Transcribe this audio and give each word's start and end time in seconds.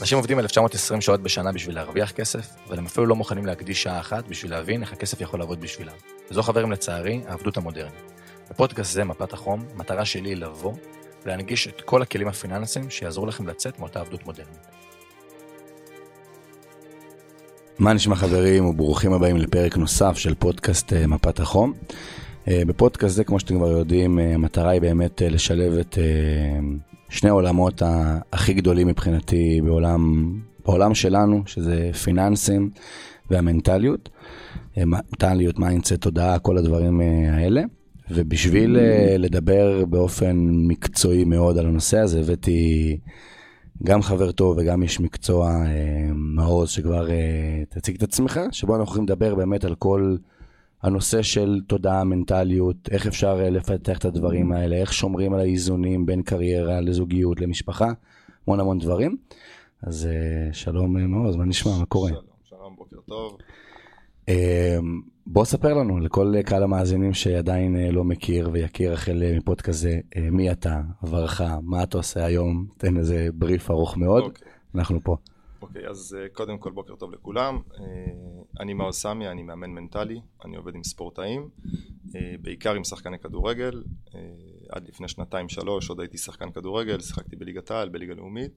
אנשים 0.00 0.18
עובדים 0.18 0.38
1920 0.38 1.00
שעות 1.00 1.22
בשנה 1.22 1.52
בשביל 1.52 1.74
להרוויח 1.74 2.10
כסף, 2.10 2.46
אבל 2.68 2.78
הם 2.78 2.86
אפילו 2.86 3.06
לא 3.06 3.16
מוכנים 3.16 3.46
להקדיש 3.46 3.82
שעה 3.82 4.00
אחת 4.00 4.28
בשביל 4.28 4.50
להבין 4.50 4.82
איך 4.82 4.92
הכסף 4.92 5.20
יכול 5.20 5.40
לעבוד 5.40 5.60
בשבילם. 5.60 5.92
וזו 6.30 6.42
חברים 6.42 6.72
לצערי, 6.72 7.20
העבדות 7.28 7.56
המודרנית. 7.56 8.12
בפודקאסט 8.50 8.92
זה, 8.92 9.04
מפת 9.04 9.32
החום, 9.32 9.64
המטרה 9.74 10.04
שלי 10.04 10.28
היא 10.28 10.36
לבוא 10.36 10.72
ולהנגיש 11.24 11.68
את 11.68 11.80
כל 11.80 12.02
הכלים 12.02 12.28
הפיננסיים 12.28 12.90
שיעזרו 12.90 13.26
לכם 13.26 13.46
לצאת 13.46 13.78
מאותה 13.78 14.00
עבדות 14.00 14.26
מודרנית. 14.26 14.66
מה 17.78 17.92
נשמע 17.92 18.16
חברים 18.16 18.66
וברוכים 18.66 19.12
הבאים 19.12 19.36
לפרק 19.36 19.76
נוסף 19.76 20.18
של 20.18 20.34
פודקאסט 20.34 20.92
אה, 20.92 21.06
מפת 21.06 21.40
החום. 21.40 21.72
אה, 22.48 22.62
בפודקאסט 22.66 23.16
זה, 23.16 23.24
כמו 23.24 23.40
שאתם 23.40 23.56
כבר 23.56 23.70
יודעים, 23.70 24.18
אה, 24.18 24.34
המטרה 24.34 24.70
היא 24.70 24.80
באמת 24.80 25.22
לשלב 25.22 25.72
את 25.72 25.98
שני 27.10 27.30
העולמות 27.30 27.82
הכי 28.32 28.54
גדולים 28.54 28.88
מבחינתי 28.88 29.60
בעולם, 29.64 30.32
בעולם 30.66 30.94
שלנו, 30.94 31.42
שזה 31.46 31.90
פיננסים 32.04 32.70
והמנטליות. 33.30 34.08
מנטליות, 34.76 35.58
mindset, 35.58 35.92
תודעה, 35.92 36.38
כל 36.38 36.58
הדברים 36.58 37.00
האלה. 37.28 37.62
ובשביל 38.10 38.76
לדבר 39.18 39.84
באופן 39.84 40.36
מקצועי 40.50 41.24
מאוד 41.24 41.58
על 41.58 41.66
הנושא 41.66 41.98
הזה, 41.98 42.20
הבאתי 42.20 42.98
גם 43.82 44.02
חבר 44.02 44.32
טוב 44.32 44.56
וגם 44.58 44.82
איש 44.82 45.00
מקצוע, 45.00 45.48
אה, 45.48 46.10
מעוז, 46.14 46.70
שכבר 46.70 47.10
אה, 47.10 47.62
תציג 47.68 47.96
את 47.96 48.02
עצמך, 48.02 48.40
שבו 48.52 48.76
אנחנו 48.76 48.84
יכולים 48.84 49.04
לדבר 49.04 49.34
באמת 49.34 49.64
על 49.64 49.74
כל 49.74 50.16
הנושא 50.82 51.22
של 51.22 51.60
תודעה, 51.66 52.04
מנטליות, 52.04 52.88
איך 52.90 53.06
אפשר 53.06 53.40
אה, 53.40 53.50
לפתח 53.50 53.98
את 53.98 54.04
הדברים 54.04 54.52
האלה, 54.52 54.76
איך 54.76 54.92
שומרים 54.92 55.32
על 55.32 55.40
האיזונים 55.40 56.06
בין 56.06 56.22
קריירה 56.22 56.80
לזוגיות, 56.80 57.40
למשפחה, 57.40 57.88
המון 58.46 58.60
המון 58.60 58.78
דברים. 58.78 59.16
אז 59.82 60.08
שלום 60.52 60.96
מעוז, 60.96 61.36
מה 61.36 61.44
נשמע, 61.44 61.78
מה 61.78 61.86
קורה? 61.86 62.10
שלום, 62.10 62.22
שלום, 62.44 62.76
בוקר 62.76 62.96
טוב. 63.06 63.38
בוא 65.26 65.44
ספר 65.44 65.74
לנו 65.74 65.98
לכל 65.98 66.34
קהל 66.44 66.62
המאזינים 66.62 67.14
שעדיין 67.14 67.76
לא 67.76 68.04
מכיר 68.04 68.48
ויכיר 68.52 68.92
החל 68.92 69.22
מפוד 69.36 69.60
כזה, 69.60 70.00
מי 70.30 70.52
אתה, 70.52 70.80
עברך, 71.02 71.40
מה 71.62 71.82
אתה 71.82 71.98
עושה 71.98 72.24
היום, 72.24 72.66
תן 72.78 72.96
איזה 72.96 73.28
בריף 73.34 73.70
ארוך 73.70 73.96
מאוד, 73.96 74.22
okay. 74.22 74.26
אוקיי. 74.26 74.48
אנחנו 74.74 75.00
פה. 75.00 75.16
אוקיי, 75.62 75.86
okay, 75.86 75.90
אז 75.90 76.16
קודם 76.32 76.58
כל 76.58 76.70
בוקר 76.70 76.96
טוב 76.96 77.12
לכולם. 77.12 77.60
אני 78.60 78.74
מעוז 78.74 78.96
סמי, 78.96 79.28
אני 79.28 79.42
מאמן 79.42 79.70
מנטלי, 79.70 80.20
אני 80.44 80.56
עובד 80.56 80.74
עם 80.74 80.84
ספורטאים, 80.84 81.48
בעיקר 82.42 82.74
עם 82.74 82.84
שחקני 82.84 83.18
כדורגל. 83.18 83.82
עד 84.68 84.88
לפני 84.88 85.08
שנתיים 85.08 85.48
שלוש 85.48 85.88
עוד 85.88 86.00
הייתי 86.00 86.18
שחקן 86.18 86.50
כדורגל, 86.50 87.00
שיחקתי 87.00 87.36
בליגת 87.36 87.70
העל, 87.70 87.88
בליגה 87.88 88.14
לאומית. 88.14 88.52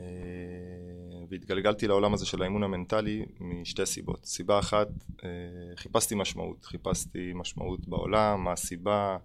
אה, 0.00 1.24
והתגלגלתי 1.28 1.88
לעולם 1.88 2.14
הזה 2.14 2.26
של 2.26 2.42
האימון 2.42 2.62
המנטלי 2.62 3.24
משתי 3.40 3.86
סיבות. 3.86 4.24
סיבה 4.24 4.58
אחת, 4.58 4.88
אה, 5.24 5.28
חיפשתי 5.76 6.14
משמעות, 6.14 6.64
חיפשתי 6.64 7.32
משמעות 7.34 7.88
בעולם, 7.88 8.44
מה 8.44 8.52
הסיבה, 8.52 9.16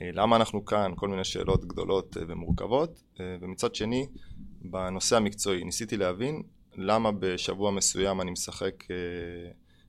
אה, 0.00 0.10
למה 0.12 0.36
אנחנו 0.36 0.64
כאן, 0.64 0.92
כל 0.96 1.08
מיני 1.08 1.24
שאלות 1.24 1.64
גדולות 1.64 2.16
ומורכבות, 2.28 3.02
ומצד 3.40 3.74
שני, 3.74 4.06
בנושא 4.64 5.16
המקצועי. 5.16 5.64
ניסיתי 5.64 5.96
להבין 5.96 6.42
למה 6.76 7.12
בשבוע 7.12 7.70
מסוים 7.70 8.20
אני 8.20 8.30
משחק 8.30 8.84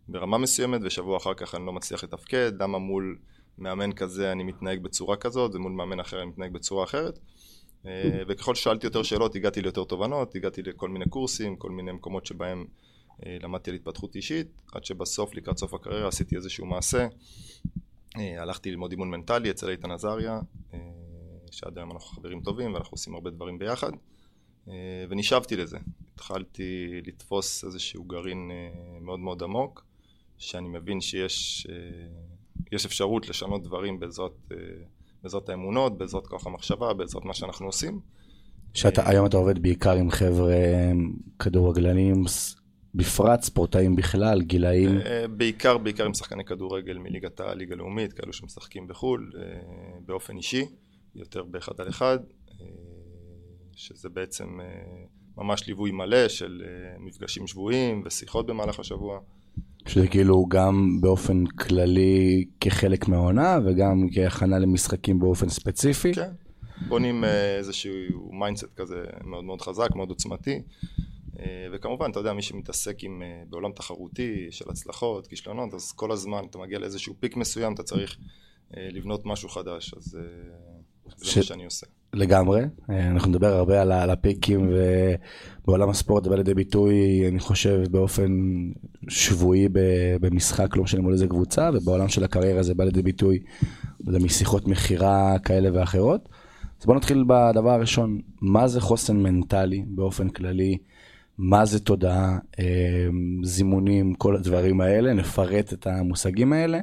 ברמה 0.07 0.37
מסוימת 0.37 0.81
ושבוע 0.83 1.17
אחר 1.17 1.33
כך 1.33 1.55
אני 1.55 1.65
לא 1.65 1.73
מצליח 1.73 2.03
לתפקד, 2.03 2.51
למה 2.61 2.77
מול 2.77 3.17
מאמן 3.57 3.93
כזה 3.93 4.31
אני 4.31 4.43
מתנהג 4.43 4.79
בצורה 4.79 5.17
כזאת 5.17 5.55
ומול 5.55 5.71
מאמן 5.71 5.99
אחר 5.99 6.21
אני 6.21 6.29
מתנהג 6.29 6.53
בצורה 6.53 6.83
אחרת. 6.83 7.19
אה, 7.85 8.21
וככל 8.27 8.55
ששאלתי 8.55 8.87
יותר 8.87 9.03
שאלות 9.03 9.35
הגעתי 9.35 9.61
ליותר 9.61 9.83
תובנות, 9.83 10.35
הגעתי 10.35 10.61
לכל 10.61 10.89
מיני 10.89 11.05
קורסים, 11.05 11.55
כל 11.55 11.71
מיני 11.71 11.91
מקומות 11.91 12.25
שבהם 12.25 12.65
אה, 13.25 13.37
למדתי 13.41 13.69
על 13.69 13.75
התפתחות 13.75 14.15
אישית, 14.15 14.61
עד 14.73 14.85
שבסוף 14.85 15.35
לקראת 15.35 15.57
סוף 15.57 15.73
הקריירה 15.73 16.07
עשיתי 16.07 16.35
איזשהו 16.35 16.65
מעשה, 16.65 17.07
אה, 18.17 18.41
הלכתי 18.41 18.71
ללמוד 18.71 18.91
אימון 18.91 19.09
מנטלי 19.09 19.51
אצל 19.51 19.69
איתן 19.69 19.91
עזריה, 19.91 20.39
שעד 21.51 21.77
היום 21.77 21.91
אנחנו 21.91 22.09
חברים 22.09 22.41
טובים 22.41 22.73
ואנחנו 22.73 22.91
עושים 22.91 23.13
הרבה 23.13 23.29
דברים 23.29 23.59
ביחד, 23.59 23.91
ונשאבתי 25.09 25.55
לזה, 25.55 25.77
התחלתי 26.13 27.01
לתפוס 27.07 27.63
איזשהו 27.63 28.03
גרעין 28.03 28.51
מאוד 29.01 29.19
מאוד 29.19 29.43
עמוק, 29.43 29.85
שאני 30.37 30.67
מבין 30.67 31.01
שיש 31.01 31.67
אפשרות 32.85 33.29
לשנות 33.29 33.63
דברים 33.63 33.99
בעזרת 33.99 34.51
בעזרת 35.25 35.49
האמונות, 35.49 35.97
בעזרת 35.97 36.27
כוח 36.27 36.47
המחשבה, 36.47 36.93
בעזרת 36.93 37.25
מה 37.25 37.33
שאנחנו 37.33 37.65
עושים. 37.65 37.99
שאתה, 38.73 39.09
היום 39.09 39.25
אתה 39.25 39.37
עובד 39.37 39.59
בעיקר 39.61 39.91
עם 39.91 40.11
חבר'ה 40.11 40.55
כדורגלנים, 41.39 42.23
בפרט 42.95 43.41
ספורטאים 43.41 43.95
בכלל, 43.95 44.41
גילאים? 44.41 44.97
אה, 44.97 45.27
בעיקר, 45.27 45.77
בעיקר 45.77 46.05
עם 46.05 46.13
שחקני 46.13 46.45
כדורגל 46.45 46.97
מליגת 46.97 47.39
העל, 47.39 47.57
ליגה 47.57 47.75
לאומית, 47.75 48.13
כאלו 48.13 48.33
שמשחקים 48.33 48.87
בחו"ל, 48.87 49.31
אה, 49.37 49.41
באופן 50.05 50.37
אישי, 50.37 50.65
יותר 51.15 51.43
באחד 51.43 51.81
על 51.81 51.89
אחד, 51.89 52.19
אה, 52.61 52.65
שזה 53.75 54.09
בעצם 54.09 54.59
ממש 55.37 55.67
ליווי 55.67 55.91
מלא 55.91 56.27
של 56.27 56.63
מפגשים 56.99 57.47
שבועיים 57.47 58.01
ושיחות 58.05 58.45
במהלך 58.45 58.79
השבוע. 58.79 59.19
שזה 59.87 60.07
כאילו 60.07 60.45
גם 60.49 61.01
באופן 61.01 61.45
כללי 61.45 62.45
כחלק 62.61 63.07
מהעונה 63.07 63.59
וגם 63.65 64.07
כהכנה 64.13 64.59
למשחקים 64.59 65.19
באופן 65.19 65.49
ספציפי. 65.49 66.13
כן, 66.13 66.31
בונים 66.87 67.23
אה, 67.23 67.57
איזשהו 67.57 68.31
mindset 68.31 68.65
כזה 68.75 69.03
מאוד 69.23 69.43
מאוד 69.43 69.61
חזק, 69.61 69.95
מאוד 69.95 70.09
עוצמתי. 70.09 70.61
אה, 71.39 71.67
וכמובן, 71.73 72.11
אתה 72.11 72.19
יודע, 72.19 72.33
מי 72.33 72.41
שמתעסק 72.41 73.03
עם, 73.03 73.21
אה, 73.21 73.43
בעולם 73.49 73.71
תחרותי 73.71 74.47
של 74.51 74.69
הצלחות, 74.69 75.27
כישלונות, 75.27 75.73
אז 75.73 75.91
כל 75.91 76.11
הזמן 76.11 76.45
אתה 76.49 76.57
מגיע 76.57 76.79
לאיזשהו 76.79 77.15
peak 77.19 77.35
מסוים, 77.35 77.73
אתה 77.73 77.83
צריך 77.83 78.17
לבנות 78.71 79.25
משהו 79.25 79.49
חדש, 79.49 79.93
אז 79.97 80.17
זה 81.17 81.25
ש... 81.25 81.37
מה 81.37 81.43
שאני 81.43 81.65
עושה. 81.65 81.85
לגמרי, 82.15 82.61
אנחנו 82.89 83.29
נדבר 83.29 83.53
הרבה 83.53 83.81
על, 83.81 83.91
על 83.91 84.09
הפיקים 84.09 84.69
ובעולם 85.63 85.89
הספורט 85.89 86.27
בא 86.27 86.35
לידי 86.35 86.53
ביטוי, 86.53 87.27
אני 87.27 87.39
חושב, 87.39 87.83
באופן 87.91 88.31
שבועי 89.07 89.67
במשחק, 90.21 90.75
לא 90.75 90.83
משנה 90.83 91.01
מול 91.01 91.13
איזה 91.13 91.27
קבוצה, 91.27 91.69
ובעולם 91.73 92.07
של 92.07 92.23
הקריירה 92.23 92.63
זה 92.63 92.73
בא 92.73 92.83
לידי 92.83 93.01
ביטוי 93.01 93.39
משיחות 94.07 94.67
מכירה 94.67 95.39
כאלה 95.39 95.69
ואחרות. 95.73 96.29
אז 96.79 96.85
בואו 96.85 96.97
נתחיל 96.97 97.23
בדבר 97.27 97.69
הראשון, 97.69 98.19
מה 98.41 98.67
זה 98.67 98.81
חוסן 98.81 99.17
מנטלי 99.17 99.83
באופן 99.87 100.29
כללי, 100.29 100.77
מה 101.37 101.65
זה 101.65 101.79
תודעה, 101.79 102.37
זימונים, 103.43 104.13
כל 104.13 104.35
הדברים 104.35 104.81
האלה, 104.81 105.13
נפרט 105.13 105.73
את 105.73 105.87
המושגים 105.87 106.53
האלה, 106.53 106.79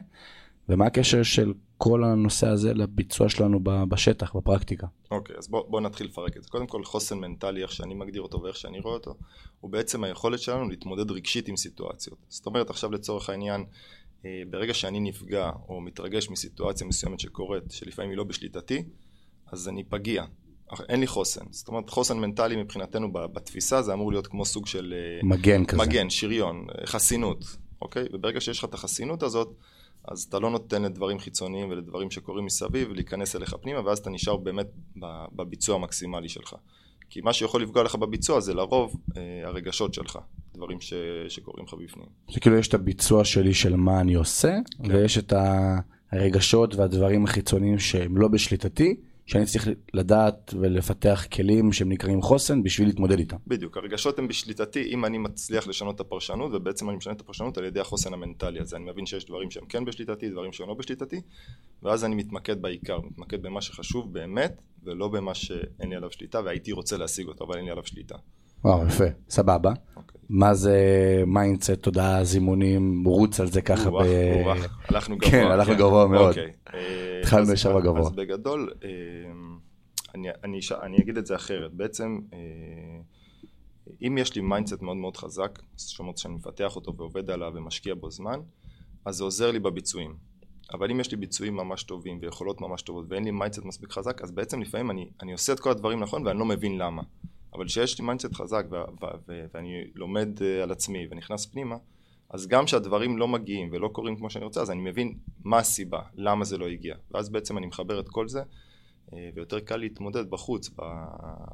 ומה 0.68 0.86
הקשר 0.86 1.22
של 1.22 1.52
כל 1.78 2.04
הנושא 2.04 2.48
הזה 2.48 2.74
לביצוע 2.74 3.28
שלנו 3.28 3.60
בשטח, 3.88 4.36
בפרקטיקה. 4.36 4.86
אוקיי, 5.10 5.36
okay, 5.36 5.38
אז 5.38 5.48
בואו 5.48 5.70
בוא 5.70 5.80
נתחיל 5.80 6.06
לפרק 6.06 6.36
את 6.36 6.42
זה. 6.42 6.48
קודם 6.48 6.66
כל, 6.66 6.84
חוסן 6.84 7.18
מנטלי, 7.18 7.62
איך 7.62 7.72
שאני 7.72 7.94
מגדיר 7.94 8.22
אותו 8.22 8.42
ואיך 8.42 8.56
שאני 8.56 8.80
רואה 8.80 8.94
אותו, 8.94 9.14
הוא 9.60 9.70
בעצם 9.70 10.04
היכולת 10.04 10.40
שלנו 10.40 10.68
להתמודד 10.68 11.10
רגשית 11.10 11.48
עם 11.48 11.56
סיטואציות. 11.56 12.18
זאת 12.28 12.46
אומרת, 12.46 12.70
עכשיו 12.70 12.92
לצורך 12.92 13.30
העניין, 13.30 13.64
אה, 14.24 14.42
ברגע 14.50 14.74
שאני 14.74 15.00
נפגע 15.00 15.50
או 15.68 15.80
מתרגש 15.80 16.30
מסיטואציה 16.30 16.86
מסוימת 16.86 17.20
שקורית, 17.20 17.70
שלפעמים 17.70 18.10
היא 18.10 18.18
לא 18.18 18.24
בשליטתי, 18.24 18.82
אז 19.52 19.68
אני 19.68 19.84
פגיע. 19.84 20.24
אין 20.88 21.00
לי 21.00 21.06
חוסן. 21.06 21.44
זאת 21.50 21.68
אומרת, 21.68 21.90
חוסן 21.90 22.18
מנטלי 22.18 22.56
מבחינתנו 22.56 23.12
בתפיסה 23.12 23.82
זה 23.82 23.92
אמור 23.92 24.12
להיות 24.12 24.26
כמו 24.26 24.44
סוג 24.44 24.66
של... 24.66 24.94
אה, 24.96 25.28
מגן 25.28 25.64
כזה. 25.64 25.82
מגן, 25.82 26.10
שריון, 26.10 26.66
אה, 26.78 26.86
חסינות, 26.86 27.44
אוקיי? 27.82 28.04
וברגע 28.12 28.40
שיש 28.40 28.58
לך 28.58 28.64
את 28.64 28.74
החסינות 28.74 29.22
הזאת, 29.22 29.54
אז 30.08 30.22
אתה 30.22 30.38
לא 30.38 30.50
נותן 30.50 30.82
לדברים 30.82 31.18
חיצוניים 31.18 31.70
ולדברים 31.70 32.10
שקורים 32.10 32.44
מסביב 32.44 32.92
להיכנס 32.92 33.36
אליך 33.36 33.54
פנימה 33.62 33.86
ואז 33.86 33.98
אתה 33.98 34.10
נשאר 34.10 34.36
באמת 34.36 34.66
בביצוע 35.32 35.76
המקסימלי 35.76 36.28
שלך. 36.28 36.54
כי 37.10 37.20
מה 37.20 37.32
שיכול 37.32 37.62
לפגוע 37.62 37.82
לך 37.82 37.94
בביצוע 37.94 38.40
זה 38.40 38.54
לרוב 38.54 38.96
אה, 39.16 39.48
הרגשות 39.48 39.94
שלך, 39.94 40.18
דברים 40.54 40.80
ש, 40.80 40.92
שקורים 41.28 41.66
לך 41.66 41.74
בפנים. 41.74 42.06
זה 42.32 42.40
כאילו 42.40 42.58
יש 42.58 42.68
את 42.68 42.74
הביצוע 42.74 43.24
שלי 43.24 43.54
של 43.54 43.76
מה 43.76 44.00
אני 44.00 44.14
עושה, 44.14 44.58
כן. 44.82 44.90
ויש 44.90 45.18
את 45.18 45.32
הרגשות 46.12 46.74
והדברים 46.74 47.24
החיצוניים 47.24 47.78
שהם 47.78 48.16
לא 48.16 48.28
בשליטתי, 48.28 48.96
שאני 49.26 49.46
צריך 49.46 49.68
לדעת 49.94 50.54
ולפתח 50.60 51.26
כלים 51.32 51.72
שהם 51.72 51.92
נקראים 51.92 52.22
חוסן 52.22 52.62
בשביל 52.62 52.88
להתמודד 52.88 53.18
איתם. 53.18 53.36
בדיוק, 53.46 53.76
הרגשות 53.76 54.18
הם 54.18 54.28
בשליטתי 54.28 54.82
אם 54.94 55.04
אני 55.04 55.18
מצליח 55.18 55.66
לשנות 55.66 55.94
את 55.94 56.00
הפרשנות 56.00 56.52
ובעצם 56.54 56.88
אני 56.88 56.96
משנה 56.96 57.12
את 57.12 57.20
הפרשנות 57.20 57.58
על 57.58 57.64
ידי 57.64 57.80
החוסן 57.80 58.12
המנטלי 58.12 58.60
הזה, 58.60 58.76
אני 58.76 58.84
מבין 58.90 59.06
שיש 59.06 59.24
דברים 59.24 59.50
שהם 59.50 59.66
כן 59.66 59.84
בשליטתי, 59.84 60.30
דברים 60.30 60.52
שהם 60.52 60.68
לא 60.68 60.74
בשליטתי 60.74 61.20
ואז 61.82 62.04
אני 62.04 62.14
מתמקד 62.14 62.62
בעיקר, 62.62 63.00
מתמקד 63.00 63.42
במה 63.42 63.60
שחשוב 63.60 64.12
באמת 64.12 64.62
ולא 64.82 65.08
במה 65.08 65.34
שאין 65.34 65.88
לי 65.88 65.96
עליו 65.96 66.12
שליטה 66.12 66.40
והייתי 66.44 66.72
רוצה 66.72 66.96
להשיג 66.96 67.28
אותו 67.28 67.44
אבל 67.44 67.56
אין 67.56 67.64
לי 67.64 67.70
עליו 67.70 67.86
שליטה. 67.86 68.16
וואו, 68.64 68.86
יפה, 68.86 69.04
סבבה. 69.28 69.72
אוקיי. 69.96 70.20
מה 70.28 70.54
זה 70.54 70.76
mindset, 71.26 71.70
תודעה, 71.70 72.24
זימונים, 72.24 73.04
רוץ 73.04 73.40
על 73.40 73.46
זה 73.46 73.62
ככה 73.62 73.90
ב... 73.90 73.94
הלכנו 74.88 75.16
גבוה. 75.16 75.30
כן, 75.30 75.46
הלכנו 75.46 75.72
כן. 75.72 75.78
גבוה 75.78 76.08
מאוד. 76.08 76.28
אוקיי. 76.28 76.52
התחלנו 77.20 77.52
ישר 77.52 77.76
בגבוה. 77.76 78.00
אז 78.00 78.10
בגדול, 78.10 78.72
אה, 78.84 78.88
אני, 80.84 80.98
אגיד 81.02 81.18
את 81.18 81.26
זה 81.26 81.36
אחרת. 81.36 81.72
בעצם, 81.72 82.18
אה, 82.32 82.38
אם 84.02 84.18
יש 84.18 84.36
לי 84.36 84.42
mindset 84.42 84.82
מאוד 84.82 84.96
מאוד 84.96 85.16
חזק, 85.16 85.58
זאת 85.76 85.98
אומרת 85.98 86.18
שאני 86.18 86.34
מפתח 86.34 86.76
אותו 86.76 86.96
ועובד 86.96 87.30
עליו 87.30 87.52
ומשקיע 87.54 87.94
בו 87.94 88.10
זמן, 88.10 88.40
אז 89.04 89.16
זה 89.16 89.24
עוזר 89.24 89.50
לי 89.50 89.58
בביצועים. 89.58 90.14
אבל 90.74 90.90
אם 90.90 91.00
יש 91.00 91.10
לי 91.10 91.16
ביצועים 91.16 91.56
ממש 91.56 91.82
טובים 91.82 92.18
ויכולות 92.22 92.60
ממש 92.60 92.82
טובות 92.82 93.04
ואין 93.08 93.24
לי 93.24 93.30
mindset 93.30 93.64
מספיק 93.64 93.92
חזק, 93.92 94.22
אז 94.22 94.30
בעצם 94.30 94.62
לפעמים 94.62 94.90
אני, 94.90 95.10
אני 95.22 95.32
עושה 95.32 95.52
את 95.52 95.60
כל 95.60 95.70
הדברים 95.70 96.00
נכון 96.00 96.26
ואני 96.26 96.38
לא 96.38 96.44
מבין 96.44 96.78
למה. 96.78 97.02
אבל 97.54 97.66
כשיש 97.66 97.98
לי 97.98 98.04
mindset 98.06 98.34
חזק 98.34 98.64
ו- 98.70 98.76
ו- 98.76 99.06
ו- 99.28 99.44
ואני 99.54 99.84
לומד 99.94 100.28
אה, 100.38 100.62
על 100.62 100.72
עצמי 100.72 101.06
ונכנס 101.10 101.46
פנימה, 101.46 101.76
אז 102.30 102.46
גם 102.46 102.64
כשהדברים 102.64 103.18
לא 103.18 103.28
מגיעים 103.28 103.68
ולא 103.72 103.88
קורים 103.88 104.16
כמו 104.16 104.30
שאני 104.30 104.44
רוצה, 104.44 104.60
אז 104.60 104.70
אני 104.70 104.80
מבין 104.80 105.14
מה 105.44 105.58
הסיבה, 105.58 106.00
למה 106.14 106.44
זה 106.44 106.58
לא 106.58 106.68
הגיע. 106.68 106.94
ואז 107.10 107.28
בעצם 107.28 107.58
אני 107.58 107.66
מחבר 107.66 108.00
את 108.00 108.08
כל 108.08 108.28
זה, 108.28 108.42
אה, 109.12 109.30
ויותר 109.34 109.60
קל 109.60 109.76
להתמודד 109.76 110.30
בחוץ. 110.30 110.70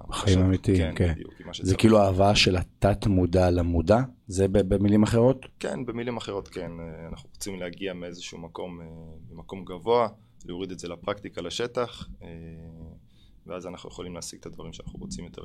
בחיים 0.08 0.40
אמיתיים, 0.40 0.94
כן. 0.94 1.12
בדיוק, 1.12 1.32
זה 1.62 1.76
כאילו 1.76 1.98
ההבאה 1.98 2.36
של 2.36 2.56
התת 2.56 3.06
מודע 3.06 3.50
למודע? 3.50 3.98
זה 4.26 4.48
במילים 4.48 5.02
אחרות? 5.02 5.46
כן, 5.60 5.86
במילים 5.86 6.16
אחרות 6.16 6.48
כן. 6.48 6.70
אה, 6.80 7.08
אנחנו 7.08 7.30
רוצים 7.34 7.60
להגיע 7.60 7.94
מאיזשהו 7.94 8.38
מקום, 8.38 8.80
אה, 8.80 8.86
ממקום 9.30 9.64
גבוה, 9.64 10.08
להוריד 10.44 10.70
את 10.70 10.78
זה 10.78 10.88
לפרקטיקה, 10.88 11.40
לשטח, 11.40 12.08
ואז 13.46 13.66
אנחנו 13.66 13.90
יכולים 13.90 14.14
להשיג 14.14 14.40
את 14.40 14.46
הדברים 14.46 14.72
שאנחנו 14.72 14.98
רוצים 14.98 15.24
יותר 15.24 15.42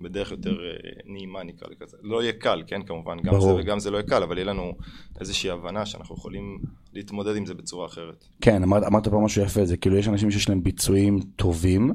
בדרך 0.00 0.30
יותר 0.30 0.50
אה, 0.50 0.90
נעימה 1.06 1.42
נקרא 1.42 1.68
לזה. 1.80 1.96
לא 2.02 2.22
יהיה 2.22 2.32
קל, 2.32 2.62
כן, 2.66 2.82
כמובן, 2.82 3.16
גם 3.22 3.32
ברור. 3.32 3.56
זה 3.56 3.62
וגם 3.62 3.78
זה 3.78 3.90
לא 3.90 3.96
יהיה 3.96 4.06
קל, 4.06 4.22
אבל 4.22 4.38
יהיה 4.38 4.44
לנו 4.44 4.72
איזושהי 5.20 5.50
הבנה 5.50 5.86
שאנחנו 5.86 6.14
יכולים 6.14 6.58
להתמודד 6.94 7.36
עם 7.36 7.46
זה 7.46 7.54
בצורה 7.54 7.86
אחרת. 7.86 8.24
כן, 8.40 8.62
אמרת, 8.62 8.82
אמרת 8.82 9.08
פה 9.08 9.20
משהו 9.24 9.42
יפה, 9.42 9.64
זה 9.64 9.76
כאילו 9.76 9.96
יש 9.96 10.08
אנשים 10.08 10.30
שיש 10.30 10.48
להם 10.48 10.62
ביצועים 10.62 11.20
טובים, 11.36 11.94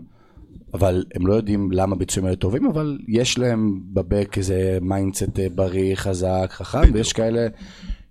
אבל 0.73 1.05
הם 1.15 1.27
לא 1.27 1.33
יודעים 1.33 1.71
למה 1.71 1.95
ביצועים 1.95 2.25
האלה 2.25 2.35
טובים, 2.37 2.65
אבל 2.65 2.97
יש 3.07 3.37
להם 3.37 3.79
בבק' 3.93 4.37
איזה 4.37 4.77
mindset 4.81 5.39
אה, 5.39 5.47
בריא, 5.49 5.95
חזק, 5.95 6.47
חכם, 6.49 6.81
בדיוק. 6.81 6.95
ויש 6.95 7.13
כאלה 7.13 7.47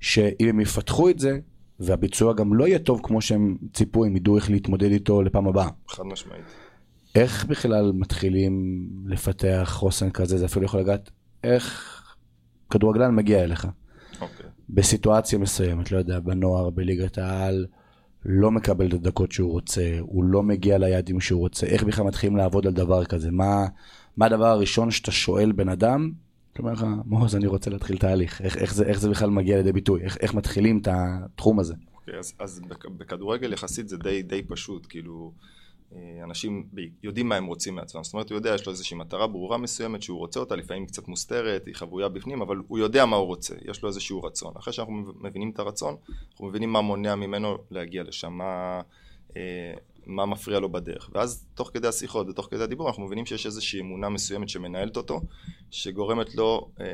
שאם 0.00 0.48
הם 0.48 0.60
יפתחו 0.60 1.08
את 1.08 1.18
זה, 1.18 1.38
והביצוע 1.80 2.32
גם 2.32 2.54
לא 2.54 2.66
יהיה 2.68 2.78
טוב 2.78 3.00
כמו 3.02 3.20
שהם 3.20 3.56
ציפו, 3.72 4.04
הם 4.04 4.16
ידעו 4.16 4.36
איך 4.36 4.50
להתמודד 4.50 4.90
איתו 4.90 5.22
לפעם 5.22 5.48
הבאה. 5.48 5.68
חד 5.88 6.02
משמעית. 6.02 6.61
איך 7.14 7.44
בכלל 7.44 7.92
מתחילים 7.94 8.86
לפתח 9.06 9.70
חוסן 9.72 10.10
כזה? 10.10 10.38
זה 10.38 10.46
אפילו 10.46 10.64
יכול 10.64 10.80
לגעת 10.80 11.10
איך 11.44 11.98
כדורגלן 12.70 13.14
מגיע 13.14 13.44
אליך. 13.44 13.64
Okay. 13.64 13.68
אוקיי. 14.20 14.46
בסיטואציה 14.70 15.38
מסוימת, 15.38 15.92
לא 15.92 15.98
יודע, 15.98 16.20
בנוער, 16.20 16.70
בליגת 16.70 17.18
העל, 17.18 17.66
לא 18.24 18.50
מקבל 18.50 18.88
את 18.88 18.92
הדקות 18.92 19.32
שהוא 19.32 19.50
רוצה, 19.50 19.96
הוא 20.00 20.24
לא 20.24 20.42
מגיע 20.42 20.78
ליעדים 20.78 21.20
שהוא 21.20 21.40
רוצה, 21.40 21.66
איך 21.66 21.84
בכלל 21.84 22.04
מתחילים 22.04 22.36
לעבוד 22.36 22.66
על 22.66 22.72
דבר 22.72 23.04
כזה? 23.04 23.30
מה, 23.30 23.66
מה 24.16 24.26
הדבר 24.26 24.46
הראשון 24.46 24.90
שאתה 24.90 25.10
שואל 25.10 25.52
בן 25.52 25.68
אדם? 25.68 26.12
אומר 26.58 26.72
לך, 26.72 26.86
מוז, 27.04 27.36
אני 27.36 27.46
רוצה 27.46 27.70
להתחיל 27.70 27.98
תהליך. 27.98 28.40
איך, 28.40 28.56
איך, 28.56 28.74
זה, 28.74 28.84
איך 28.84 29.00
זה 29.00 29.10
בכלל 29.10 29.30
מגיע 29.30 29.56
לידי 29.56 29.72
ביטוי? 29.72 30.02
איך, 30.02 30.16
איך 30.20 30.34
מתחילים 30.34 30.78
את 30.78 30.88
התחום 30.90 31.60
הזה? 31.60 31.74
Okay, 31.74 31.94
אוקיי, 31.94 32.18
אז, 32.18 32.34
אז 32.38 32.60
בכדורגל 32.98 33.52
יחסית 33.52 33.88
זה 33.88 33.96
די, 33.96 34.22
די 34.22 34.42
פשוט, 34.42 34.86
כאילו... 34.88 35.32
אה, 35.96 36.24
אנשים 36.24 36.68
יודעים 37.02 37.28
מה 37.28 37.34
הם 37.36 37.46
רוצים 37.46 37.74
מעצמם, 37.74 38.04
זאת 38.04 38.14
אומרת 38.14 38.30
הוא 38.30 38.36
יודע, 38.36 38.54
יש 38.54 38.66
לו 38.66 38.72
איזושהי 38.72 38.96
מטרה 38.96 39.26
ברורה 39.26 39.58
מסוימת 39.58 40.02
שהוא 40.02 40.18
רוצה 40.18 40.40
אותה, 40.40 40.56
לפעמים 40.56 40.86
קצת 40.86 41.08
מוסתרת, 41.08 41.66
היא 41.66 41.74
חבויה 41.74 42.08
בפנים, 42.08 42.42
אבל 42.42 42.56
הוא 42.68 42.78
יודע 42.78 43.06
מה 43.06 43.16
הוא 43.16 43.26
רוצה, 43.26 43.54
יש 43.70 43.82
לו 43.82 43.88
איזשהו 43.88 44.22
רצון. 44.22 44.52
אחרי 44.56 44.72
שאנחנו 44.72 44.92
מבינים 45.20 45.50
את 45.50 45.58
הרצון, 45.58 45.96
אנחנו 46.32 46.46
מבינים 46.46 46.72
מה 46.72 46.80
מונע 46.80 47.14
ממנו 47.14 47.58
להגיע 47.70 48.02
לשם, 48.02 48.32
מה, 48.32 48.80
אה, 49.36 49.74
מה 50.06 50.26
מפריע 50.26 50.60
לו 50.60 50.72
בדרך. 50.72 51.10
ואז 51.14 51.46
תוך 51.54 51.70
כדי 51.74 51.88
השיחות 51.88 52.28
ותוך 52.28 52.48
כדי 52.50 52.62
הדיבור 52.62 52.88
אנחנו 52.88 53.06
מבינים 53.06 53.26
שיש 53.26 53.46
איזושהי 53.46 53.80
אמונה 53.80 54.08
מסוימת 54.08 54.48
שמנהלת 54.48 54.96
אותו, 54.96 55.20
שגורמת 55.70 56.34
לו 56.34 56.68
אה, 56.80 56.86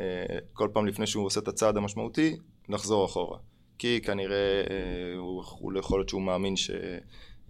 כל 0.52 0.68
פעם 0.72 0.86
לפני 0.86 1.06
שהוא 1.06 1.26
עושה 1.26 1.40
את 1.40 1.48
הצעד 1.48 1.76
המשמעותי, 1.76 2.36
לחזור 2.68 3.04
אחורה. 3.04 3.38
כי 3.78 4.00
כנראה 4.00 4.64
הוא, 5.16 5.42
הוא 5.58 5.78
יכול 5.78 6.00
להיות 6.00 6.08
שהוא 6.08 6.22
מאמין 6.22 6.56
ש... 6.56 6.70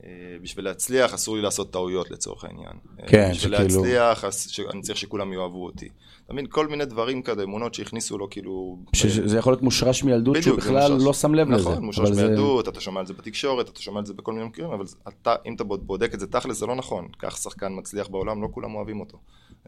אה, 0.05 0.11
בשביל 0.43 0.65
להצליח 0.65 1.15
אסור 1.15 1.37
לי 1.37 1.43
לעשות 1.43 1.73
טעויות 1.73 2.11
לצורך 2.11 2.45
העניין. 2.45 2.73
אה, 3.01 3.07
כן, 3.07 3.31
בשביל 3.31 3.55
שכאילו... 3.55 3.85
להצליח 3.85 4.25
אני 4.73 4.83
צריך 4.83 4.99
שכולם 4.99 5.33
יאהבו 5.33 5.65
אותי. 5.65 5.89
אתה 6.25 6.33
מבין? 6.33 6.47
כל 6.51 6.69
מיני 6.69 6.85
דברים 6.85 7.23
כאלה, 7.23 7.43
אמונות 7.43 7.75
שהכניסו 7.75 8.19
לו 8.19 8.31
כאילו... 8.31 8.79
שזה 8.93 9.39
יכול 9.39 9.53
להיות 9.53 9.63
מושרש 9.63 10.05
מילדות 10.05 10.37
שהוא 10.43 10.57
בכלל 10.57 10.93
מושרש... 10.93 11.07
לא 11.07 11.13
שם 11.13 11.35
לב 11.35 11.49
נכון, 11.49 11.61
לזה. 11.61 11.71
נכון, 11.71 11.85
מושרש 11.85 12.11
מילדות, 12.11 12.65
זה... 12.65 12.71
אתה 12.71 12.81
שומע 12.81 13.01
על 13.01 13.07
זה 13.07 13.15
בתקשורת, 13.15 13.69
אתה 13.69 13.83
שומע 13.83 13.99
על 13.99 14.07
זה 14.07 14.15
בכל 14.15 14.33
מיני 14.33 14.47
מקרים, 14.47 14.71
אבל 14.71 14.85
אתה, 15.09 15.35
אם 15.47 15.55
אתה 15.55 15.65
בודק 15.65 16.15
את 16.15 16.21
זה 16.21 16.27
תכל'ס 16.27 16.59
זה 16.59 16.67
לא 16.67 16.77
נכון. 16.77 17.09
כך 17.19 17.37
שחקן 17.37 17.73
מצליח 17.79 18.09
בעולם, 18.09 18.43
לא 18.43 18.49
כולם 18.51 18.75
אוהבים 18.75 19.01
אותו. 19.01 19.19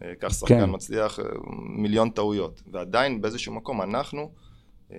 אה, 0.02 0.12
כך 0.20 0.34
שחקן 0.34 0.60
כן. 0.60 0.70
מצליח 0.70 1.18
מיליון 1.76 2.10
טעויות. 2.10 2.62
ועדיין 2.72 3.20
באיזשהו 3.20 3.54
מקום 3.54 3.82
אנחנו 3.82 4.30
אה, 4.92 4.96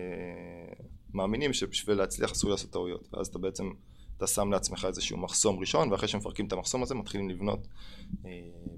מאמינים 1.14 1.54
שבשביל 1.54 1.98
להצליח 1.98 2.32
אסור 2.32 2.50
לעשות 2.50 2.72
טעויות. 2.72 3.08
ואז 3.14 3.28
אתה 3.28 3.40
בעצם... 3.40 3.72
אתה 4.24 4.28
שם 4.28 4.52
לעצמך 4.52 4.86
איזשהו 4.88 5.18
מחסום 5.18 5.60
ראשון, 5.60 5.92
ואחרי 5.92 6.08
שמפרקים 6.08 6.46
את 6.46 6.54
המחסום 6.54 6.84
הזה 6.84 6.96
מתחילים 6.96 7.30
לבנות 7.30 7.68
אה, 8.26 8.32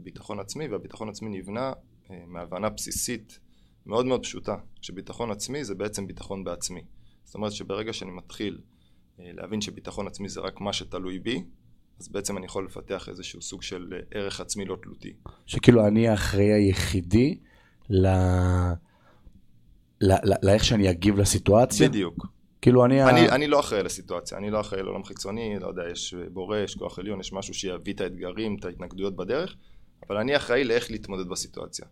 ביטחון 0.03 0.39
עצמי, 0.39 0.67
והביטחון 0.67 1.09
עצמי 1.09 1.29
נבנה 1.29 1.73
אה, 2.11 2.23
מהבנה 2.27 2.69
בסיסית 2.69 3.39
מאוד 3.85 4.05
מאוד 4.05 4.23
פשוטה, 4.23 4.55
שביטחון 4.81 5.31
עצמי 5.31 5.63
זה 5.63 5.75
בעצם 5.75 6.07
ביטחון 6.07 6.43
בעצמי. 6.43 6.81
זאת 7.23 7.35
אומרת 7.35 7.51
שברגע 7.51 7.93
שאני 7.93 8.11
מתחיל 8.11 8.61
אה, 9.19 9.29
להבין 9.33 9.61
שביטחון 9.61 10.07
עצמי 10.07 10.29
זה 10.29 10.41
רק 10.41 10.61
מה 10.61 10.73
שתלוי 10.73 11.19
בי, 11.19 11.43
אז 11.99 12.07
בעצם 12.07 12.37
אני 12.37 12.45
יכול 12.45 12.65
לפתח 12.65 13.09
איזשהו 13.09 13.41
סוג 13.41 13.61
של 13.61 13.93
אה, 13.93 14.19
ערך 14.19 14.41
עצמי 14.41 14.65
לא 14.65 14.77
תלותי. 14.81 15.13
שכאילו 15.45 15.87
אני 15.87 16.07
האחראי 16.07 16.53
היחידי 16.53 17.39
ל... 17.89 18.07
לאיך 20.43 20.63
שאני 20.63 20.89
אגיב 20.89 21.17
לסיטואציה? 21.17 21.89
בדיוק. 21.89 22.27
כאילו 22.63 22.85
אני... 22.85 23.03
אני, 23.03 23.29
ה... 23.29 23.35
אני 23.35 23.47
לא 23.47 23.59
אחראי 23.59 23.83
לסיטואציה, 23.83 24.37
אני 24.37 24.49
לא 24.49 24.61
אחראי 24.61 24.83
לעולם 24.83 25.03
חיצוני, 25.03 25.59
לא 25.59 25.67
יודע, 25.67 25.83
יש 25.91 26.15
בורא, 26.31 26.57
יש 26.57 26.75
כוח 26.75 26.99
עליון, 26.99 27.19
יש 27.19 27.33
משהו 27.33 27.53
שיביא 27.53 27.93
את 27.93 28.01
האתגרים, 28.01 28.55
את 28.59 28.65
ההתנגדויות 28.65 29.15
בדרך, 29.15 29.55
אבל 30.07 30.17
אני 30.17 30.35
אחראי 30.35 30.63
לאיך 30.63 30.91
להתמודד 30.91 31.27
בסיטואציה. 31.29 31.85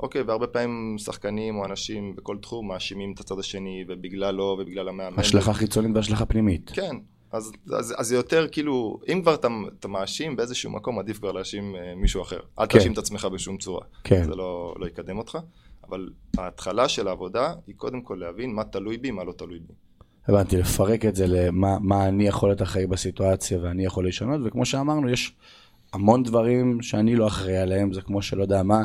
אוקיי, 0.00 0.22
והרבה 0.22 0.46
פעמים 0.46 0.98
שחקנים 0.98 1.56
או 1.58 1.64
אנשים 1.64 2.16
בכל 2.16 2.36
תחום 2.42 2.68
מאשימים 2.68 3.12
את 3.12 3.20
הצד 3.20 3.38
השני, 3.38 3.84
ובגללו 3.88 4.56
ובגלל 4.60 4.88
המאמן. 4.88 5.18
השלכה 5.18 5.52
חיצונית 5.52 5.90
והשלכה 5.94 6.26
פנימית. 6.26 6.70
כן, 6.74 6.96
אז, 7.32 7.52
אז, 7.72 7.94
אז 7.98 8.06
זה 8.06 8.16
יותר 8.16 8.48
כאילו, 8.48 9.00
אם 9.12 9.22
כבר 9.22 9.34
אתה, 9.34 9.48
אתה 9.78 9.88
מאשים 9.88 10.36
באיזשהו 10.36 10.70
מקום, 10.70 10.98
עדיף 10.98 11.18
כבר 11.18 11.32
להאשים 11.32 11.76
אה, 11.76 11.94
מישהו 11.96 12.22
אחר. 12.22 12.40
אל 12.58 12.66
כן. 12.66 12.78
תאשים 12.78 12.92
את 12.92 12.98
עצמך 12.98 13.24
בשום 13.24 13.58
צורה. 13.58 13.84
כן. 14.04 14.24
זה 14.24 14.34
לא, 14.34 14.74
לא 14.78 14.86
יקדם 14.86 15.18
אותך. 15.18 15.38
אבל 15.88 16.08
ההתחלה 16.38 16.88
של 16.88 17.08
העבודה 17.08 17.54
היא 17.66 17.74
קודם 17.76 18.02
כל 18.02 18.14
להבין 18.20 18.54
מה 18.54 18.64
תלוי 18.64 18.96
בי, 18.96 19.10
מה 19.10 19.24
לא 19.24 19.32
תלוי 19.32 19.58
בי. 19.58 19.74
הבנתי, 20.28 20.56
לפרק 20.56 21.04
את 21.04 21.16
זה 21.16 21.26
למה 21.26 22.08
אני 22.08 22.26
יכול 22.26 22.48
להיות 22.48 22.62
אחראי 22.62 22.86
בסיטואציה 22.86 23.58
ואני 23.62 23.84
יכול 23.84 24.08
לשנות, 24.08 24.40
וכמו 24.44 24.66
שאמרנו, 24.66 25.10
יש 25.10 25.36
המון 25.92 26.22
דברים 26.22 26.82
שאני 26.82 27.16
לא 27.16 27.26
אחראי 27.26 27.56
עליהם, 27.56 27.92
זה 27.92 28.00
כמו 28.00 28.22
שלא 28.22 28.42
יודע 28.42 28.62
מה, 28.62 28.84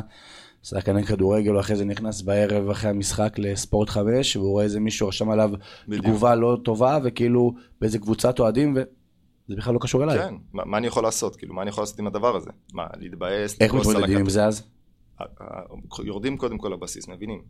שחקני 0.62 1.04
כדורגל, 1.04 1.60
אחרי 1.60 1.76
זה 1.76 1.84
נכנס 1.84 2.22
בערב 2.22 2.70
אחרי 2.70 2.90
המשחק 2.90 3.38
לספורט 3.38 3.88
5, 3.88 4.36
והוא 4.36 4.50
רואה 4.50 4.64
איזה 4.64 4.80
מישהו 4.80 5.08
רשם 5.08 5.30
עליו 5.30 5.50
בדיוק. 5.88 6.04
תגובה 6.06 6.34
לא 6.34 6.58
טובה, 6.64 6.98
וכאילו 7.04 7.54
באיזה 7.80 7.98
קבוצת 7.98 8.40
אוהדים, 8.40 8.72
וזה 8.72 9.56
בכלל 9.56 9.74
לא 9.74 9.78
קשור 9.78 10.04
אליי. 10.04 10.18
כן, 10.18 10.34
מה, 10.52 10.62
מה 10.64 10.78
אני 10.78 10.86
יכול 10.86 11.02
לעשות? 11.02 11.36
כאילו, 11.36 11.54
מה 11.54 11.62
אני 11.62 11.70
יכול 11.70 11.82
לעשות 11.82 11.98
עם 11.98 12.06
הדבר 12.06 12.36
הזה? 12.36 12.50
מה, 12.72 12.86
להתבאס? 12.96 13.60
איך 13.60 13.74
מתמודדים 13.74 14.18
עם 14.18 14.28
זה 14.28 14.44
אז? 14.44 14.62
יורדים 16.04 16.36
קודם 16.36 16.58
כל 16.58 16.68
לבסיס, 16.68 17.08
מבינים? 17.08 17.42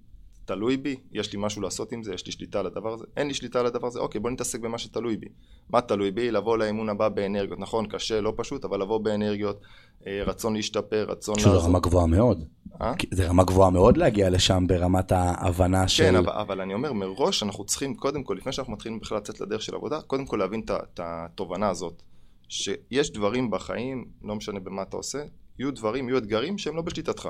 תלוי 0.45 0.77
בי, 0.77 0.97
יש 1.13 1.33
לי 1.33 1.39
משהו 1.43 1.63
לעשות 1.63 1.93
עם 1.93 2.03
זה, 2.03 2.15
יש 2.15 2.27
לי 2.27 2.33
שליטה 2.33 2.61
על 2.61 2.67
הדבר 2.67 2.93
הזה, 2.93 3.05
אין 3.17 3.29
לי 3.29 3.35
שליטה 3.35 3.61
על 3.61 3.67
הדבר 3.67 3.87
הזה, 3.87 4.01
אוקיי 4.01 4.21
בוא 4.21 4.31
נתעסק 4.31 4.61
במה 4.61 4.79
שתלוי 4.79 5.17
בי. 5.17 5.27
מה 5.71 5.81
תלוי 5.81 6.11
בי? 6.11 6.31
לבוא 6.31 6.59
לאימון 6.59 6.89
הבא 6.89 7.09
באנרגיות, 7.09 7.59
נכון, 7.59 7.87
קשה, 7.87 8.21
לא 8.21 8.33
פשוט, 8.37 8.65
אבל 8.65 8.83
לבוא 8.83 8.99
באנרגיות, 8.99 9.61
אה, 10.07 10.23
רצון 10.27 10.55
להשתפר, 10.55 11.07
רצון 11.09 11.35
לעזור. 11.37 11.59
שזה 11.59 11.69
רמה 11.69 11.81
גבוהה 11.81 12.07
מאוד. 12.07 12.45
אה? 12.83 12.93
זה 13.11 13.29
רמה 13.29 13.45
גבוהה 13.45 13.71
מאוד 13.71 13.97
להגיע 13.97 14.31
לשם 14.31 14.65
ברמת 14.67 15.13
ההבנה 15.13 15.81
כן, 15.81 15.89
של... 15.89 16.05
כן, 16.05 16.17
אבל, 16.17 16.33
אבל 16.33 16.61
אני 16.61 16.75
אומר, 16.75 16.93
מראש 16.93 17.43
אנחנו 17.43 17.65
צריכים, 17.65 17.95
קודם 17.95 18.23
כל, 18.23 18.35
לפני 18.35 18.53
שאנחנו 18.53 18.73
מתחילים 18.73 19.01
בכלל 19.01 19.19
לצאת 19.19 19.41
לדרך 19.41 19.63
של 19.63 19.75
עבודה, 19.75 20.01
קודם 20.01 20.27
כל 20.27 20.37
להבין 20.37 20.63
את 20.71 21.01
התובנה 21.03 21.69
הזאת, 21.69 22.03
שיש 22.49 23.13
דברים 23.13 23.51
בחיים, 23.51 24.05
לא 24.23 24.35
משנה 24.35 24.61
במה 24.61 24.83
אתה 24.83 24.97
עושה, 24.97 25.19
יהיו 25.59 25.71
דברים, 25.75 26.09
יהיו 26.09 26.19
אתגרים 26.19 26.59
שהם 26.59 26.77
לא 26.77 26.83
בשליטתך. 26.83 27.29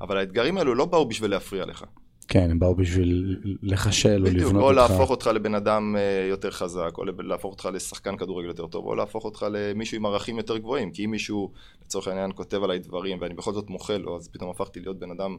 אבל 0.00 0.16
האתגרים 0.16 0.58
האלו 0.58 0.74
לא 0.74 0.84
באו 0.84 1.08
בשביל 1.08 1.30
להפריע 1.30 1.64
לך. 1.66 1.84
כן, 2.32 2.50
הם 2.50 2.58
באו 2.58 2.74
בשביל 2.74 3.40
לחשל 3.62 4.26
או 4.26 4.30
לבנות 4.30 4.54
אותך. 4.54 4.62
או 4.62 4.72
להפוך 4.72 5.10
אותך 5.10 5.26
לבן 5.26 5.54
אדם 5.54 5.96
אה, 5.98 6.26
יותר 6.28 6.50
חזק, 6.50 6.90
או 6.98 7.04
להפוך 7.04 7.52
אותך 7.52 7.68
לשחקן 7.72 8.16
כדורגל 8.16 8.48
יותר 8.48 8.66
טוב, 8.66 8.86
או 8.86 8.94
להפוך 8.94 9.24
אותך 9.24 9.46
למישהו 9.50 9.96
עם 9.96 10.06
ערכים 10.06 10.36
יותר 10.36 10.58
גבוהים. 10.58 10.90
כי 10.90 11.04
אם 11.04 11.10
מישהו, 11.10 11.52
לצורך 11.84 12.08
העניין, 12.08 12.30
כותב 12.34 12.62
עליי 12.62 12.78
דברים, 12.78 13.18
ואני 13.20 13.34
בכל 13.34 13.52
זאת 13.52 13.70
מוחה 13.70 13.98
לו, 13.98 14.16
אז 14.16 14.28
פתאום 14.28 14.50
הפכתי 14.50 14.80
להיות 14.80 14.98
בן 14.98 15.10
אדם 15.10 15.36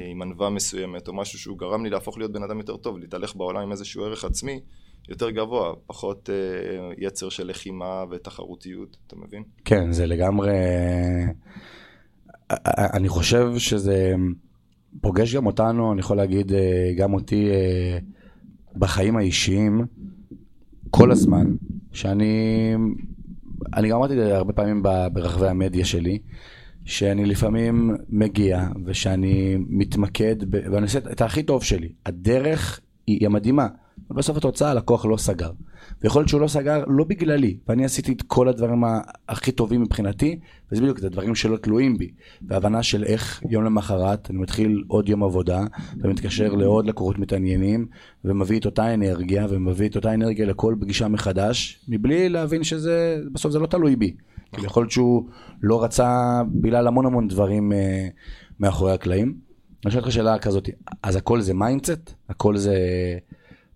אה, 0.00 0.04
עם 0.10 0.22
ענווה 0.22 0.50
מסוימת, 0.50 1.08
או 1.08 1.12
משהו 1.12 1.38
שהוא 1.38 1.58
גרם 1.58 1.84
לי 1.84 1.90
להפוך 1.90 2.18
להיות 2.18 2.32
בן 2.32 2.42
אדם 2.42 2.58
יותר 2.58 2.76
טוב, 2.76 2.98
להתהלך 2.98 3.36
בעולם 3.36 3.60
עם 3.60 3.72
איזשהו 3.72 4.04
ערך 4.04 4.24
עצמי 4.24 4.60
יותר 5.08 5.30
גבוה, 5.30 5.72
פחות 5.86 6.30
אה, 6.30 6.90
יצר 6.98 7.28
של 7.28 7.46
לחימה 7.46 8.04
ותחרותיות, 8.10 8.96
אתה 9.06 9.16
מבין? 9.16 9.42
כן, 9.64 9.92
זה 9.92 10.06
לגמרי... 10.06 10.52
אני 12.94 13.08
חושב 13.08 13.58
שזה... 13.58 14.14
פוגש 15.00 15.34
גם 15.34 15.46
אותנו, 15.46 15.92
אני 15.92 16.00
יכול 16.00 16.16
להגיד, 16.16 16.52
אה, 16.52 16.92
גם 16.96 17.14
אותי 17.14 17.50
אה, 17.50 17.98
בחיים 18.76 19.16
האישיים, 19.16 19.86
כל 20.90 21.10
הזמן, 21.10 21.46
שאני, 21.92 22.74
אני 23.74 23.88
גם 23.88 23.96
אמרתי 23.96 24.12
את 24.12 24.18
זה 24.18 24.36
הרבה 24.36 24.52
פעמים 24.52 24.82
ברחבי 25.12 25.48
המדיה 25.48 25.84
שלי, 25.84 26.18
שאני 26.84 27.26
לפעמים 27.26 27.96
מגיע 28.08 28.68
ושאני 28.84 29.56
מתמקד, 29.68 30.36
ב, 30.50 30.72
ואני 30.72 30.82
עושה 30.82 30.98
את 30.98 31.20
הכי 31.20 31.42
טוב 31.42 31.64
שלי. 31.64 31.88
הדרך 32.06 32.80
היא 33.06 33.26
המדהימה, 33.26 33.68
אבל 34.10 34.18
בסוף 34.18 34.36
התוצאה 34.36 34.70
הלקוח 34.70 35.06
לא 35.06 35.16
סגר. 35.16 35.50
ויכול 36.02 36.20
להיות 36.20 36.28
שהוא 36.28 36.40
לא 36.40 36.48
סגר 36.48 36.84
לא 36.86 37.04
בגללי, 37.04 37.56
ואני 37.68 37.84
עשיתי 37.84 38.12
את 38.12 38.22
כל 38.22 38.48
הדברים 38.48 38.84
הכי 39.28 39.52
טובים 39.52 39.82
מבחינתי, 39.82 40.38
וזה 40.72 40.82
בדיוק, 40.82 40.98
זה 40.98 41.08
דברים 41.08 41.34
שלא 41.34 41.56
תלויים 41.56 41.98
בי. 41.98 42.10
והבנה 42.48 42.82
של 42.82 43.04
איך 43.04 43.42
יום 43.50 43.64
למחרת 43.64 44.30
אני 44.30 44.38
מתחיל 44.38 44.84
עוד 44.88 45.08
יום 45.08 45.22
עבודה, 45.22 45.64
ומתקשר 45.96 46.54
לעוד 46.54 46.86
לקוחות 46.86 47.18
מתעניינים, 47.18 47.86
ומביא 48.24 48.58
את 48.58 48.66
אותה 48.66 48.94
אנרגיה, 48.94 49.46
ומביא 49.50 49.88
את 49.88 49.96
אותה 49.96 50.14
אנרגיה 50.14 50.46
לכל 50.46 50.74
פגישה 50.80 51.08
מחדש, 51.08 51.84
מבלי 51.88 52.28
להבין 52.28 52.64
שזה, 52.64 53.22
בסוף 53.32 53.52
זה 53.52 53.58
לא 53.58 53.66
תלוי 53.66 53.96
בי. 53.96 54.14
כי 54.52 54.66
יכול 54.66 54.82
להיות 54.82 54.90
שהוא 54.90 55.28
לא 55.62 55.84
רצה 55.84 56.40
בגלל 56.52 56.86
המון 56.86 57.06
המון 57.06 57.28
דברים 57.28 57.72
אה, 57.72 58.08
מאחורי 58.60 58.92
הקלעים. 58.92 59.34
אני 59.84 59.92
שואל 59.92 60.02
אותך 60.02 60.12
שאלה 60.12 60.38
כזאת, 60.38 60.68
אז 61.02 61.16
הכל 61.16 61.40
זה 61.40 61.54
mindset? 61.54 62.14
הכל 62.28 62.56
זה... 62.56 62.76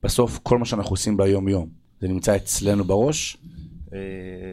בסוף 0.05 0.39
כל 0.43 0.59
מה 0.59 0.65
שאנחנו 0.65 0.91
עושים 0.91 1.17
ביום 1.17 1.49
יום, 1.49 1.69
זה 2.01 2.09
נמצא 2.09 2.37
אצלנו 2.37 2.85
בראש? 2.85 3.37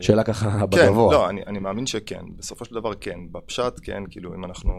שאלה 0.01 0.23
ככה 0.23 0.51
כן, 0.51 0.69
בגבוה. 0.69 1.13
לא, 1.13 1.29
אני, 1.29 1.41
אני 1.47 1.59
מאמין 1.59 1.85
שכן, 1.85 2.25
בסופו 2.37 2.65
של 2.65 2.75
דבר 2.75 2.93
כן, 2.93 3.19
בפשט 3.31 3.79
כן, 3.83 4.03
כאילו 4.09 4.35
אם 4.35 4.45
אנחנו 4.45 4.73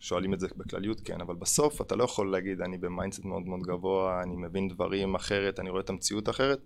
שואלים 0.00 0.34
את 0.34 0.40
זה 0.40 0.46
בכלליות 0.56 1.00
כן, 1.00 1.20
אבל 1.20 1.34
בסוף 1.34 1.80
אתה 1.82 1.96
לא 1.96 2.04
יכול 2.04 2.32
להגיד 2.32 2.60
אני 2.60 2.78
ב 2.78 2.84
mindset 2.84 3.24
מאוד 3.24 3.42
מאוד 3.46 3.60
גבוה, 3.62 4.22
אני 4.22 4.36
מבין 4.36 4.68
דברים 4.68 5.14
אחרת, 5.14 5.60
אני 5.60 5.70
רואה 5.70 5.80
את 5.80 5.90
המציאות 5.90 6.28
אחרת, 6.28 6.58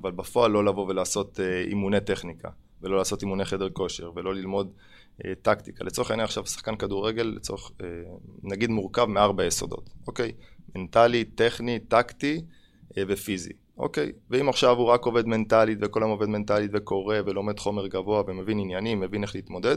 אבל 0.00 0.10
בפועל 0.10 0.50
לא 0.50 0.64
לבוא 0.64 0.86
ולעשות 0.88 1.40
אה, 1.40 1.60
אימוני 1.60 2.00
טכניקה, 2.00 2.48
ולא 2.82 2.96
לעשות 2.96 3.22
אימוני 3.22 3.44
חדר 3.44 3.70
כושר, 3.70 4.10
ולא 4.16 4.34
ללמוד 4.34 4.72
אה, 5.24 5.32
טקטיקה. 5.42 5.84
לצורך 5.84 6.10
העניין 6.10 6.24
עכשיו 6.24 6.46
שחקן 6.46 6.76
כדורגל, 6.76 7.34
לצורך, 7.36 7.70
אה, 7.82 7.86
נגיד 8.42 8.70
מורכב 8.70 9.04
מארבע 9.04 9.44
יסודות, 9.44 9.90
אוקיי? 10.06 10.32
מנטלי, 10.74 11.24
טכני, 11.24 11.78
טקטי 11.78 12.42
ופיזי. 12.98 13.52
אוקיי, 13.78 14.12
ואם 14.30 14.48
עכשיו 14.48 14.76
הוא 14.76 14.86
רק 14.86 15.04
עובד 15.04 15.26
מנטלית 15.26 15.78
וכל 15.80 16.02
היום 16.02 16.10
עובד 16.10 16.28
מנטלית 16.28 16.70
וקורא 16.74 17.16
ולומד 17.26 17.58
חומר 17.58 17.86
גבוה 17.86 18.22
ומבין 18.26 18.58
עניינים, 18.58 19.00
מבין 19.00 19.22
איך 19.22 19.34
להתמודד, 19.34 19.76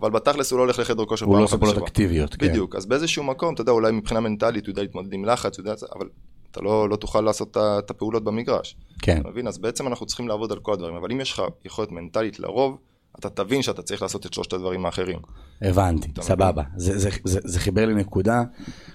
אבל 0.00 0.10
בתכלס 0.10 0.52
הוא 0.52 0.58
לא 0.58 0.62
הולך 0.62 0.78
לחדר 0.78 1.04
כושר 1.04 1.26
הוא 1.26 1.38
לא 1.38 1.44
עושה 1.44 1.58
פעולות. 1.58 1.82
אקטיביות, 1.82 2.34
כן. 2.34 2.48
בדיוק, 2.48 2.76
אז 2.76 2.86
באיזשהו 2.86 3.24
מקום, 3.24 3.54
אתה 3.54 3.62
יודע, 3.62 3.72
אולי 3.72 3.92
מבחינה 3.92 4.20
מנטלית 4.20 4.66
הוא 4.66 4.70
יודע 4.70 4.82
להתמודד 4.82 5.12
עם 5.12 5.24
לחץ, 5.24 5.58
יודע, 5.58 5.74
אבל 5.94 6.08
אתה 6.50 6.60
לא, 6.60 6.88
לא 6.88 6.96
תוכל 6.96 7.20
לעשות 7.20 7.56
את 7.56 7.90
הפעולות 7.90 8.24
במגרש. 8.24 8.76
כן. 9.02 9.20
אתה 9.20 9.28
מבין? 9.28 9.46
אז 9.46 9.58
בעצם 9.58 9.86
אנחנו 9.86 10.06
צריכים 10.06 10.28
לעבוד 10.28 10.52
על 10.52 10.58
כל 10.58 10.72
הדברים, 10.72 10.96
אבל 10.96 11.12
אם 11.12 11.20
יש 11.20 11.32
לך 11.32 11.42
יכולת 11.64 11.92
מנטלית 11.92 12.40
לרוב, 12.40 12.78
אתה 13.18 13.30
תבין 13.30 13.62
שאתה 13.62 13.82
צריך 13.82 14.02
לעשות 14.02 14.26
את 14.26 14.32
שלושת 14.32 14.52
הדברים 14.52 14.86
האחרים. 14.86 15.18
הבנתי, 15.62 16.08
סבבה. 16.20 16.62
זה, 16.76 16.98
זה, 16.98 17.10
זה, 17.24 17.40
זה 17.44 17.60
חיבר 17.60 17.86
לי 17.86 17.94
נקודה 17.94 18.42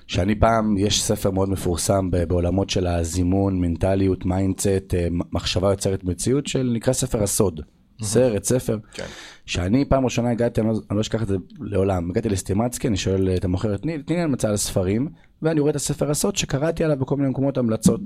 שאני 0.08 0.40
פעם, 0.40 0.78
יש 0.78 1.04
ספר 1.04 1.32
מאוד 1.32 1.50
מפורסם 1.50 2.12
בעולמות 2.12 2.70
של 2.70 2.88
הזימון, 2.88 3.62
מנטליות, 3.62 4.26
mindset, 4.26 4.94
אה, 4.94 5.08
מחשבה 5.32 5.70
יוצרת 5.70 6.04
מציאות, 6.04 6.48
של 6.48 6.72
נקרא 6.74 6.94
ספר 6.94 7.24
הסוד. 7.24 7.62
סרט, 8.02 8.44
ספר, 8.44 8.78
כן. 8.94 9.06
שאני 9.46 9.86
פעם 9.86 10.06
ראשונה 10.06 10.30
הגעתי, 10.30 10.62
אני 10.62 10.70
לא, 10.70 10.74
אני 10.90 10.96
לא 10.96 11.02
אשכח 11.02 11.22
את 11.22 11.28
זה 11.28 11.36
לעולם, 11.60 12.10
הגעתי 12.10 12.30
לסטימצקי, 12.30 12.88
אני 12.88 12.98
שואל 12.98 13.30
את 13.36 13.46
המוכרת, 13.46 13.82
תני 13.82 13.98
לי 14.10 14.22
המלצה 14.22 14.50
על 14.50 14.58
ספרים, 14.58 15.08
ואני 15.42 15.60
רואה 15.60 15.72
את 15.72 15.76
הספר 15.76 16.12
הסוד 16.12 16.36
שקראתי 16.36 16.84
עליו 16.84 16.98
בכל 16.98 17.18
מיני 17.18 17.30
מקומות 17.30 17.58
המלצות. 17.58 18.02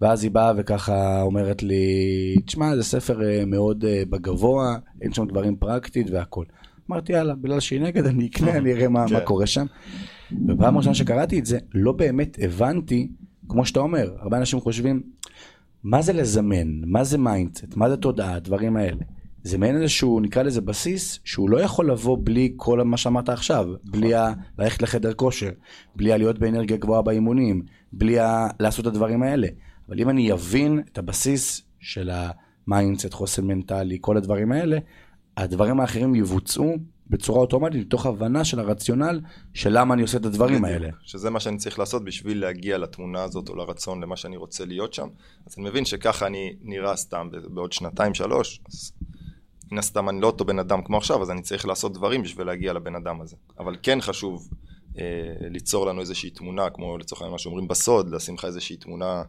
ואז 0.00 0.22
היא 0.22 0.30
באה 0.30 0.52
וככה 0.56 1.22
אומרת 1.22 1.62
לי, 1.62 1.84
תשמע, 2.46 2.76
זה 2.76 2.82
ספר 2.82 3.22
אה, 3.22 3.44
מאוד 3.46 3.84
אה, 3.84 4.02
בגבוה, 4.10 4.76
אין 5.02 5.12
שם 5.12 5.26
דברים 5.26 5.56
פרקטית 5.56 6.10
והכל. 6.10 6.44
אמרתי, 6.90 7.12
יאללה, 7.12 7.34
בגלל 7.34 7.60
שהיא 7.60 7.80
נגד, 7.80 8.06
אני 8.06 8.26
אקנה, 8.26 8.56
אני 8.56 8.72
אראה 8.72 8.88
מה, 8.88 9.04
מה 9.12 9.20
כן. 9.20 9.24
קורה 9.24 9.46
שם. 9.46 9.66
בפעם 10.32 10.76
ראשונה 10.76 10.94
שקראתי 10.94 11.38
את 11.38 11.46
זה, 11.46 11.58
לא 11.74 11.92
באמת 11.92 12.38
הבנתי, 12.42 13.08
כמו 13.48 13.66
שאתה 13.66 13.80
אומר, 13.80 14.10
הרבה 14.18 14.36
אנשים 14.36 14.60
חושבים, 14.60 15.02
מה 15.84 16.02
זה 16.02 16.12
לזמן? 16.12 16.80
מה 16.84 17.04
זה 17.04 17.18
mindset? 17.18 17.76
מה 17.76 17.90
זה 17.90 17.96
תודעה? 17.96 18.34
הדברים 18.34 18.76
האלה. 18.76 19.02
זה 19.42 19.58
מעין 19.58 19.82
איזשהו, 19.82 20.20
נקרא 20.20 20.42
לזה 20.42 20.60
בסיס, 20.60 21.18
שהוא 21.24 21.50
לא 21.50 21.60
יכול 21.60 21.90
לבוא 21.90 22.18
בלי 22.24 22.52
כל 22.56 22.82
מה 22.82 22.96
שאמרת 22.96 23.28
עכשיו. 23.28 23.66
בלי 23.84 24.14
ה... 24.14 24.32
ללכת 24.58 24.82
לחדר 24.82 25.12
כושר, 25.14 25.50
בלי 25.96 26.12
הלהיות 26.12 26.38
באנרגיה 26.38 26.76
גבוהה 26.76 27.02
באימונים, 27.02 27.62
בלי 27.92 28.18
ה... 28.18 28.48
לעשות 28.60 28.86
את 28.86 28.92
הדברים 28.92 29.22
האלה. 29.22 29.48
אבל 29.88 30.00
אם 30.00 30.08
אני 30.08 30.32
אבין 30.32 30.82
את 30.92 30.98
הבסיס 30.98 31.62
של 31.80 32.10
ה 32.66 32.71
mindset, 32.71 33.14
חוסן 33.14 33.44
מנטלי, 33.44 33.98
כל 34.00 34.16
הדברים 34.16 34.52
האלה, 34.52 34.78
הדברים 35.36 35.80
האחרים 35.80 36.14
יבוצעו 36.14 36.76
בצורה 37.10 37.40
אוטומטית, 37.40 37.80
מתוך 37.80 38.06
הבנה 38.06 38.44
של 38.44 38.60
הרציונל 38.60 39.20
של 39.54 39.78
למה 39.78 39.94
אני 39.94 40.02
עושה 40.02 40.18
את 40.18 40.24
הדברים 40.24 40.62
בדיוק, 40.62 40.82
האלה. 40.82 40.88
שזה 41.02 41.30
מה 41.30 41.40
שאני 41.40 41.56
צריך 41.56 41.78
לעשות 41.78 42.04
בשביל 42.04 42.40
להגיע 42.40 42.78
לתמונה 42.78 43.22
הזאת 43.22 43.48
או 43.48 43.56
לרצון 43.56 44.02
למה 44.02 44.16
שאני 44.16 44.36
רוצה 44.36 44.64
להיות 44.64 44.94
שם. 44.94 45.08
אז 45.46 45.54
אני 45.58 45.68
מבין 45.68 45.84
שככה 45.84 46.26
אני 46.26 46.56
נראה 46.62 46.96
סתם 46.96 47.28
בעוד 47.48 47.72
שנתיים 47.72 48.14
שלוש, 48.14 48.60
אז 48.68 48.92
מן 49.72 49.78
הסתם 49.78 50.08
אני 50.08 50.20
לא 50.20 50.26
אותו 50.26 50.44
בן 50.44 50.58
אדם 50.58 50.82
כמו 50.82 50.96
עכשיו, 50.96 51.22
אז 51.22 51.30
אני 51.30 51.42
צריך 51.42 51.66
לעשות 51.66 51.92
דברים 51.92 52.22
בשביל 52.22 52.46
להגיע 52.46 52.72
לבן 52.72 52.94
אדם 52.94 53.20
הזה. 53.20 53.36
אבל 53.58 53.76
כן 53.82 54.00
חשוב 54.00 54.48
אה, 54.98 55.04
ליצור 55.40 55.86
לנו 55.86 56.00
איזושהי 56.00 56.30
תמונה, 56.30 56.70
כמו 56.70 56.98
לצורך 56.98 57.22
העניין 57.22 57.32
מה 57.32 57.38
שאומרים 57.38 57.68
בסוד, 57.68 58.14
לשים 58.14 58.34
לך 58.34 58.44
איזושהי 58.44 58.76
תמונה, 58.76 59.22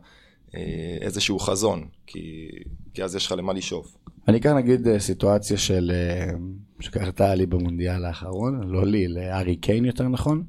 אה, 0.56 0.98
איזשהו 1.02 1.40
חזון, 1.40 1.88
כי, 2.08 2.50
כי 2.94 3.04
אז 3.04 3.16
יש 3.16 3.26
לך 3.26 3.32
למה 3.32 3.54
לשאוף. 3.54 3.98
אני 4.28 4.38
אקח 4.38 4.52
נגיד 4.52 4.88
אה, 4.88 5.00
סיטואציה 5.00 5.58
של, 5.58 5.92
אה, 5.94 6.34
שקרתה 6.80 7.36
לי 7.36 7.46
במונדיאל 7.46 8.06
האחרון, 8.06 8.64
לא 8.64 8.86
לי, 8.86 9.08
לארי 9.08 9.56
קיין 9.56 9.86
יותר 9.86 10.08
נכון. 10.08 10.44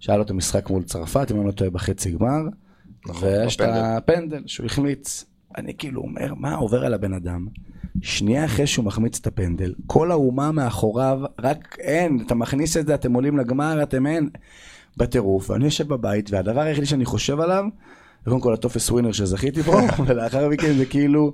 שהיה 0.00 0.18
לו 0.18 0.24
את 0.24 0.30
המשחק 0.30 0.70
מול 0.70 0.82
צרפת, 0.82 1.30
אם 1.30 1.36
אני 1.36 1.46
לא 1.46 1.52
טועה 1.52 1.70
בחצי 1.70 2.10
גמר. 2.10 2.40
נכון, 3.06 3.28
ויש 3.28 3.56
את. 3.56 3.60
הפנדל 3.72 4.42
שהוא 4.46 4.66
החמיץ. 4.66 5.24
אני 5.56 5.74
כאילו 5.78 6.02
אומר, 6.02 6.34
מה 6.34 6.54
עובר 6.54 6.84
על 6.84 6.94
הבן 6.94 7.12
אדם? 7.12 7.46
שנייה 8.02 8.44
אחרי 8.44 8.66
שהוא 8.66 8.84
מחמיץ 8.84 9.18
את 9.18 9.26
הפנדל, 9.26 9.74
כל 9.86 10.10
האומה 10.10 10.52
מאחוריו, 10.52 11.20
רק 11.38 11.76
אין, 11.80 12.22
אתה 12.26 12.34
מכניס 12.34 12.76
את 12.76 12.86
זה, 12.86 12.94
אתם 12.94 13.12
עולים 13.12 13.38
לגמר, 13.38 13.82
אתם 13.82 14.06
אין. 14.06 14.30
בטירוף, 14.96 15.50
ואני 15.50 15.64
יושב 15.64 15.88
בבית, 15.88 16.30
והדבר 16.32 16.60
היחידי 16.60 16.86
שאני 16.86 17.04
חושב 17.04 17.40
עליו, 17.40 17.64
זה 18.24 18.30
קודם 18.30 18.40
כל 18.40 18.54
הטופס 18.54 18.90
ווינר 18.90 19.12
שזכיתי 19.12 19.62
בו, 19.62 19.72
ולאחר 20.06 20.48
מכן 20.48 20.72
זה 20.72 20.86
כאילו, 20.86 21.32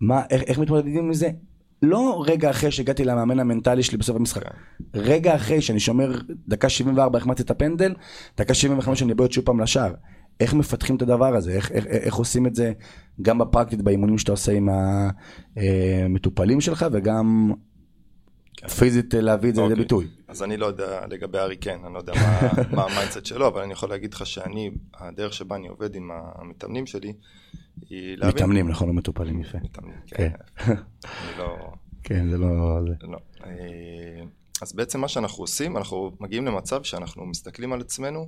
מה, 0.00 0.22
איך, 0.30 0.42
איך 0.42 0.58
מתמודדים 0.58 0.98
עם 0.98 1.14
זה? 1.14 1.30
לא 1.82 2.24
רגע 2.26 2.50
אחרי 2.50 2.70
שהגעתי 2.70 3.04
למאמן 3.04 3.40
המנטלי 3.40 3.82
שלי 3.82 3.98
בסוף 3.98 4.16
המשחק, 4.16 4.42
רגע 4.94 5.34
אחרי 5.34 5.60
שאני 5.60 5.80
שומר 5.80 6.20
דקה 6.48 6.68
74 6.68 7.18
החמצתי 7.18 7.42
את 7.42 7.50
הפנדל, 7.50 7.94
דקה 8.38 8.54
75 8.54 9.02
אני 9.02 9.14
בועט 9.14 9.32
שוב 9.32 9.44
פעם 9.44 9.60
לשער. 9.60 9.92
איך 10.40 10.54
מפתחים 10.54 10.96
את 10.96 11.02
הדבר 11.02 11.34
הזה? 11.34 11.52
איך, 11.52 11.72
איך, 11.72 11.86
איך 11.86 12.14
עושים 12.14 12.46
את 12.46 12.54
זה 12.54 12.72
גם 13.22 13.38
בפרקטית 13.38 13.82
באימונים 13.82 14.18
שאתה 14.18 14.32
עושה 14.32 14.52
עם 14.52 14.68
המטופלים 15.56 16.60
שלך 16.60 16.86
וגם 16.92 17.52
כן. 18.56 18.68
פיזית 18.68 19.14
להביא 19.14 19.50
את 19.50 19.54
זה 19.54 19.60
לידי 19.60 19.72
אוקיי. 19.72 19.84
ביטוי? 19.84 20.08
אז 20.28 20.42
אני 20.42 20.56
לא 20.56 20.66
יודע 20.66 21.06
לגבי 21.10 21.38
הארי 21.38 21.56
קיין, 21.56 21.84
אני 21.84 21.94
לא 21.94 21.98
יודע 21.98 22.12
מה, 22.72 22.82
ה 22.82 22.88
mindset 22.88 23.26
שלו, 23.26 23.48
אבל 23.48 23.62
אני 23.62 23.72
יכול 23.72 23.88
להגיד 23.88 24.14
לך 24.14 24.26
שאני, 24.26 24.70
הדרך 24.94 25.32
שבה 25.32 25.56
אני 25.56 25.68
עובד 25.68 25.94
עם 25.94 26.10
המתאמנים 26.12 26.86
שלי, 26.86 27.12
היא 27.90 28.16
להבין... 28.16 28.34
מתאמנים, 28.34 28.68
נכון? 28.68 28.88
לא 28.88 28.94
מטופלים 28.94 29.40
יפה. 29.40 29.58
מתאמנים, 29.62 29.96
כן. 30.06 30.30
אני 30.66 31.38
לא... 31.38 31.72
כן, 32.02 32.30
זה 32.30 32.38
לא... 32.38 32.80
לא. 33.02 33.18
אה, 33.46 34.24
אז 34.62 34.72
בעצם 34.72 35.00
מה 35.00 35.08
שאנחנו 35.08 35.44
עושים, 35.44 35.76
אנחנו 35.76 36.12
מגיעים 36.20 36.46
למצב 36.46 36.82
שאנחנו 36.82 37.26
מסתכלים 37.26 37.72
על 37.72 37.80
עצמנו 37.80 38.20
אה, 38.20 38.26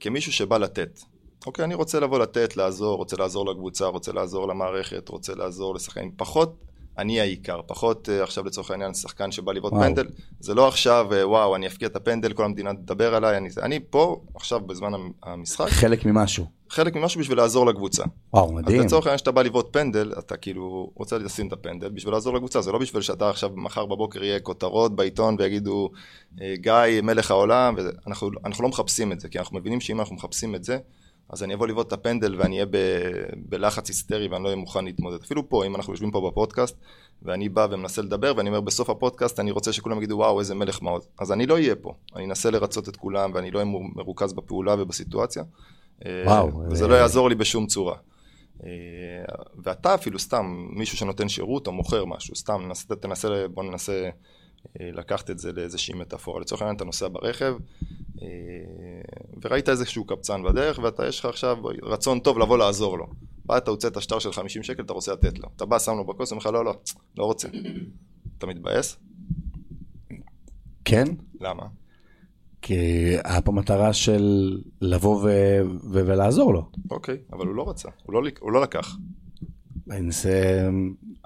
כמישהו 0.00 0.32
שבא 0.32 0.58
לתת. 0.58 1.00
אוקיי, 1.46 1.64
אני 1.64 1.74
רוצה 1.74 2.00
לבוא 2.00 2.18
לתת, 2.18 2.56
לעזור, 2.56 2.96
רוצה 2.96 3.16
לעזור 3.16 3.50
לקבוצה, 3.50 3.86
רוצה 3.86 4.12
לעזור 4.12 4.48
למערכת, 4.48 5.08
רוצה 5.08 5.34
לעזור 5.34 5.74
לשחקנים. 5.74 6.12
פחות 6.16 6.56
אני 7.00 7.20
העיקר, 7.20 7.60
פחות 7.66 8.08
אה, 8.08 8.22
עכשיו 8.22 8.44
לצורך 8.44 8.70
העניין 8.70 8.94
שחקן 8.94 9.32
שבא 9.32 9.52
לבעוט. 9.52 9.72
פנדל. 9.72 10.06
זה 10.40 10.54
לא 10.54 10.68
עכשיו, 10.68 11.06
אה, 11.12 11.28
וואו, 11.28 11.56
אני 11.56 11.66
אפקיע 11.66 11.88
את 11.88 11.96
הפנדל, 11.96 12.32
כל 12.32 12.44
המדינה 12.44 12.74
תדבר 12.74 13.14
עליי, 13.14 13.36
אני, 13.36 13.48
אני 13.62 13.80
פה 13.90 14.20
עכשיו 14.34 14.60
בזמן 14.60 14.94
המ- 14.94 15.12
המשחק, 15.22 15.68
חלק 15.68 16.04
ממשהו. 16.06 16.44
חלק 16.70 16.96
ממשהו 16.96 17.20
בשביל 17.20 17.38
לעזור 17.38 17.66
לקבוצה. 17.66 18.04
וואו, 18.34 18.52
מדהים. 18.52 18.80
אז 18.80 18.86
לצורך 18.86 19.06
העניין 19.06 19.18
שאתה 19.18 19.30
בא 19.30 19.42
לבעוט 19.42 19.68
פנדל, 19.72 20.12
אתה 20.18 20.36
כאילו 20.36 20.90
רוצה 20.94 21.18
לשים 21.18 21.48
את 21.48 21.52
הפנדל 21.52 21.88
בשביל 21.88 22.14
לעזור 22.14 22.34
לקבוצה, 22.34 22.60
זה 22.60 22.72
לא 22.72 22.78
בשביל 22.78 23.02
שאתה 23.02 23.30
עכשיו 23.30 23.50
מחר 23.54 23.86
בבוקר 23.86 24.24
יהיה 24.24 24.40
כותרות 24.40 24.96
בעיתון 24.96 25.36
ויגידו 25.38 25.90
אה, 26.42 26.54
גיא 26.56 27.00
מלך 27.02 27.30
העולם, 27.30 27.74
וזה. 27.78 27.90
אנחנו, 28.06 28.30
אנחנו 28.44 28.62
לא 28.62 28.68
מחפשים 28.68 29.12
את 29.12 29.20
זה, 29.20 29.28
כי 29.28 29.38
אנחנו 29.38 29.58
מבינים 29.58 29.80
שאם 29.80 30.00
אנחנו 30.00 30.14
מחפשים 30.16 30.54
את 30.54 30.64
זה, 30.64 30.78
אז 31.32 31.42
אני 31.42 31.54
אבוא 31.54 31.66
לבעוט 31.66 31.86
את 31.88 31.92
הפנדל 31.92 32.34
ואני 32.38 32.54
אהיה 32.54 32.66
ב- 32.66 32.76
בלחץ 33.48 33.88
היסטרי 33.88 34.28
ואני 34.28 34.42
לא 34.42 34.48
אהיה 34.48 34.56
מוכן 34.56 34.84
להתמודד. 34.84 35.22
אפילו 35.24 35.48
פה, 35.48 35.66
אם 35.66 35.76
אנחנו 35.76 35.92
יושבים 35.92 36.10
פה 36.10 36.30
בפודקאסט, 36.30 36.76
ואני 37.22 37.48
בא 37.48 37.66
ומנסה 37.70 38.02
לדבר, 38.02 38.32
ואני 38.36 38.48
אומר 38.48 38.60
בסוף 38.60 38.90
הפודקאסט, 38.90 39.40
אני 39.40 39.50
רוצה 39.50 39.72
שכולם 39.72 39.98
יגידו, 39.98 40.16
וואו, 40.16 40.40
איזה 40.40 40.54
מלך 40.54 40.82
מעוז. 40.82 41.08
אז 41.18 41.32
אני 41.32 41.46
לא 41.46 41.54
אהיה 41.54 41.74
פה. 41.76 41.94
אני 42.16 42.24
אנסה 42.24 42.50
לרצות 42.50 42.88
את 42.88 42.96
כולם, 42.96 43.30
ואני 43.34 43.50
לא 43.50 43.58
אהיה 43.58 43.70
מרוכז 43.96 44.32
בפעולה 44.32 44.82
ובסיטואציה. 44.82 45.42
אה, 46.06 46.22
וואו, 46.26 46.48
וזה 46.66 46.74
זה- 46.76 46.88
לא 46.88 46.94
יעזור 46.94 47.28
לי 47.28 47.34
בשום 47.34 47.66
צורה. 47.66 47.96
אה, 48.64 48.68
ואתה 49.64 49.94
אפילו 49.94 50.18
סתם, 50.18 50.66
מישהו 50.70 50.96
שנותן 50.98 51.28
שירות 51.28 51.66
או 51.66 51.72
מוכר 51.72 52.04
משהו, 52.04 52.36
סתם, 52.36 52.70
תנסה, 53.00 53.28
בוא 53.54 53.62
ננסה 53.64 53.92
אה, 53.92 54.10
לקחת 54.80 55.30
את 55.30 55.38
זה 55.38 55.52
לאיזושהי 55.52 55.94
מטאפורה. 55.94 56.40
לצורך 56.40 56.62
העניין 56.62 56.76
אתה 56.76 56.84
נוסע 56.84 57.08
ברכב, 57.08 57.54
אה, 58.22 58.26
וראית 59.42 59.68
איזשהו 59.68 60.04
קבצן 60.04 60.42
בדרך, 60.42 60.78
ואתה, 60.82 61.06
יש 61.06 61.20
לך 61.20 61.24
עכשיו 61.26 61.56
רצון 61.82 62.20
טוב 62.20 62.38
לבוא 62.38 62.58
לעזור 62.58 62.98
לו. 62.98 63.06
באת, 63.46 63.68
הוצאת 63.68 64.02
שטר 64.02 64.18
של 64.18 64.32
50 64.32 64.62
שקל, 64.62 64.82
אתה 64.82 64.92
רוצה 64.92 65.12
לתת 65.12 65.38
לו. 65.38 65.48
אתה 65.56 65.66
בא, 65.66 65.78
שם 65.78 65.96
לו 65.96 66.04
בכוס, 66.04 66.30
אומר 66.30 66.40
לך, 66.40 66.46
לא, 66.46 66.64
לא, 66.64 66.78
לא 67.16 67.24
רוצה. 67.24 67.48
אתה 68.38 68.46
מתבאס? 68.46 68.96
כן? 70.84 71.04
למה? 71.40 71.62
כי 72.62 72.76
היה 73.24 73.40
פה 73.40 73.52
מטרה 73.52 73.92
של 73.92 74.58
לבוא 74.80 75.16
ו- 75.16 75.26
ו- 75.64 76.06
ולעזור 76.06 76.54
לו. 76.54 76.70
אוקיי, 76.90 77.16
אבל 77.32 77.46
הוא 77.46 77.54
לא 77.54 77.68
רצה, 77.70 77.88
הוא 78.02 78.14
לא, 78.14 78.22
הוא 78.40 78.52
לא 78.52 78.62
לקח. 78.62 78.96
אני 79.90 79.98
אנסה... 80.00 80.68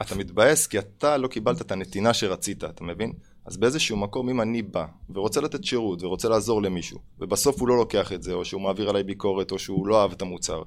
אתה 0.03 0.15
מתבאס 0.15 0.67
כי 0.67 0.79
אתה 0.79 1.17
לא 1.17 1.29
קיבלת 1.29 1.61
את 1.61 1.73
הנתינה 1.73 2.15
שרצית, 2.15 2.65
אתה 2.65 2.85
מבין? 2.85 3.13
אז 3.47 3.57
באיזשהו 3.57 3.97
מקום, 3.97 4.29
אם 4.29 4.41
אני 4.41 4.63
בא 4.63 4.87
ורוצה 5.11 5.41
לתת 5.41 5.65
שירות 5.65 6.03
ורוצה 6.03 6.29
לעזור 6.29 6.63
למישהו, 6.63 6.99
ובסוף 7.21 7.61
הוא 7.61 7.69
לא 7.69 7.77
לוקח 7.77 8.13
את 8.13 8.23
זה, 8.23 8.33
או 8.33 8.45
שהוא 8.45 8.63
מעביר 8.63 8.89
עליי 8.89 9.03
ביקורת, 9.03 9.51
או 9.51 9.59
שהוא 9.59 9.87
לא 9.87 10.03
אהב 10.03 10.13
את 10.13 10.23
המוצר, 10.23 10.63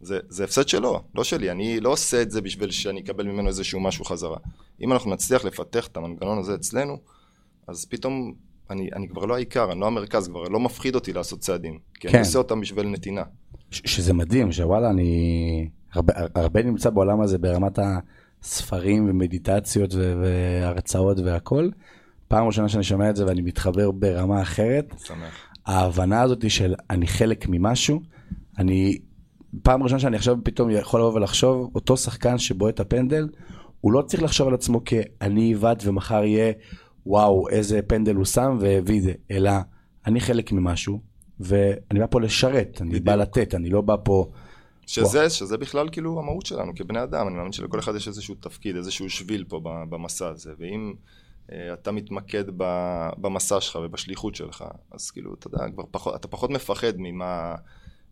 זה, 0.00 0.18
זה 0.28 0.44
הפסד 0.44 0.68
שלו, 0.68 1.02
לא 1.14 1.24
שלי. 1.24 1.50
אני 1.50 1.80
לא 1.80 1.88
עושה 1.88 2.22
את 2.22 2.30
זה 2.30 2.40
בשביל 2.40 2.70
שאני 2.70 3.00
אקבל 3.00 3.26
ממנו 3.26 3.48
איזשהו 3.48 3.80
משהו 3.80 4.04
חזרה. 4.04 4.36
אם 4.80 4.92
אנחנו 4.92 5.10
נצליח 5.10 5.44
לפתח 5.44 5.86
את 5.86 5.96
המנגנון 5.96 6.38
הזה 6.38 6.54
אצלנו, 6.54 6.98
אז 7.66 7.84
פתאום 7.84 8.34
אני, 8.70 8.88
אני 8.96 9.08
כבר 9.08 9.24
לא 9.24 9.34
העיקר, 9.34 9.72
אני 9.72 9.80
לא 9.80 9.86
המרכז, 9.86 10.28
כבר 10.28 10.42
לא 10.42 10.60
מפחיד 10.60 10.94
אותי 10.94 11.12
לעשות 11.12 11.40
צעדים. 11.40 11.78
כי 11.94 12.08
כן. 12.08 12.08
אני 12.08 12.18
עושה 12.18 12.38
אותם 12.38 12.60
בשביל 12.60 12.88
נתינה. 12.88 13.22
ש- 13.70 13.82
שזה 13.84 14.12
מדהים, 14.12 14.52
שוואלה, 14.52 14.90
אני 14.90 15.68
הרבה, 15.92 16.12
הרבה 16.34 16.62
נמצא 16.62 16.90
בעולם 16.90 17.20
הזה 17.20 17.38
ברמת 17.38 17.78
הספרים 18.46 19.06
ומדיטציות 19.10 19.94
ו- 19.94 20.22
והרצאות 20.22 21.18
והכל. 21.24 21.68
פעם 22.28 22.46
ראשונה 22.46 22.68
שאני 22.68 22.84
שומע 22.84 23.10
את 23.10 23.16
זה 23.16 23.26
ואני 23.26 23.42
מתחבר 23.42 23.90
ברמה 23.90 24.42
אחרת. 24.42 24.94
שמח. 25.04 25.46
ההבנה 25.66 26.22
הזאת 26.22 26.50
של 26.50 26.74
אני 26.90 27.06
חלק 27.06 27.46
ממשהו, 27.48 28.00
אני, 28.58 28.98
פעם 29.62 29.82
ראשונה 29.82 30.00
שאני 30.00 30.16
עכשיו 30.16 30.36
פתאום 30.42 30.70
יכול 30.70 31.00
לבוא 31.00 31.12
ולחשוב, 31.12 31.70
אותו 31.74 31.96
שחקן 31.96 32.38
שבועט 32.38 32.74
את 32.74 32.80
הפנדל, 32.80 33.28
הוא 33.80 33.92
לא 33.92 34.02
צריך 34.02 34.22
לחשוב 34.22 34.48
על 34.48 34.54
עצמו 34.54 34.80
כאני 34.84 35.42
עיוות 35.42 35.86
ומחר 35.86 36.24
יהיה 36.24 36.52
וואו 37.06 37.48
איזה 37.48 37.80
פנדל 37.82 38.14
הוא 38.14 38.24
שם 38.24 38.56
והביא 38.60 39.02
זה, 39.02 39.12
אלא 39.30 39.50
אני 40.06 40.20
חלק 40.20 40.52
ממשהו, 40.52 41.00
ואני 41.40 42.00
בא 42.00 42.06
פה 42.10 42.20
לשרת, 42.20 42.78
אני 42.80 42.88
בדיוק. 42.88 43.04
בא 43.04 43.14
לתת, 43.14 43.54
אני 43.54 43.70
לא 43.70 43.80
בא 43.80 43.94
פה... 44.04 44.30
שזה, 44.86 45.30
שזה 45.30 45.56
בכלל 45.58 45.88
כאילו 45.88 46.18
המהות 46.20 46.46
שלנו 46.46 46.72
כבני 46.74 47.02
אדם, 47.02 47.26
אני 47.28 47.36
מאמין 47.36 47.52
שלכל 47.52 47.78
אחד 47.78 47.94
יש 47.94 48.08
איזשהו 48.08 48.34
תפקיד, 48.34 48.76
איזשהו 48.76 49.10
שביל 49.10 49.44
פה 49.48 49.60
במסע 49.62 50.28
הזה, 50.28 50.52
ואם 50.58 50.94
אה, 51.52 51.72
אתה 51.72 51.92
מתמקד 51.92 52.44
ב- 52.56 53.08
במסע 53.18 53.60
שלך 53.60 53.78
ובשליחות 53.84 54.34
שלך, 54.34 54.64
אז 54.92 55.10
כאילו, 55.10 55.34
אתה 55.34 55.46
יודע, 55.46 55.58
כבר 55.74 55.82
פחות, 55.90 56.14
אתה 56.16 56.28
פחות 56.28 56.50
מפחד 56.50 56.92
ממה, 56.98 57.54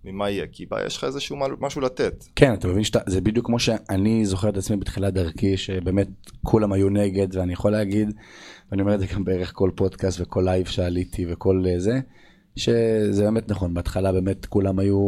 ממה 0.04 0.30
יהיה, 0.30 0.46
כי 0.52 0.66
בה 0.66 0.86
יש 0.86 0.96
לך 0.96 1.04
איזשהו 1.04 1.36
משהו- 1.60 1.80
לתת. 1.80 2.24
כן, 2.36 2.54
אתה 2.54 2.68
מבין 2.68 2.84
שאתה, 2.84 2.98
זה 3.06 3.20
בדיוק 3.20 3.46
כמו 3.46 3.58
שאני 3.58 4.26
זוכר 4.26 4.48
את 4.48 4.56
עצמי 4.56 4.76
בתחילת 4.76 5.14
דרכי, 5.14 5.56
שבאמת 5.56 6.08
כולם 6.42 6.72
היו 6.72 6.88
נגד, 6.88 7.36
ואני 7.36 7.52
יכול 7.52 7.72
להגיד, 7.72 8.14
ואני 8.70 8.82
אומר 8.82 8.94
את 8.94 9.00
זה 9.00 9.06
גם 9.06 9.24
בערך 9.24 9.52
כל 9.54 9.70
פודקאסט 9.74 10.20
וכל 10.20 10.42
לייב 10.44 10.66
שעליתי 10.66 11.26
וכל 11.32 11.64
אה, 11.68 11.80
זה, 11.80 12.00
שזה 12.56 13.22
באמת 13.24 13.50
נכון, 13.50 13.74
בהתחלה 13.74 14.12
באמת 14.12 14.46
כולם 14.46 14.78
היו 14.78 14.98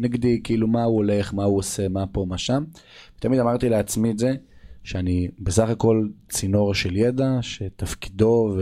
נגדי, 0.00 0.40
כאילו 0.44 0.66
מה 0.68 0.84
הוא 0.84 0.96
הולך, 0.96 1.34
מה 1.34 1.44
הוא 1.44 1.58
עושה, 1.58 1.88
מה 1.88 2.06
פה, 2.06 2.24
מה 2.28 2.38
שם. 2.38 2.64
תמיד 3.20 3.40
אמרתי 3.40 3.68
לעצמי 3.68 4.10
את 4.10 4.18
זה, 4.18 4.32
שאני 4.84 5.28
בסך 5.38 5.68
הכל 5.68 6.06
צינור 6.28 6.74
של 6.74 6.96
ידע, 6.96 7.38
שתפקידו 7.40 8.56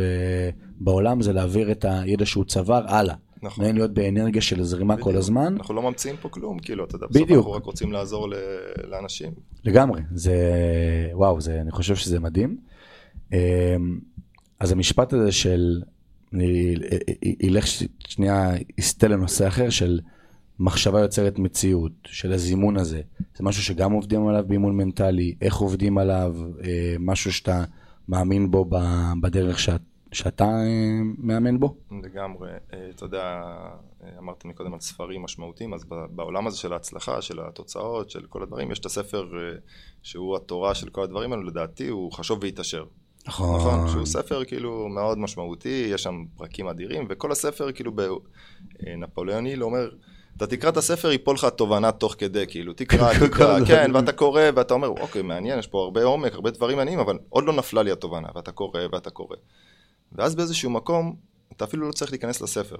בעולם 0.81 1.23
זה 1.23 1.33
להעביר 1.33 1.73
את 1.73 1.85
הידע 1.89 2.27
שהוא 2.27 2.45
צבר 2.45 2.85
הלאה. 2.89 3.15
נכון. 3.43 3.65
מעניין 3.65 3.77
להיות 3.77 3.95
באנרגיה 3.95 4.43
של 4.43 4.63
זרימה 4.63 4.97
כל 4.97 5.01
בדיוק. 5.03 5.17
הזמן. 5.17 5.55
אנחנו 5.57 5.75
לא 5.75 5.83
ממציאים 5.83 6.17
פה 6.21 6.29
כלום, 6.29 6.59
כאילו, 6.59 6.85
אתה 6.85 6.97
יודע, 6.97 7.07
בסוף 7.07 7.23
בדיוק. 7.23 7.39
אנחנו 7.39 7.53
רק 7.53 7.65
רוצים 7.65 7.93
לעזור 7.93 8.29
ל- 8.29 8.35
לאנשים. 8.91 9.33
לגמרי, 9.65 10.01
זה, 10.15 10.37
וואו, 11.13 11.41
זה, 11.41 11.61
אני 11.61 11.71
חושב 11.71 11.95
שזה 11.97 12.21
מדהים. 12.21 12.57
אמ, 13.33 13.39
אז 14.61 14.73
המשפט 14.73 15.13
הזה 15.13 15.33
של, 15.33 15.83
אני 16.35 16.75
אלך 17.45 17.67
ש- 17.67 17.83
שנייה, 18.09 18.51
אסטה 18.81 19.09
לנושא 19.09 19.49
אחר, 19.49 19.71
של 19.71 20.01
מחשבה 20.59 21.01
יוצרת 21.01 21.39
מציאות, 21.39 21.93
של 22.07 22.33
הזימון 22.33 22.77
הזה, 22.77 23.01
זה 23.37 23.45
משהו 23.45 23.63
שגם 23.63 23.93
עובדים 23.93 24.27
עליו 24.27 24.45
באימון 24.47 24.77
מנטלי, 24.77 25.35
איך 25.41 25.57
עובדים 25.57 25.99
עליו, 25.99 26.37
אה, 26.65 26.97
משהו 26.99 27.33
שאתה 27.33 27.65
מאמין 28.09 28.51
בו 28.51 28.65
בדרך 29.21 29.59
שאת, 29.59 29.81
שאתה 30.13 30.45
אה, 30.45 31.01
מאמן 31.19 31.61
בו? 31.61 31.77
לגמרי, 32.03 32.51
אה, 32.73 32.91
אתה 32.91 33.05
יודע, 33.05 33.43
אה, 34.05 34.09
אמרתי 34.19 34.49
מקודם 34.49 34.75
על 34.75 34.81
ספרים 34.81 35.23
משמעותיים, 35.23 35.75
אז 35.75 35.85
בעולם 36.11 36.47
הזה 36.47 36.57
של 36.57 36.73
ההצלחה, 36.73 37.23
של 37.23 37.41
התוצאות, 37.41 38.11
של 38.11 38.27
כל 38.29 38.43
הדברים, 38.43 38.71
יש 38.71 38.79
את 38.79 38.87
הספר 38.87 39.25
אה, 39.39 39.57
שהוא 40.03 40.37
התורה 40.37 40.75
של 40.75 40.89
כל 40.89 41.03
הדברים 41.03 41.33
האלו, 41.33 41.43
לדעתי 41.43 41.89
הוא 41.89 42.13
חשוב 42.13 42.39
והתעשר. 42.43 42.85
נכון. 43.27 43.57
נכון, 43.57 43.89
שהוא 43.89 44.07
ספר 44.07 44.45
כאילו 44.45 44.89
מאוד 44.89 45.19
משמעותי, 45.19 45.89
יש 45.91 46.03
שם 46.03 46.25
פרקים 46.37 46.69
אדירים, 46.69 47.07
וכל 47.11 47.33
הספר 47.33 47.73
כאילו 47.73 47.93
בנפוליאון 48.83 49.45
היל 49.45 49.65
אומר, 49.65 49.89
אתה 50.37 50.47
תקרא 50.47 50.71
את 50.71 50.77
הספר, 50.77 51.11
ייפול 51.11 51.35
לך 51.35 51.45
תובנה 51.45 51.93
תוך 51.93 52.15
כדי, 52.19 52.45
כאילו, 52.49 52.73
תקרא, 52.73 53.13
תקרא, 53.27 53.65
כן, 53.67 53.91
ואתה 53.95 54.13
קורא, 54.13 54.43
ואתה 54.57 54.75
אומר, 54.75 54.89
אוקיי, 54.89 55.23
מעניין, 55.23 55.59
יש 55.59 55.67
פה 55.67 55.83
הרבה 55.83 56.05
עומק, 56.05 56.33
הרבה 56.33 56.51
דברים 56.51 56.77
מעניינים, 56.77 57.01
אבל 57.01 57.19
עוד 57.29 57.45
לא 57.45 57.53
נפלה 57.53 57.83
לי 57.83 57.91
התובנה, 57.93 58.29
ואתה 58.35 58.53
קורא, 58.53 58.81
ואתה 58.93 59.11
קורא. 59.11 59.37
ואז 60.13 60.35
באיזשהו 60.35 60.71
מקום, 60.71 61.17
אתה 61.57 61.65
אפילו 61.65 61.87
לא 61.87 61.93
צריך 61.93 62.11
להיכנס 62.11 62.41
לספר. 62.41 62.77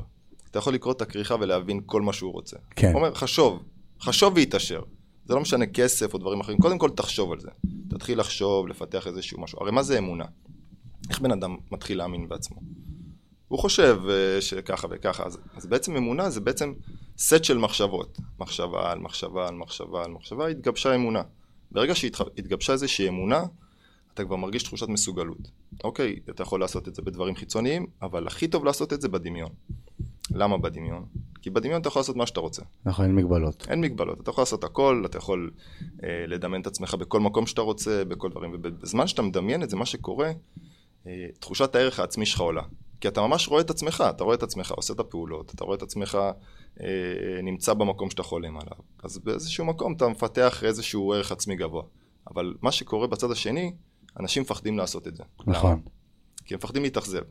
אתה 0.51 0.59
יכול 0.59 0.75
לקרוא 0.75 0.93
את 0.93 1.03
הכריכה 1.03 1.35
ולהבין 1.41 1.81
כל 1.87 2.03
מה 2.03 2.13
שהוא 2.13 2.33
רוצה. 2.33 2.57
כן. 2.77 2.89
הוא 2.89 2.97
אומר, 2.97 3.15
חשוב, 3.15 3.63
חשוב 4.01 4.33
והתעשר. 4.37 4.81
זה 5.25 5.35
לא 5.35 5.41
משנה 5.41 5.67
כסף 5.67 6.15
או 6.15 6.19
דברים 6.19 6.41
אחרים, 6.41 6.59
קודם 6.59 6.79
כל 6.79 6.91
תחשוב 6.91 7.33
על 7.33 7.41
זה. 7.41 7.51
תתחיל 7.89 8.21
לחשוב, 8.21 8.69
לפתח 8.69 9.07
איזשהו 9.07 9.41
משהו. 9.41 9.59
הרי 9.63 9.73
מה 9.73 9.83
זה 9.83 9.99
אמונה? 9.99 10.25
איך 11.11 11.21
בן 11.21 11.31
אדם 11.31 11.57
מתחיל 11.71 11.99
להאמין 11.99 12.29
בעצמו? 12.29 12.61
הוא 13.49 13.59
חושב 13.59 14.01
אה, 14.11 14.41
שככה 14.41 14.87
וככה, 14.91 15.25
אז, 15.25 15.39
אז 15.57 15.67
בעצם 15.67 15.97
אמונה 15.97 16.31
זה 16.31 16.41
בעצם 16.41 16.73
סט 17.19 17.45
של 17.45 17.59
מחשבות. 17.59 18.19
מחשבה 18.39 18.93
על 18.93 18.99
מחשבה 18.99 19.49
על 19.49 19.55
מחשבה 19.55 20.05
על 20.05 20.11
מחשבה, 20.11 20.47
התגבשה 20.47 20.95
אמונה. 20.95 21.23
ברגע 21.73 21.95
שהתגבשה 21.95 22.73
איזושהי 22.73 23.09
אמונה, 23.09 23.45
אתה 24.15 24.25
כבר 24.25 24.37
מרגיש 24.37 24.63
תחושת 24.63 24.89
מסוגלות. 24.89 25.51
אוקיי, 25.85 26.17
אתה 26.31 26.43
יכול 26.43 26.61
לעשות 26.61 26.89
את 26.89 26.95
זה 26.95 27.03
בדברים 27.03 27.35
חיצוניים, 27.35 27.87
אבל 28.03 28.27
הכי 28.27 28.49
טוב 28.49 28.65
לעשות 28.65 28.93
את 28.93 29.01
זה 29.01 29.09
בדמיון. 29.09 29.51
למה 30.31 30.59
בדמיון? 30.59 31.05
כי 31.45 31.51
בדמיון 31.51 31.81
אתה 31.81 31.89
יכול 31.89 32.01
לעשות 32.01 32.17
מה 32.17 32.27
שאתה 32.27 32.41
רוצה. 32.41 32.63
נכון, 32.85 33.05
אין 33.05 33.15
מגבלות. 33.15 33.67
אין 33.69 33.81
מגבלות, 33.81 34.21
אתה 34.21 34.31
יכול 34.31 34.43
לעשות 34.43 34.65
הכל, 34.65 35.03
אתה 35.07 35.19
יכול 35.19 35.51
אה, 36.05 36.25
לדמיין 36.27 36.63
את 36.63 36.67
עצמך 36.67 36.95
בכל 36.95 37.21
מקום 37.21 37.47
שאתה 37.47 37.61
רוצה, 37.61 38.05
בכל 38.05 38.31
דברים, 38.31 38.51
ובזמן 38.55 39.07
שאתה 39.07 39.23
מדמיין 39.23 39.63
את 39.63 39.71
זה, 39.71 39.77
מה 39.77 39.87
שקורה, 39.87 40.33
אה, 41.07 41.27
תחושת 41.41 41.75
הערך 41.75 42.01
העצמי 42.01 42.27
שלך 42.27 42.41
עולה. 42.41 42.63
כי 43.01 43.09
אתה 43.09 43.21
ממש 43.21 43.49
רואה 43.49 43.61
את 43.61 43.71
עצמך, 43.71 44.05
אתה 44.11 44.25
רואה 44.25 44.35
את 44.35 44.43
עצמך, 44.43 44.71
עושה 44.71 44.93
את 44.93 45.01
הפעולות, 45.01 45.55
אתה 45.55 45.65
רואה 45.65 45.77
את 45.77 45.83
עצמך 45.83 46.19
אה, 46.81 46.87
נמצא 47.43 47.75
במקום 47.75 48.11
שאתה 48.11 48.23
חולם 48.23 48.57
עליו. 48.57 48.79
אז 49.03 49.19
באיזשהו 49.19 49.65
מקום 49.65 49.93
אתה 49.97 50.09
מפתח 50.09 50.65
איזשהו 50.65 51.13
ערך 51.13 51.33
עצמי 51.33 51.57
גבוה. 51.57 51.83
אבל 52.31 52.55
מה 52.63 52.73
שקורה 52.73 53.07
בצד 53.07 53.31
השני, 53.31 53.73
אנשים 54.21 54.43
מפחדים 54.43 54.79
לעשות 54.79 55.09
את 55.09 55.17
זה. 55.17 55.23
נכון. 55.47 55.71
למה? 55.71 55.81
כי 56.45 56.55
הם 56.55 56.59
מפחדים 56.59 56.83
להתאכזב. 56.83 57.23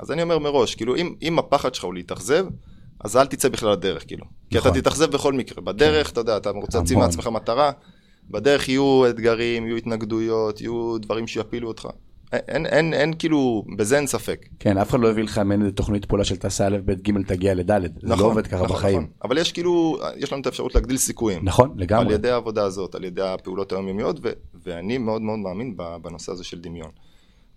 אז 0.00 0.10
אני 0.10 0.22
אומר 0.22 0.38
מראש, 0.38 0.74
כאילו, 0.74 0.96
אם, 0.96 1.14
אם 1.22 1.38
הפחד 1.38 1.74
שלך 1.74 1.84
הוא 1.84 1.94
להתאכזב, 1.94 2.46
אז 3.04 3.16
אל 3.16 3.26
תצא 3.26 3.48
בכלל 3.48 3.72
לדרך, 3.72 4.06
כאילו. 4.06 4.24
כי 4.50 4.56
נכון. 4.58 4.70
אתה 4.70 4.80
תתאכזב 4.80 5.10
בכל 5.10 5.32
מקרה. 5.32 5.62
בדרך, 5.62 6.10
אתה 6.10 6.20
יודע, 6.20 6.36
אתה 6.36 6.50
רוצה 6.50 6.78
להציב. 6.78 6.98
מעצמך 6.98 7.26
מטרה, 7.26 7.70
בדרך 8.30 8.68
יהיו 8.68 9.02
אתגרים, 9.10 9.66
יהיו 9.66 9.76
התנגדויות, 9.76 10.60
יהיו 10.60 10.98
דברים 10.98 11.26
שיפילו 11.26 11.68
אותך. 11.68 11.88
אין, 12.32 12.40
אין, 12.48 12.66
אין, 12.66 12.94
אין 12.94 13.12
כאילו, 13.18 13.64
בזה 13.76 13.96
אין 13.96 14.06
ספק. 14.06 14.46
כן, 14.58 14.78
אף 14.78 14.90
אחד 14.90 15.00
לא 15.00 15.10
הביא 15.10 15.24
לך 15.24 15.38
מעין 15.38 15.62
איזה 15.62 15.72
תוכנית 15.72 16.04
פעולה 16.04 16.24
של 16.24 16.36
תעשה 16.36 16.66
א', 16.66 16.76
ב', 16.84 16.92
ג', 16.92 17.22
תגיע 17.26 17.54
לד'. 17.54 17.70
זה 18.02 18.16
לא 18.16 18.24
עובד 18.24 18.46
ככה 18.46 18.56
נכון, 18.56 18.68
בחיים. 18.76 18.96
נכון. 18.98 19.10
אבל 19.24 19.38
יש 19.38 19.52
כאילו, 19.52 19.98
יש 20.16 20.32
לנו 20.32 20.40
את 20.40 20.46
האפשרות 20.46 20.74
להגדיל 20.74 20.96
סיכויים. 20.96 21.40
נכון, 21.44 21.70
על 21.70 21.80
לגמרי. 21.80 22.14
ידי 22.14 22.30
העבודה 22.30 22.64
הזאת, 22.64 22.94
על 22.94 23.04
ידי 23.04 23.22
הפעולות 23.22 23.72
היומיומיות, 23.72 24.20
ו- 24.22 24.32
ואני 24.64 24.98
מאוד 24.98 25.22
מאוד 25.22 25.38
מאמין 25.38 25.76
בנושא 26.02 26.32
הזה 26.32 26.44
של 26.44 26.60
דמיון. 26.60 26.90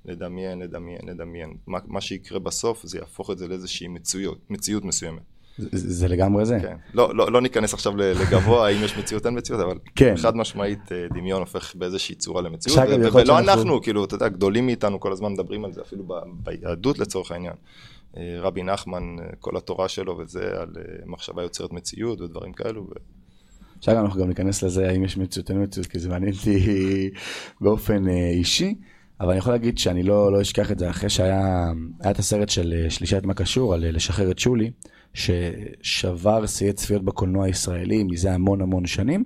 לדמיין, 0.09 0.59
לדמיין, 0.59 1.01
לדמיין. 1.07 1.53
מה, 1.67 1.79
מה 1.87 2.01
שיקרה 2.01 2.39
בסוף 2.39 2.85
זה 2.85 2.97
יהפוך 2.97 3.31
את 3.31 3.37
זה 3.37 3.47
לאיזושהי 3.47 3.87
מציאות, 3.87 4.39
מציאות 4.49 4.85
מסוימת. 4.85 5.21
זה, 5.57 5.67
זה 5.71 6.07
לגמרי 6.07 6.45
זה. 6.45 6.59
כן. 6.61 6.75
לא, 6.93 7.15
לא, 7.15 7.31
לא 7.31 7.41
ניכנס 7.41 7.73
עכשיו 7.73 7.97
לגבוה, 7.97 8.67
האם 8.67 8.83
יש 8.83 8.97
מציאות, 8.97 9.25
אין 9.25 9.37
מציאות, 9.37 9.61
אבל 9.61 9.77
כן. 9.95 10.13
חד 10.17 10.35
משמעית 10.35 10.91
אה, 10.91 11.07
דמיון 11.13 11.39
הופך 11.39 11.75
באיזושהי 11.75 12.15
צורה 12.15 12.41
למציאות, 12.41 12.79
ו- 12.79 13.13
ולא 13.13 13.39
אנחנו, 13.39 13.81
כאילו, 13.81 14.05
אתה 14.05 14.15
יודע, 14.15 14.27
גדולים 14.27 14.65
מאיתנו 14.65 14.99
כל 14.99 15.11
הזמן 15.11 15.33
מדברים 15.33 15.65
על 15.65 15.73
זה, 15.73 15.81
אפילו 15.81 16.03
ב- 16.03 16.13
ביהדות 16.43 16.99
לצורך 16.99 17.31
העניין. 17.31 17.53
אה, 18.17 18.37
רבי 18.39 18.63
נחמן, 18.63 19.03
אה, 19.19 19.25
כל 19.39 19.57
התורה 19.57 19.87
שלו 19.87 20.17
וזה, 20.17 20.61
על 20.61 20.69
מחשבה 21.05 21.43
יוצרת 21.43 21.71
מציאות 21.71 22.21
ודברים 22.21 22.53
כאלו. 22.53 22.83
ו- 22.83 22.93
עכשיו 23.77 23.99
אנחנו 23.99 24.21
גם 24.21 24.27
ניכנס 24.27 24.63
לזה 24.63 24.89
האם 24.89 25.03
יש 25.03 25.17
מציאות 25.17 25.49
או 25.49 25.55
אין 25.55 25.63
מציאות, 25.63 25.87
כי 25.87 25.99
זה 25.99 26.09
מעניין 26.09 26.33
אותי 26.33 27.09
באופן 27.61 28.07
אישי, 28.07 28.75
אבל 29.21 29.29
אני 29.29 29.37
יכול 29.37 29.53
להגיד 29.53 29.77
שאני 29.77 30.03
לא, 30.03 30.31
לא 30.31 30.41
אשכח 30.41 30.71
את 30.71 30.79
זה 30.79 30.89
אחרי 30.89 31.09
שהיה 31.09 31.71
היה 32.01 32.11
את 32.11 32.19
הסרט 32.19 32.49
של 32.49 32.73
אה, 32.73 32.89
שלישת 32.89 33.25
מה 33.25 33.33
קשור 33.33 33.73
על 33.73 33.83
אה, 33.83 33.91
לשחרר 33.91 34.31
את 34.31 34.39
שולי, 34.39 34.71
ששבר 35.13 36.45
שיאי 36.45 36.73
צפיות 36.73 37.03
בקולנוע 37.03 37.45
הישראלי 37.45 38.03
מזה 38.03 38.33
המון 38.33 38.61
המון 38.61 38.85
שנים, 38.85 39.23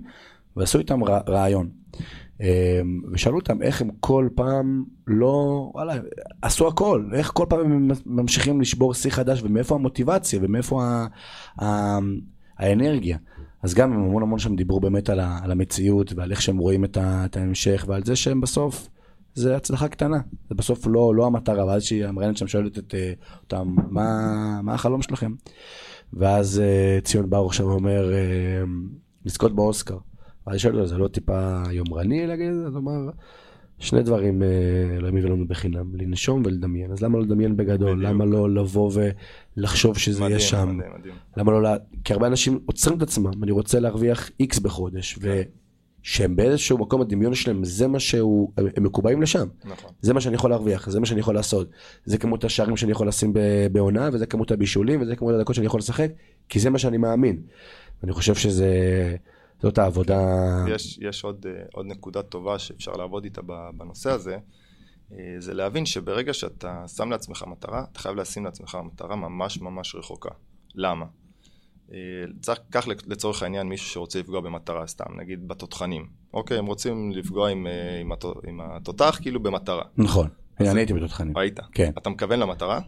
ועשו 0.56 0.78
איתם 0.78 1.04
רע- 1.04 1.22
רעיון. 1.28 1.68
אה, 2.40 2.80
ושאלו 3.12 3.36
אותם 3.36 3.62
איך 3.62 3.80
הם 3.80 3.90
כל 4.00 4.28
פעם 4.34 4.84
לא, 5.06 5.70
וואלה, 5.74 5.94
עשו 6.42 6.68
הכל, 6.68 7.08
איך 7.14 7.30
כל 7.34 7.46
פעם 7.48 7.60
הם 7.60 7.90
ממשיכים 8.06 8.60
לשבור 8.60 8.94
שיא 8.94 9.10
חדש 9.10 9.42
ומאיפה 9.42 9.74
המוטיבציה 9.74 10.38
ומאיפה 10.42 10.84
ה, 10.84 11.06
ה, 11.64 11.98
האנרגיה. 12.58 13.18
אז 13.62 13.74
גם 13.74 13.92
הם 13.92 13.98
המון 14.04 14.22
המון 14.22 14.38
שם 14.38 14.56
דיברו 14.56 14.80
באמת 14.80 15.08
על, 15.10 15.20
ה, 15.20 15.38
על 15.42 15.50
המציאות 15.50 16.12
ועל 16.16 16.30
איך 16.30 16.42
שהם 16.42 16.58
רואים 16.58 16.84
את, 16.84 16.96
ה, 16.96 17.24
את 17.24 17.36
ההמשך 17.36 17.84
ועל 17.88 18.04
זה 18.04 18.16
שהם 18.16 18.40
בסוף, 18.40 18.88
זה 19.34 19.56
הצלחה 19.56 19.88
קטנה, 19.88 20.18
זה 20.48 20.54
בסוף 20.54 20.86
לא, 20.86 21.14
לא 21.14 21.26
המטרה, 21.26 21.66
ואז 21.66 21.82
שהיא 21.82 22.06
המראיינת 22.06 22.36
שם 22.36 22.46
שואלת 22.46 22.78
את, 22.78 22.94
אה, 22.94 23.12
אותם, 23.42 23.74
מה, 23.90 24.60
מה 24.62 24.74
החלום 24.74 25.02
שלכם? 25.02 25.32
ואז 26.12 26.60
אה, 26.60 26.98
ציון 27.04 27.30
בר 27.30 27.46
עכשיו 27.46 27.70
אומר, 27.70 28.12
אה, 28.12 28.62
לזכות 29.24 29.54
באוסקר. 29.54 29.98
ואז 30.46 30.60
שואל 30.60 30.74
אותו, 30.74 30.86
זה 30.86 30.98
לא 30.98 31.08
טיפה 31.08 31.62
יומרני 31.70 32.26
להגיד 32.26 32.48
את 32.48 32.54
זה? 32.54 32.66
אז 32.66 32.74
הוא 32.74 32.82
אמר, 32.82 33.10
שני 33.78 34.02
דברים 34.02 34.42
לא 35.00 35.08
יביאו 35.08 35.28
לנו 35.28 35.48
בחינם, 35.48 35.94
לנשום 35.94 36.42
ולדמיין. 36.44 36.92
אז 36.92 37.02
למה 37.02 37.18
לא 37.18 37.24
לדמיין 37.24 37.56
בגדול? 37.56 37.96
בדיוק. 37.96 38.10
למה 38.10 38.24
לא 38.24 38.50
לבוא 38.50 38.90
ולחשוב 39.56 39.98
שזה 39.98 40.20
יהיה 40.20 40.28
מדהים, 40.28 40.40
שם? 40.40 40.76
מדהים, 40.76 40.92
מדהים. 40.98 41.14
למה 41.36 41.52
לא, 41.52 41.62
לה... 41.62 41.76
כי 42.04 42.12
הרבה 42.12 42.26
אנשים 42.26 42.60
עוצרים 42.66 42.96
את 42.96 43.02
עצמם, 43.02 43.42
אני 43.42 43.52
רוצה 43.52 43.80
להרוויח 43.80 44.30
איקס 44.40 44.58
בחודש, 44.58 45.18
ושהם 46.04 46.36
באיזשהו 46.36 46.78
מקום 46.78 47.00
הדמיון 47.00 47.34
שלהם, 47.34 47.64
זה 47.64 47.88
מה 47.88 48.00
שהוא, 48.00 48.52
הם 48.56 48.66
הם 48.76 48.84
מקובעים 48.84 49.22
לשם. 49.22 49.46
נכון. 49.64 49.90
זה 50.00 50.14
מה 50.14 50.20
שאני 50.20 50.34
יכול 50.34 50.50
להרוויח, 50.50 50.90
זה 50.90 51.00
מה 51.00 51.06
שאני 51.06 51.20
יכול 51.20 51.34
לעשות. 51.34 51.70
זה 52.04 52.18
כמות 52.18 52.44
השערים 52.44 52.76
שאני 52.76 52.92
יכול 52.92 53.08
לשים 53.08 53.32
בעונה, 53.72 54.08
וזה 54.12 54.26
כמות 54.26 54.50
הבישולים, 54.50 55.02
וזה 55.02 55.16
כמות 55.16 55.34
הדקות 55.34 55.54
שאני 55.54 55.66
יכול 55.66 55.78
לשחק, 55.78 56.10
כי 56.48 56.60
זה 56.60 56.70
מה 56.70 56.78
שאני 56.78 56.96
מאמין. 56.96 57.42
אני 58.02 58.12
חושב 58.12 58.34
שזה, 58.34 58.68
זאת 59.62 59.78
העבודה, 59.78 60.20
יש, 60.68 60.98
יש 61.02 61.24
עוד, 61.24 61.46
אה, 61.48 61.62
עוד 61.72 61.86
נקודה 61.86 62.22
טובה 62.22 62.58
שאפשר 62.58 62.92
לעבוד 62.92 63.24
איתה 63.24 63.42
בנושא 63.76 64.10
הזה, 64.10 64.36
אה, 65.12 65.18
זה 65.38 65.54
להבין 65.54 65.86
שברגע 65.86 66.32
שאתה 66.32 66.84
שם 66.96 67.10
לעצמך 67.10 67.44
מטרה, 67.46 67.84
אתה 67.92 67.98
חייב 67.98 68.16
לשים 68.16 68.44
לעצמך 68.44 68.78
מטרה 68.84 69.16
ממש 69.16 69.60
ממש 69.60 69.94
רחוקה. 69.94 70.30
למה? 70.74 71.06
אה, 71.92 71.98
צריך, 72.42 72.58
קח 72.70 72.86
לצורך 72.86 73.42
העניין 73.42 73.68
מישהו 73.68 73.86
שרוצה 73.86 74.18
לפגוע 74.18 74.40
במטרה 74.40 74.86
סתם, 74.86 75.20
נגיד 75.20 75.48
בתותחנים. 75.48 76.06
אוקיי, 76.34 76.58
הם 76.58 76.66
רוצים 76.66 77.12
לפגוע 77.12 77.50
עם, 77.50 77.66
אה, 77.66 78.00
עם, 78.00 78.12
עם 78.48 78.60
התותח 78.60 79.18
כאילו 79.22 79.40
במטרה. 79.40 79.82
נכון. 79.96 80.28
אני 80.60 80.80
הייתי 80.80 80.92
בתותחנים. 80.92 81.36
ראית? 81.36 81.60
כן. 81.72 81.90
אתה 81.98 82.10
מכוון 82.10 82.40
למטרה? 82.40 82.80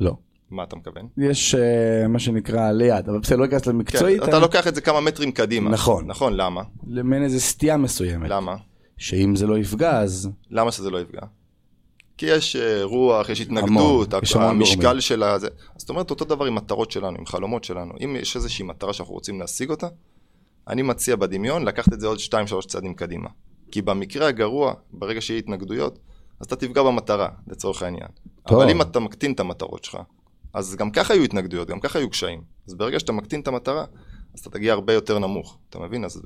לא. 0.00 0.16
מה 0.50 0.62
אתה 0.62 0.76
מכוון? 0.76 1.08
יש 1.16 1.54
אה, 1.54 2.08
מה 2.08 2.18
שנקרא 2.18 2.72
ליד, 2.72 3.08
אבל 3.08 3.18
בסדר, 3.18 3.36
לא 3.36 3.44
אכנס 3.44 3.62
כן, 3.62 3.70
למקצועית, 3.70 4.22
אתה 4.22 4.38
לוקח 4.38 4.66
את 4.66 4.74
זה 4.74 4.80
כמה 4.80 5.00
מטרים 5.00 5.32
קדימה. 5.32 5.70
נכון. 5.70 6.06
נכון, 6.06 6.36
למה? 6.36 6.62
למעין 6.86 7.22
איזה 7.22 7.40
סטייה 7.40 7.76
מסוימת. 7.76 8.30
למה? 8.30 8.56
שאם 8.98 9.36
זה 9.36 9.46
לא 9.46 9.58
יפגע, 9.58 9.98
אז 9.98 10.30
למה 10.50 10.72
שזה 10.72 10.90
לא 10.90 11.00
יפגע? 11.00 11.20
כי 12.16 12.26
יש 12.26 12.56
אה, 12.56 12.84
רוח, 12.84 13.28
יש 13.28 13.40
המון, 13.40 13.58
התנגדות, 13.58 14.22
יש 14.22 14.36
המון 14.36 14.48
המשקל 14.48 14.82
גורמים. 14.82 15.00
של. 15.00 15.24
אז 15.24 15.46
זאת 15.76 15.90
אומרת, 15.90 16.10
אותו 16.10 16.24
דבר 16.24 16.44
עם 16.44 16.54
מטרות 16.54 16.90
שלנו, 16.90 17.18
עם 17.18 17.26
חלומות 17.26 17.64
שלנו. 17.64 17.92
אם 18.04 18.16
יש 18.20 18.36
איזושהי 18.36 18.64
מטרה 18.64 18.92
שאנחנו 18.92 19.14
רוצים 19.14 19.40
להשיג 19.40 19.70
אותה, 19.70 19.86
אני 20.68 20.82
מציע 20.82 21.16
בדמיון 21.16 21.64
לקחת 21.64 21.92
את 21.92 22.00
זה 22.00 22.06
עוד 22.06 22.18
2-3 22.18 22.66
צעדים 22.66 22.94
קדימה. 22.94 23.28
כי 23.70 23.82
במקרה 23.82 24.28
הגרוע, 24.28 24.74
ברגע 24.92 25.20
שיהיה 25.20 25.38
התנגדויות, 25.38 25.98
אז 26.40 26.46
אתה 26.46 26.56
תפגע 26.56 26.82
במטרה, 26.82 27.28
לצורך 27.46 27.82
העניין. 27.82 28.08
טוב. 28.48 28.60
אבל 28.60 28.70
אם 28.70 28.82
אתה 28.82 29.00
מקטין 29.00 29.32
את 29.32 29.40
המטרות 29.40 29.84
שלך, 29.84 29.98
אז 30.54 30.74
גם 30.74 30.90
ככה 30.90 31.14
יהיו 31.14 31.24
התנגדויות, 31.24 31.68
גם 31.68 31.80
ככה 31.80 31.98
יהיו 31.98 32.10
קשיים. 32.10 32.42
אז 32.68 32.74
ברגע 32.74 33.00
שאתה 33.00 33.12
מקטין 33.12 33.40
את 33.40 33.48
המטרה, 33.48 33.84
אז 34.34 34.40
אתה 34.40 34.50
תגיע 34.50 34.72
הרבה 34.72 34.92
יותר 34.92 35.18
נמוך, 35.18 35.58
אתה 35.70 35.78
מבין? 35.78 36.04
אז, 36.04 36.22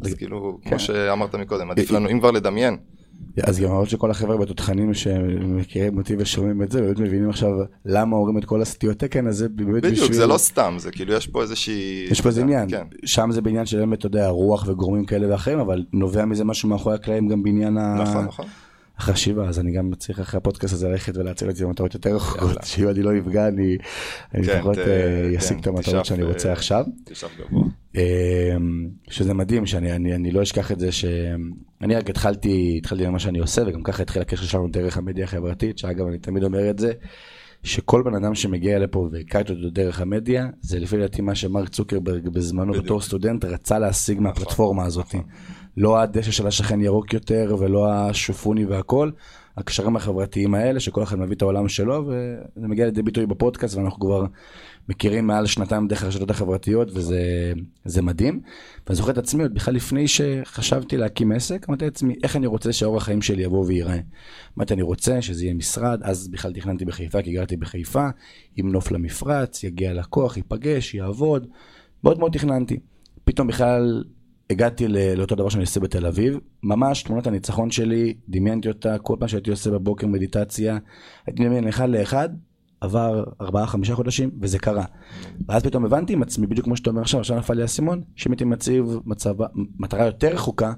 אז 0.00 0.14
כאילו, 0.14 0.58
כן. 0.62 0.70
כמו 0.70 0.78
שאמרת 0.78 1.34
מקודם, 1.34 1.70
עדיף 1.70 1.90
לנו, 1.90 2.10
אם 2.10 2.20
כבר 2.20 2.30
לדמיין, 2.30 2.76
אז 3.42 3.58
גם 3.60 3.68
למרות 3.68 3.88
שכל 3.88 4.10
החבר'ה 4.10 4.36
בתותחנים 4.36 4.94
שמכירים 4.94 5.98
אותי 5.98 6.14
ושומעים 6.18 6.62
את 6.62 6.70
זה, 6.72 6.80
באמת 6.82 6.98
מבינים 6.98 7.30
עכשיו 7.30 7.50
למה 7.84 8.16
אומרים 8.16 8.38
את 8.38 8.44
כל 8.44 8.62
הסטיות 8.62 8.98
תקן 8.98 9.26
הזה, 9.26 9.48
באמת 9.48 9.82
בדיוק, 9.82 10.12
זה 10.12 10.26
לא 10.26 10.38
סתם, 10.38 10.74
זה 10.78 10.90
כאילו 10.90 11.12
יש 11.14 11.26
פה 11.26 11.42
איזושהי... 11.42 12.06
יש 12.10 12.20
פה 12.20 12.28
איזה 12.28 12.40
עניין, 12.40 12.70
כן, 12.70 12.84
שם 13.04 13.30
זה 13.32 13.40
בעניין 13.42 13.66
של 13.66 13.78
באמת, 13.78 13.98
אתה 13.98 14.06
יודע, 14.06 14.28
רוח 14.28 14.64
וגורמים 14.68 15.04
כאלה 15.04 15.32
ואחרים, 15.32 15.58
אבל 15.58 15.84
נובע 15.92 16.24
מזה 16.24 16.44
משהו 16.44 16.68
מאחורי 16.68 16.94
הקלעים 16.94 17.28
גם 17.28 17.42
בעניין 17.42 17.78
ה- 17.78 18.02
נכון, 18.02 18.24
נכון. 18.24 18.46
החשיבה, 18.98 19.48
אז 19.48 19.58
אני 19.58 19.72
גם 19.72 19.94
צריך 19.98 20.20
אחרי 20.20 20.38
הפודקאסט 20.38 20.74
הזה 20.74 20.88
ללכת 20.88 21.16
ולהציל 21.16 21.50
את 21.50 21.56
זה 21.56 21.66
במטרות 21.66 21.94
יותר 21.94 22.14
רחוקות. 22.16 22.56
שאם 22.66 22.88
אני 22.88 23.02
לא 23.02 23.18
אפגע, 23.18 23.48
אני 23.48 23.76
כן, 24.32 24.40
לפחות 24.40 24.74
ת- 24.74 24.78
אה, 24.78 25.32
אשיג 25.38 25.52
כן, 25.56 25.60
את 25.60 25.66
המטרות 25.66 26.04
שאני 26.04 26.22
אה, 26.22 26.28
רוצה 26.28 26.52
עכשיו. 26.52 26.84
תשאף 27.04 27.30
גבוה. 27.38 27.64
אמ, 27.94 28.88
שזה 29.08 29.34
מדהים 29.34 29.66
שאני 29.66 29.92
אני, 29.92 30.14
אני 30.14 30.30
לא 30.30 30.42
אשכח 30.42 30.72
את 30.72 30.80
זה 30.80 30.92
שאני 30.92 31.94
רק 31.94 32.10
התחלתי 32.10 32.74
התחלתי 32.78 33.06
במה 33.06 33.18
שאני 33.18 33.38
עושה 33.38 33.62
וגם 33.66 33.82
ככה 33.82 34.02
התחיל 34.02 34.22
הקשר 34.22 34.44
שלנו 34.44 34.68
דרך 34.68 34.98
המדיה 34.98 35.24
החברתית 35.24 35.78
שאגב 35.78 36.06
אני 36.06 36.18
תמיד 36.18 36.44
אומר 36.44 36.70
את 36.70 36.78
זה 36.78 36.92
שכל 37.62 38.02
בן 38.02 38.14
אדם 38.14 38.34
שמגיע 38.34 38.78
לפה 38.78 39.08
והכרתי 39.12 39.52
אותו 39.52 39.70
דרך 39.70 40.00
המדיה 40.00 40.48
זה 40.60 40.80
לפי 40.80 40.96
דעתי 40.96 41.22
מה 41.22 41.34
שמרק 41.34 41.68
צוקרברג 41.68 42.28
בזמנו 42.28 42.72
בדיוק. 42.72 42.84
בתור 42.84 43.00
סטודנט 43.00 43.44
רצה 43.44 43.78
להשיג 43.78 44.20
מהפלטפורמה 44.20 44.84
הזאת 44.84 45.06
נכון. 45.06 45.22
לא 45.76 46.00
הדשא 46.00 46.30
של 46.30 46.46
השכן 46.46 46.80
ירוק 46.80 47.12
יותר 47.12 47.56
ולא 47.58 47.92
השופוני 47.92 48.64
והכל 48.64 49.10
הקשרים 49.56 49.96
החברתיים 49.96 50.54
האלה 50.54 50.80
שכל 50.80 51.02
אחד 51.02 51.18
מביא 51.18 51.36
את 51.36 51.42
העולם 51.42 51.68
שלו 51.68 52.06
וזה 52.06 52.68
מגיע 52.68 52.84
לידי 52.84 53.02
ביטוי 53.02 53.26
בפודקאסט 53.26 53.76
ואנחנו 53.76 54.00
כבר 54.00 54.24
מכירים 54.90 55.26
מעל 55.26 55.46
שנתיים 55.46 55.88
דרך 55.88 56.02
הרשתות 56.02 56.30
החברתיות 56.30 56.90
וזה 56.94 57.52
זה 57.84 58.02
מדהים. 58.02 58.40
ואני 58.86 58.96
זוכר 58.96 59.10
את 59.10 59.18
עצמי 59.18 59.42
עוד 59.42 59.54
בכלל 59.54 59.74
לפני 59.74 60.08
שחשבתי 60.08 60.96
להקים 60.96 61.32
עסק, 61.32 61.68
אמרתי 61.68 61.84
לעצמי 61.84 62.14
איך 62.22 62.36
אני 62.36 62.46
רוצה 62.46 62.72
שאורח 62.72 63.02
החיים 63.02 63.22
שלי 63.22 63.42
יבוא 63.42 63.66
וייראה. 63.66 63.98
אמרתי 64.58 64.74
אני 64.74 64.82
רוצה 64.82 65.22
שזה 65.22 65.44
יהיה 65.44 65.54
משרד, 65.54 66.00
אז 66.02 66.28
בכלל 66.28 66.52
תכננתי 66.52 66.84
בחיפה 66.84 67.22
כי 67.22 67.32
גרתי 67.32 67.56
בחיפה, 67.56 68.08
עם 68.56 68.72
נוף 68.72 68.90
למפרץ, 68.90 69.64
יגיע 69.64 69.92
לקוח, 69.92 70.36
ייפגש, 70.36 70.94
יעבוד, 70.94 71.46
מאוד 72.04 72.18
מאוד 72.18 72.32
תכננתי. 72.32 72.80
פתאום 73.24 73.48
בכלל 73.48 74.04
הגעתי 74.50 74.88
לאותו 74.88 75.34
דבר 75.34 75.48
שאני 75.48 75.62
עושה 75.62 75.80
בתל 75.80 76.06
אביב, 76.06 76.38
ממש 76.62 77.02
תמונת 77.02 77.26
הניצחון 77.26 77.70
שלי, 77.70 78.14
דמיינתי 78.28 78.68
אותה 78.68 78.98
כל 78.98 79.16
פעם 79.18 79.28
שהייתי 79.28 79.50
עושה 79.50 79.70
בבוקר 79.70 80.06
מדיטציה, 80.06 80.78
הייתי 81.26 81.42
מדמיין 81.42 81.68
אחד 81.68 81.90
לאחד, 81.90 82.28
עבר 82.80 83.24
ארבעה 83.40 83.66
חמישה 83.66 83.94
חודשים 83.94 84.30
וזה 84.40 84.58
קרה. 84.58 84.84
ואז 85.48 85.62
פתאום 85.62 85.84
הבנתי 85.84 86.12
עם 86.12 86.22
עצמי, 86.22 86.46
בדיוק 86.46 86.64
כמו 86.64 86.76
שאתה 86.76 86.90
אומר 86.90 87.00
עכשיו, 87.00 87.20
עכשיו 87.20 87.38
נפל 87.38 87.54
לי 87.54 87.62
האסימון, 87.62 88.02
שאם 88.16 88.32
הייתי 88.32 88.44
מציב 88.44 88.84
מצב, 89.04 89.34
מטרה 89.78 90.06
יותר 90.06 90.28
רחוקה, 90.28 90.72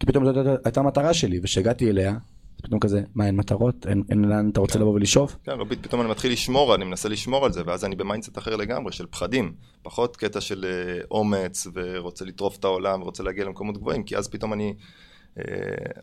כי 0.00 0.06
פתאום 0.06 0.24
זאת 0.24 0.36
הייתה- 0.64 0.80
המטרה 0.80 1.14
שלי, 1.14 1.40
וכשהגעתי 1.42 1.90
אליה, 1.90 2.14
פתאום 2.62 2.80
כזה, 2.80 3.02
מה 3.14 3.26
אין 3.26 3.36
מטרות, 3.36 3.86
אין, 3.86 4.02
אין 4.10 4.24
לאן 4.24 4.50
אתה 4.50 4.60
רוצה 4.60 4.78
לבוא 4.78 4.92
ולשאוף? 4.94 5.36
כן, 5.44 5.58
לא, 5.58 5.64
פתאום 5.68 6.00
אני 6.00 6.10
מתחיל 6.10 6.32
לשמור, 6.32 6.74
אני 6.74 6.84
מנסה 6.84 7.08
לשמור 7.08 7.44
על 7.44 7.52
זה, 7.52 7.62
ואז 7.66 7.84
אני 7.84 7.96
ב 7.96 8.01
mindset 8.01 8.38
אחר 8.38 8.56
לגמרי, 8.56 8.92
של 8.92 9.06
פחדים. 9.06 9.52
פחות 9.82 10.16
קטע 10.16 10.40
של 10.40 10.64
אה, 10.68 11.00
אומץ, 11.10 11.66
ורוצה 11.74 12.24
לטרוף 12.24 12.56
את 12.58 12.64
העולם, 12.64 13.02
ורוצה 13.02 13.22
להגיע 13.22 13.44
למקומות 13.44 13.78
גבוהים, 13.78 14.02
כי 14.02 14.16
אז 14.16 14.28
פתאום 14.28 14.52
אני, 14.52 14.74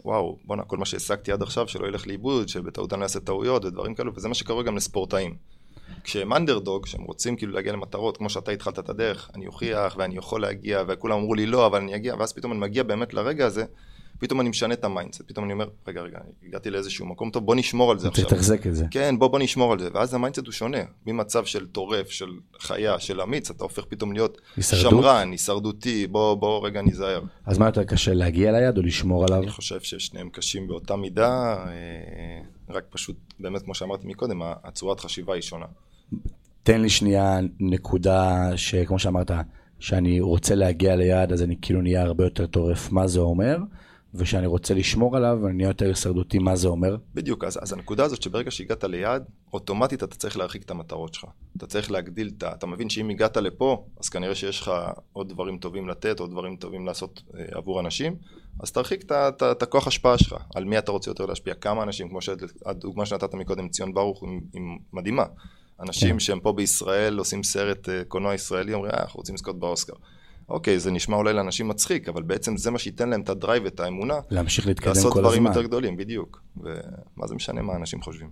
וואו, 0.05 0.37
בואנה, 0.45 0.63
כל 0.63 0.77
מה 0.77 0.85
שהשגתי 0.85 1.31
עד 1.31 1.41
עכשיו, 1.41 1.67
שלא 1.67 1.87
ילך 1.87 2.07
לאיבוד, 2.07 2.47
שבטעות 2.49 2.93
אני 2.93 2.99
לא 2.99 3.03
אעשה 3.03 3.19
טעויות 3.19 3.65
ודברים 3.65 3.95
כאלו, 3.95 4.15
וזה 4.15 4.27
מה 4.27 4.33
שקורה 4.33 4.63
גם 4.63 4.75
לספורטאים. 4.75 5.35
כשהם 6.03 6.33
אנדרדוג, 6.33 6.85
שהם 6.85 7.03
רוצים 7.03 7.35
כאילו 7.35 7.53
להגיע 7.53 7.73
למטרות, 7.73 8.17
כמו 8.17 8.29
שאתה 8.29 8.51
התחלת 8.51 8.79
את 8.79 8.89
הדרך, 8.89 9.31
אני 9.35 9.47
אוכיח 9.47 9.95
ואני 9.97 10.17
יכול 10.17 10.41
להגיע, 10.41 10.83
וכולם 10.87 11.17
אמרו 11.17 11.33
לי 11.33 11.45
לא, 11.45 11.65
אבל 11.65 11.79
אני 11.79 11.95
אגיע, 11.95 12.15
ואז 12.19 12.33
פתאום 12.33 12.51
אני 12.51 12.61
מגיע 12.61 12.83
באמת 12.83 13.13
לרגע 13.13 13.45
הזה, 13.45 13.65
פתאום 14.19 14.41
אני 14.41 14.49
משנה 14.49 14.73
את 14.73 14.83
ה 14.83 14.87
mindset, 14.87 15.21
פתאום 15.27 15.45
אני 15.45 15.53
אומר, 15.53 15.67
רגע, 15.87 16.01
רגע, 16.01 16.19
הגעתי 16.47 16.69
לאיזשהו 16.69 17.05
מקום 17.05 17.29
טוב, 17.31 17.45
בוא 17.45 17.55
נשמור 17.55 17.91
על 17.91 17.99
זה 17.99 18.07
עכשיו. 18.07 18.25
לתחזק 18.25 18.67
את 18.67 18.75
זה. 18.75 18.85
כן, 18.91 19.19
בוא 19.19 19.27
בוא 19.27 19.39
נשמור 19.39 19.73
על 19.73 19.79
זה, 19.79 19.89
ואז 19.93 20.13
ה 20.13 20.17
mindset 20.17 20.45
הוא 20.45 20.51
שונה, 20.51 20.77
ממצב 21.05 21.45
של 21.45 21.67
טורף, 21.67 22.09
של 22.09 22.29
חיה, 22.59 22.99
של 22.99 23.21
אמיץ, 23.21 23.49
אתה 23.49 23.63
הופך 23.63 23.85
פתאום 23.85 24.13
להיות 24.13 24.41
הישרדות? 24.57 24.91
שמרן, 24.91 25.31
הישרדותי, 25.31 26.07
בוא, 26.07 26.35
בוא 26.35 26.65
רגע 26.67 26.81
ניזהר. 26.81 27.21
אז 27.45 27.57
מה 27.57 27.65
יותר 27.65 27.83
קשה, 27.83 28.13
להגיע 28.13 28.51
ליד 28.51 28.77
או 28.77 28.81
לשמור 28.83 29.23
עליו? 29.23 29.41
אני 29.41 29.51
חושב 29.51 29.79
ששניהם 29.81 30.29
קשים 30.29 30.67
באותה 30.67 30.95
מידה, 30.95 31.55
אה, 31.67 32.41
רק 32.69 32.83
פשוט, 32.89 33.15
באמת 33.39 33.61
כמו 33.61 33.75
שאמרתי 33.75 34.07
מקודם, 34.07 34.41
הצורת 34.63 34.99
חשיבה 34.99 35.33
היא 35.33 35.41
שונה. 35.41 35.65
תן 36.63 36.81
לי 36.81 36.89
שנייה 36.89 37.39
נקודה 37.59 38.49
שכמו 38.55 38.99
שאמרת, 38.99 39.31
שאני 39.79 40.19
רוצה 40.19 40.55
להגיע 40.55 40.95
ליעד, 40.95 41.33
אז 41.33 41.41
אני 41.43 41.55
כאילו 41.61 41.81
נהיה 41.81 42.01
הרבה 42.01 42.23
יותר 42.23 42.45
טורף 42.45 42.91
מה 42.91 43.07
זה 43.07 43.19
אומר, 43.19 43.57
ושאני 44.13 44.47
רוצה 44.47 44.73
לשמור 44.73 45.17
עליו, 45.17 45.39
ואני 45.41 45.53
נהיה 45.53 45.67
יותר 45.67 45.85
הישרדותי 45.85 46.39
מה 46.39 46.55
זה 46.55 46.67
אומר. 46.67 46.97
בדיוק, 47.13 47.43
אז, 47.43 47.59
אז 47.61 47.73
הנקודה 47.73 48.05
הזאת 48.05 48.21
שברגע 48.21 48.51
שהגעת 48.51 48.83
ליעד, 48.83 49.23
אוטומטית 49.53 50.03
אתה 50.03 50.15
צריך 50.15 50.37
להרחיק 50.37 50.63
את 50.63 50.71
המטרות 50.71 51.13
שלך. 51.13 51.25
אתה 51.57 51.67
צריך 51.67 51.91
להגדיל 51.91 52.31
את 52.37 52.43
ה... 52.43 52.53
אתה 52.53 52.67
מבין 52.67 52.89
שאם 52.89 53.09
הגעת 53.09 53.37
לפה, 53.37 53.85
אז 53.99 54.09
כנראה 54.09 54.35
שיש 54.35 54.61
לך 54.61 54.71
עוד 55.13 55.29
דברים 55.29 55.57
טובים 55.57 55.89
לתת, 55.89 56.19
עוד 56.19 56.31
דברים 56.31 56.55
טובים 56.55 56.85
לעשות 56.85 57.21
אה, 57.35 57.43
עבור 57.51 57.79
אנשים, 57.79 58.15
אז 58.59 58.71
תרחיק 58.71 59.11
את, 59.11 59.61
הכוח 59.61 59.87
השפעה 59.87 60.17
שלך, 60.17 60.35
על 60.55 60.65
מי 60.65 60.77
אתה 60.77 60.91
רוצה 60.91 61.11
יותר 61.11 61.25
להשפיע, 61.25 61.53
כמה 61.53 61.83
אנשים, 61.83 62.09
כמו 62.09 62.21
שהדוגמה 62.21 63.05
שנתת 63.05 63.33
מקודם, 63.33 63.69
ציון 63.69 63.93
ברוך, 63.93 64.23
היא 64.53 64.61
מדהימה. 64.93 65.25
אנשים 65.79 66.11
כן. 66.11 66.19
שהם 66.19 66.39
פה 66.39 66.53
בישראל 66.53 67.17
עושים 67.17 67.43
סרט 67.43 67.89
uh, 67.89 67.91
קולנוע 68.07 68.33
ישראלי, 68.33 68.73
אומרים, 68.73 68.91
אה, 68.91 69.01
אנחנו 69.01 69.17
רוצים 69.17 69.35
לזכות 69.35 69.59
באוסקר. 69.59 69.93
אוקיי, 70.51 70.79
זה 70.79 70.91
נשמע 70.91 71.15
אולי 71.15 71.33
לאנשים 71.33 71.67
מצחיק, 71.67 72.09
אבל 72.09 72.21
בעצם 72.21 72.57
זה 72.57 72.71
מה 72.71 72.79
שייתן 72.79 73.09
להם 73.09 73.21
את 73.21 73.29
הדרייב, 73.29 73.65
את 73.65 73.79
האמונה. 73.79 74.19
להמשיך 74.29 74.67
להתקדם 74.67 74.93
כל 74.93 74.97
הזמן. 74.97 75.09
לעשות 75.09 75.23
דברים 75.23 75.45
יותר 75.45 75.63
גדולים, 75.63 75.97
בדיוק. 75.97 76.41
ומה 76.57 77.27
זה 77.27 77.35
משנה 77.35 77.61
מה 77.61 77.75
אנשים 77.75 78.01
חושבים. 78.01 78.29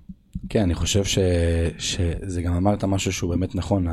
כן, 0.50 0.62
אני 0.62 0.76
חושב 0.76 1.04
ש... 1.04 1.20
שזה 1.78 2.42
גם 2.42 2.54
אמרת 2.54 2.84
משהו 2.84 3.14
שהוא 3.14 3.30
באמת 3.30 3.56
נכון, 3.56 3.88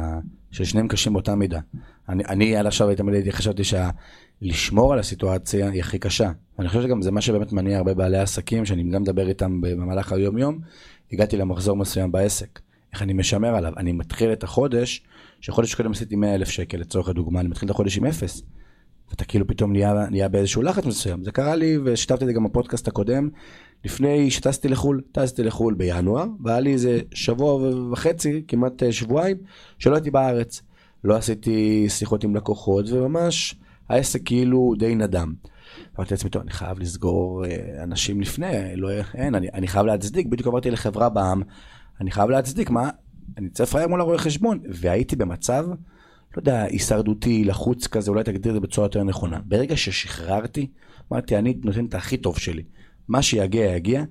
ששניהם 0.50 0.88
קשים 0.88 1.12
באותה 1.12 1.34
מידה. 1.34 1.60
אני, 2.08 2.24
אני 2.24 2.56
עד 2.56 2.66
עכשיו 2.66 2.94
תמיד 2.94 3.14
הייתי 3.14 3.32
חשבתי 3.32 3.62
שלשמור 3.64 4.92
על 4.92 4.98
הסיטואציה 4.98 5.70
היא 5.70 5.80
הכי 5.80 5.98
קשה. 5.98 6.30
ואני 6.58 6.68
חושב 6.68 6.82
שגם 6.82 7.02
זה 7.02 7.10
מה 7.10 7.20
שבאמת 7.20 7.52
מניע 7.52 7.78
הרבה 7.78 7.94
בעלי 7.94 8.18
עסקים, 8.18 8.64
שאני 8.64 8.90
גם 8.90 9.02
מדבר 9.02 9.28
איתם 9.28 9.60
במהלך 9.60 10.12
היום-יום, 10.12 10.58
הגעתי 11.12 11.36
למחזור 11.36 11.76
מסוים 11.76 12.12
בעסק. 12.12 12.60
איך 12.92 13.02
אני 13.02 13.12
משמר 13.12 13.56
עליו. 13.56 13.72
אני 13.76 13.92
מתחיל 13.92 14.32
את 14.32 14.44
החודש, 14.44 15.02
שחודש 15.40 15.74
קודם 15.74 15.92
עשיתי 15.92 16.16
100 16.16 16.34
אלף 16.34 16.48
שקל 16.48 16.78
לצורך 16.78 17.08
הדוגמה, 17.08 17.40
אני 17.40 17.48
מתחיל 17.48 17.66
את 17.66 17.70
החודש 17.70 17.98
עם 17.98 18.06
אפס. 18.06 18.42
ואתה 19.10 19.24
כאילו 19.24 19.46
פתאום 19.46 19.72
נהיה, 19.72 19.94
נהיה 20.10 20.28
באיזשהו 20.28 20.62
לחץ 20.62 20.86
מסוים. 20.86 21.24
זה 21.24 21.32
קרה 21.32 21.54
לי, 21.54 21.78
ושיתפתי 21.84 22.24
את 22.24 22.26
זה 22.26 22.32
גם 22.32 22.44
בפודקאסט 22.44 22.88
הקודם, 22.88 23.28
לפני 23.84 24.30
שטסתי 24.30 24.68
לחו"ל, 24.68 25.00
טסתי 25.12 25.42
לחו"ל 25.42 25.74
בינואר, 25.74 26.24
והיה 26.44 26.60
לי 26.60 26.72
איזה 26.72 27.00
שבוע 27.14 27.70
וחצי, 27.92 28.42
כמעט 28.48 28.82
אה, 28.82 28.92
שבועיים, 28.92 29.36
שלא 29.78 29.94
הייתי 29.94 30.10
בארץ. 30.10 30.62
לא 31.04 31.16
עשיתי 31.16 31.86
שיחות 31.88 32.24
עם 32.24 32.36
לקוחות, 32.36 32.90
וממש 32.90 33.54
העסק 33.88 34.20
כאילו 34.24 34.74
די 34.78 34.94
נדם. 34.94 35.34
אמרתי 35.96 36.14
לעצמי, 36.14 36.30
טוב, 36.30 36.42
אני 36.42 36.50
חייב 36.50 36.78
לסגור 36.78 37.44
אה, 37.44 37.82
אנשים 37.82 38.20
לפני, 38.20 38.76
לא, 38.76 38.88
אין, 39.14 39.34
אני, 39.34 39.48
אני 39.54 39.68
חייב 39.68 39.86
להצדיק, 39.86 40.26
בדיוק 40.26 40.46
עברתי 40.46 40.70
לחברה 40.70 41.08
בעם, 41.08 41.42
אני 42.00 42.10
חייב 42.10 42.30
להצדיק, 42.30 42.70
מה, 42.70 42.90
אני 43.38 43.48
צריך 43.50 43.70
פראייר 43.70 43.88
מול 43.88 44.00
הרואה 44.00 44.18
חשבון, 44.18 44.60
והייתי 44.68 45.16
במצב, 45.16 45.66
לא 45.68 46.40
יודע, 46.40 46.62
הישרדותי, 46.62 47.44
לחוץ 47.44 47.86
כזה, 47.86 48.10
אולי 48.10 48.24
תגדיר 48.24 48.50
את 48.50 48.54
זה 48.54 48.60
בצורה 48.60 48.84
יותר 48.84 49.02
נכונה. 49.02 49.40
ברגע 49.44 49.76
ששחררתי, 49.76 50.66
אמרתי, 51.12 51.36
אני 51.36 51.58
נותן 51.64 51.84
את 51.86 51.94
הכי 51.94 52.16
טוב 52.16 52.38
שלי. 52.38 52.62
מה 53.08 53.22
שיגיע, 53.22 53.76
יגיע, 53.76 54.04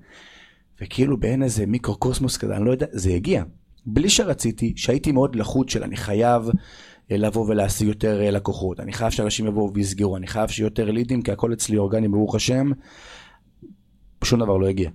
וכאילו 0.80 1.16
באין 1.16 1.42
איזה 1.42 1.66
מיקרוקוסמוס 1.66 2.36
כזה, 2.36 2.56
אני 2.56 2.64
לא 2.64 2.70
יודע, 2.70 2.86
זה 2.92 3.10
יגיע. 3.10 3.44
בלי 3.86 4.08
שרציתי, 4.08 4.72
שהייתי 4.76 5.12
מאוד 5.12 5.36
לחוץ 5.36 5.70
של 5.70 5.82
אני 5.82 5.96
חייב 5.96 6.50
אה, 7.10 7.16
לבוא 7.16 7.46
ולהשיג 7.48 7.88
יותר 7.88 8.20
אה, 8.20 8.30
לקוחות, 8.30 8.80
אני 8.80 8.92
חייב 8.92 9.10
שאנשים 9.10 9.46
יבואו 9.46 9.74
ויסגרו, 9.74 10.16
אני 10.16 10.26
חייב 10.26 10.48
שיהיו 10.48 10.66
יותר 10.66 10.90
לידים, 10.90 11.22
כי 11.22 11.32
הכל 11.32 11.52
אצלי 11.52 11.78
אורגני, 11.78 12.08
ברוך 12.08 12.34
השם, 12.34 12.70
שום 14.24 14.40
דבר 14.40 14.56
לא 14.56 14.66
הגיע. 14.66 14.90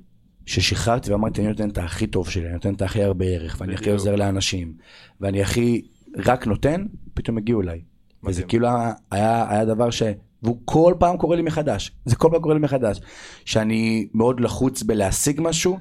ששחררתי 0.52 1.12
ואמרתי, 1.12 1.42
אני 1.42 1.50
נותן 1.50 1.70
את 1.70 1.78
הכי 1.78 2.08
טוב 2.08 2.30
שלי, 2.30 2.46
אני 2.46 2.54
נותן 2.54 2.74
את 2.74 2.82
הכי 2.82 3.04
הרבה 3.04 3.26
ערך, 3.26 3.58
ואני 3.60 3.74
הכי 3.74 3.90
עוזר 3.90 4.16
לאנשים, 4.16 4.74
ואני 5.22 5.42
הכי 5.42 5.82
רק 6.26 6.48
נותן, 6.48 6.86
פתאום 7.14 7.38
הגיעו 7.38 7.62
אליי. 7.62 7.82
וזה 8.24 8.44
כאילו 8.44 8.68
היה, 9.12 9.46
היה 9.50 9.66
דבר 9.66 9.90
ש... 9.90 10.04
והוא 10.44 10.62
כל 10.66 10.94
פעם 11.00 11.18
קורא 11.18 11.36
לי 11.36 11.42
מחדש, 11.42 11.92
זה 12.06 12.16
כל 12.16 12.28
פעם 12.32 12.42
קורה 12.42 12.56
לי 12.56 12.60
מחדש. 12.62 13.02
שאני 13.46 14.08
מאוד 14.14 14.40
לחוץ 14.40 14.84
בלהשיג 14.84 15.40
משהו, 15.44 15.80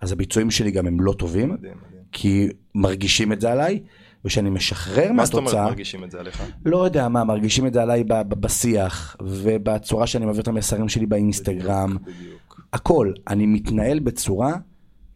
אז 0.00 0.12
הביצועים 0.12 0.50
שלי 0.50 0.70
גם 0.70 0.86
הם 0.86 1.00
לא 1.00 1.12
טובים, 1.12 1.50
מדהים, 1.50 1.72
מדהים. 1.88 2.02
כי 2.12 2.48
מרגישים 2.74 3.32
את 3.32 3.40
זה 3.40 3.52
עליי, 3.52 3.80
וכשאני 4.24 4.50
משחרר 4.50 5.08
מה 5.08 5.12
מהתוצאה... 5.12 5.40
מה 5.40 5.46
זאת 5.46 5.54
אומרת 5.54 5.68
מרגישים 5.68 6.04
את 6.04 6.10
זה 6.10 6.20
עליך? 6.20 6.42
לא 6.64 6.84
יודע 6.84 7.08
מה, 7.08 7.24
מרגישים 7.24 7.66
את 7.66 7.74
זה 7.74 7.82
עליי 7.82 8.04
בשיח, 8.28 9.16
ובצורה 9.22 10.06
שאני 10.06 10.26
מעביר 10.26 10.42
את 10.42 10.48
המסרים 10.48 10.88
שלי 10.88 11.06
באינסטגרם. 11.06 11.96
בדיוק, 11.96 12.18
בדיוק. 12.18 12.51
הכל, 12.72 13.12
אני 13.28 13.46
מתנהל 13.46 13.98
בצורה 13.98 14.52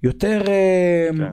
יותר, 0.03 0.43
אה, 0.49 1.09
כן. 1.19 1.31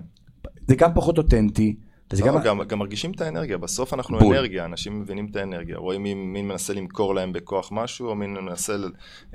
זה 0.67 0.75
גם 0.75 0.91
פחות 0.93 1.17
אותנטי. 1.17 1.75
לא, 2.19 2.27
גם... 2.27 2.41
גם, 2.43 2.61
גם 2.67 2.79
מרגישים 2.79 3.11
את 3.11 3.21
האנרגיה, 3.21 3.57
בסוף 3.57 3.93
אנחנו 3.93 4.19
בול. 4.19 4.35
אנרגיה, 4.35 4.65
אנשים 4.65 5.01
מבינים 5.01 5.27
את 5.31 5.35
האנרגיה, 5.35 5.77
רואים 5.77 6.03
מי, 6.03 6.13
מי 6.13 6.41
מנסה 6.41 6.73
למכור 6.73 7.15
להם 7.15 7.33
בכוח 7.33 7.69
משהו, 7.71 8.07
או 8.07 8.15
מי 8.15 8.27
מנסה 8.27 8.73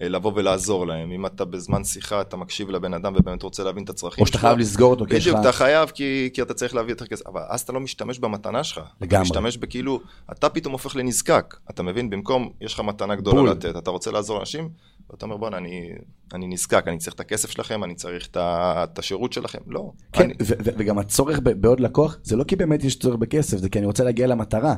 אה, 0.02 0.08
לבוא 0.08 0.32
ולעזור 0.34 0.86
להם. 0.86 1.12
אם 1.12 1.26
אתה 1.26 1.44
בזמן 1.44 1.84
שיחה, 1.84 2.20
אתה 2.20 2.36
מקשיב 2.36 2.70
לבן 2.70 2.94
אדם 2.94 3.12
ובאמת 3.16 3.42
רוצה 3.42 3.64
להבין 3.64 3.84
את 3.84 3.88
הצרכים 3.88 4.26
שלך. 4.26 4.34
או 4.34 4.38
שאתה 4.38 4.38
חייב 4.38 4.58
לסגור 4.58 4.90
אותו, 4.90 5.04
בדיוק, 5.04 5.38
אתה 5.40 5.52
חייב 5.52 5.90
כי, 5.90 6.30
כי 6.34 6.42
אתה 6.42 6.54
צריך 6.54 6.74
להביא 6.74 6.92
יותר 6.92 7.06
כסף, 7.06 7.26
אבל 7.26 7.42
אז 7.48 7.60
אתה 7.60 7.72
לא 7.72 7.80
משתמש 7.80 8.18
במתנה 8.18 8.64
שלך. 8.64 8.78
לגמרי. 9.00 9.06
אתה 9.06 9.22
משתמש 9.22 9.56
בכאילו, 9.56 10.00
אתה 10.32 10.48
פתאום 10.48 10.72
הופך 10.72 10.96
לנזקק, 10.96 11.56
אתה 11.70 11.82
מבין? 11.82 12.10
במקום, 12.10 12.50
יש 12.60 12.74
לך 12.74 12.80
מתנה 12.80 13.14
גדולה 13.14 13.40
בול. 13.40 13.50
לתת, 13.50 13.76
אתה 13.76 13.90
רוצה 13.90 14.10
לעזור 14.10 14.36
לאנשים, 14.36 14.68
ואתה 15.10 15.26
אומר 15.26 15.36
בואנה 15.36 15.56
אני, 15.56 15.90
אני 16.34 16.46
נזקק, 16.46 16.84
אני 16.86 16.98
צריך 16.98 17.14
את 17.14 17.20
הכסף 17.20 17.50
שלכם, 17.50 17.84
אני 17.84 17.94
צריך 17.94 18.28
את 18.36 18.98
השירות 18.98 19.32
שלכם, 19.32 19.58
לא. 19.66 19.92
כן, 20.12 20.24
אני... 20.24 20.34
וגם 20.58 20.98
הצורך 20.98 21.40
בעוד 21.42 21.80
לקוח, 21.80 22.18
זה 22.22 22.36
לא 22.36 22.44
כי 22.44 22.56
באמת 22.56 22.84
יש 22.84 22.98
צורך 22.98 23.16
בכסף, 23.16 23.56
זה 23.56 23.68
כי 23.68 23.78
אני 23.78 23.86
רוצה 23.86 24.04
להגיע 24.04 24.26
למטרה, 24.26 24.74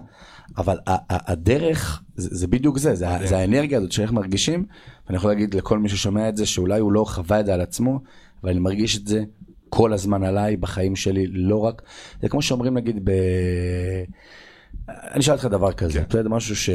אבל 0.56 0.78
הדרך, 1.10 2.02
זה, 2.16 2.28
זה 2.32 2.46
בדיוק 2.46 2.78
זה, 2.78 2.94
זה, 2.94 3.06
זה 3.24 3.38
האנרגיה 3.38 3.78
הזאת 3.78 3.92
שאיך 3.92 4.12
מרגישים, 4.12 4.64
ואני 5.06 5.16
יכול 5.16 5.30
להגיד 5.30 5.54
לכל 5.54 5.78
מי 5.78 5.88
ששומע 5.88 6.28
את 6.28 6.36
זה, 6.36 6.46
שאולי 6.46 6.80
הוא 6.80 6.92
לא 6.92 7.04
חווה 7.04 7.40
את 7.40 7.46
זה 7.46 7.54
על 7.54 7.60
עצמו, 7.60 8.00
אבל 8.42 8.50
אני 8.50 8.60
מרגיש 8.60 8.98
את 8.98 9.06
זה 9.06 9.24
כל 9.68 9.92
הזמן 9.92 10.24
עליי, 10.24 10.56
בחיים 10.56 10.96
שלי, 10.96 11.26
לא 11.26 11.58
רק, 11.58 11.82
זה 12.22 12.28
כמו 12.28 12.42
שאומרים 12.42 12.74
נגיד 12.74 13.00
ב... 13.04 13.10
אני 15.12 15.20
אשאל 15.20 15.34
אותך 15.34 15.44
דבר 15.44 15.72
כזה, 15.72 16.04
כן. 16.04 16.22
זה 16.22 16.28
משהו 16.28 16.56
ש... 16.56 16.70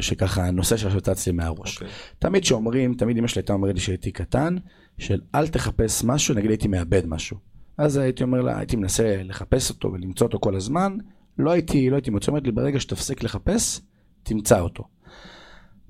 שככה 0.00 0.50
נושא 0.50 0.76
שצץ 0.76 1.26
לי 1.26 1.32
מהראש. 1.32 1.76
Okay. 1.76 1.80
אוקיי. 1.80 1.96
תמיד 2.18 2.44
שאומרים, 2.44 2.94
תמיד 2.94 3.16
אמא 3.16 3.26
שלי 3.26 3.40
הייתה 3.40 3.52
אומרת 3.52 3.74
לי 3.74 3.80
שהייתי 3.80 4.10
קטן, 4.10 4.56
של 4.98 5.20
אל 5.34 5.48
תחפש 5.48 6.04
משהו, 6.04 6.34
נגיד 6.34 6.50
הייתי 6.50 6.68
מאבד 6.68 7.06
משהו. 7.06 7.36
אז 7.78 7.96
הייתי 7.96 8.22
אומר 8.22 8.40
לה, 8.40 8.58
הייתי 8.58 8.76
מנסה 8.76 9.22
לחפש 9.22 9.70
אותו 9.70 9.92
ולמצוא 9.92 10.26
אותו 10.26 10.38
כל 10.40 10.56
הזמן, 10.56 10.96
לא 11.38 11.50
הייתי, 11.50 11.90
לא 11.90 11.96
הייתי 11.96 12.10
מוצא, 12.10 12.30
אומרת 12.30 12.44
לי, 12.44 12.52
ברגע 12.52 12.80
שתפסיק 12.80 13.22
לחפש, 13.22 13.80
תמצא 14.22 14.60
אותו. 14.60 14.84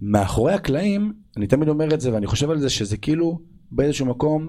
מאחורי 0.00 0.52
הקלעים, 0.52 1.12
אני 1.36 1.46
תמיד 1.46 1.68
אומר 1.68 1.94
את 1.94 2.00
זה 2.00 2.14
ואני 2.14 2.26
חושב 2.26 2.50
על 2.50 2.58
זה 2.60 2.70
שזה 2.70 2.96
כאילו 2.96 3.40
באיזשהו 3.70 4.06
מקום, 4.06 4.48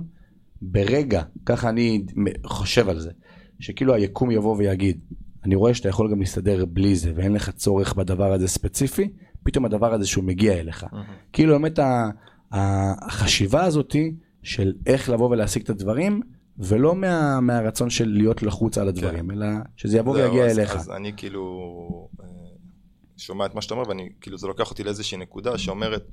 ברגע, 0.61 1.21
ככה 1.45 1.69
אני 1.69 2.05
חושב 2.45 2.89
על 2.89 2.99
זה, 2.99 3.11
שכאילו 3.59 3.93
היקום 3.93 4.31
יבוא 4.31 4.55
ויגיד, 4.57 4.99
אני 5.45 5.55
רואה 5.55 5.73
שאתה 5.73 5.89
יכול 5.89 6.11
גם 6.11 6.19
להסתדר 6.19 6.65
בלי 6.65 6.95
זה 6.95 7.11
ואין 7.15 7.33
לך 7.33 7.49
צורך 7.49 7.93
בדבר 7.93 8.33
הזה 8.33 8.47
ספציפי, 8.47 9.09
פתאום 9.43 9.65
הדבר 9.65 9.93
הזה 9.93 10.07
שהוא 10.07 10.23
מגיע 10.23 10.59
אליך. 10.59 10.83
Mm-hmm. 10.83 10.95
כאילו 11.33 11.53
באמת 11.53 11.79
החשיבה 12.51 13.63
הזאתי 13.63 14.15
של 14.43 14.73
איך 14.85 15.09
לבוא 15.09 15.29
ולהשיג 15.29 15.63
את 15.63 15.69
הדברים, 15.69 16.21
ולא 16.57 16.95
מה, 16.95 17.39
מהרצון 17.39 17.89
של 17.89 18.09
להיות 18.09 18.43
לחוץ 18.43 18.77
על 18.77 18.87
הדברים, 18.87 19.27
כן. 19.27 19.31
אלא 19.31 19.47
שזה 19.77 19.97
יבוא 19.97 20.15
ויגיע 20.15 20.45
אז, 20.45 20.59
אליך. 20.59 20.75
אז 20.75 20.89
אני 20.89 21.13
כאילו 21.17 22.09
אה, 22.21 22.25
שומע 23.17 23.45
את 23.45 23.55
מה 23.55 23.61
שאתה 23.61 23.73
אומר, 23.73 23.89
ואני, 23.89 24.09
כאילו 24.21 24.37
זה 24.37 24.47
לוקח 24.47 24.69
אותי 24.69 24.83
לאיזושהי 24.83 25.17
נקודה 25.17 25.57
שאומרת, 25.57 26.11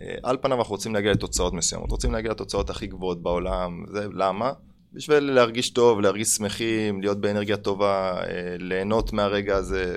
אה, 0.00 0.14
על 0.22 0.36
פניו 0.42 0.58
אנחנו 0.58 0.72
רוצים 0.72 0.94
להגיע 0.94 1.12
לתוצאות 1.12 1.52
מסוימות, 1.52 1.90
רוצים 1.90 2.12
להגיע 2.12 2.30
לתוצאות 2.30 2.70
הכי 2.70 2.86
גבוהות 2.86 3.22
בעולם, 3.22 3.84
זה 3.92 4.06
למה? 4.12 4.52
בשביל 4.96 5.32
להרגיש 5.32 5.70
טוב, 5.70 6.00
להרגיש 6.00 6.28
שמחים, 6.28 7.00
להיות 7.00 7.20
באנרגיה 7.20 7.56
טובה, 7.56 8.20
אה, 8.20 8.56
ליהנות 8.58 9.12
מהרגע 9.12 9.56
הזה. 9.56 9.96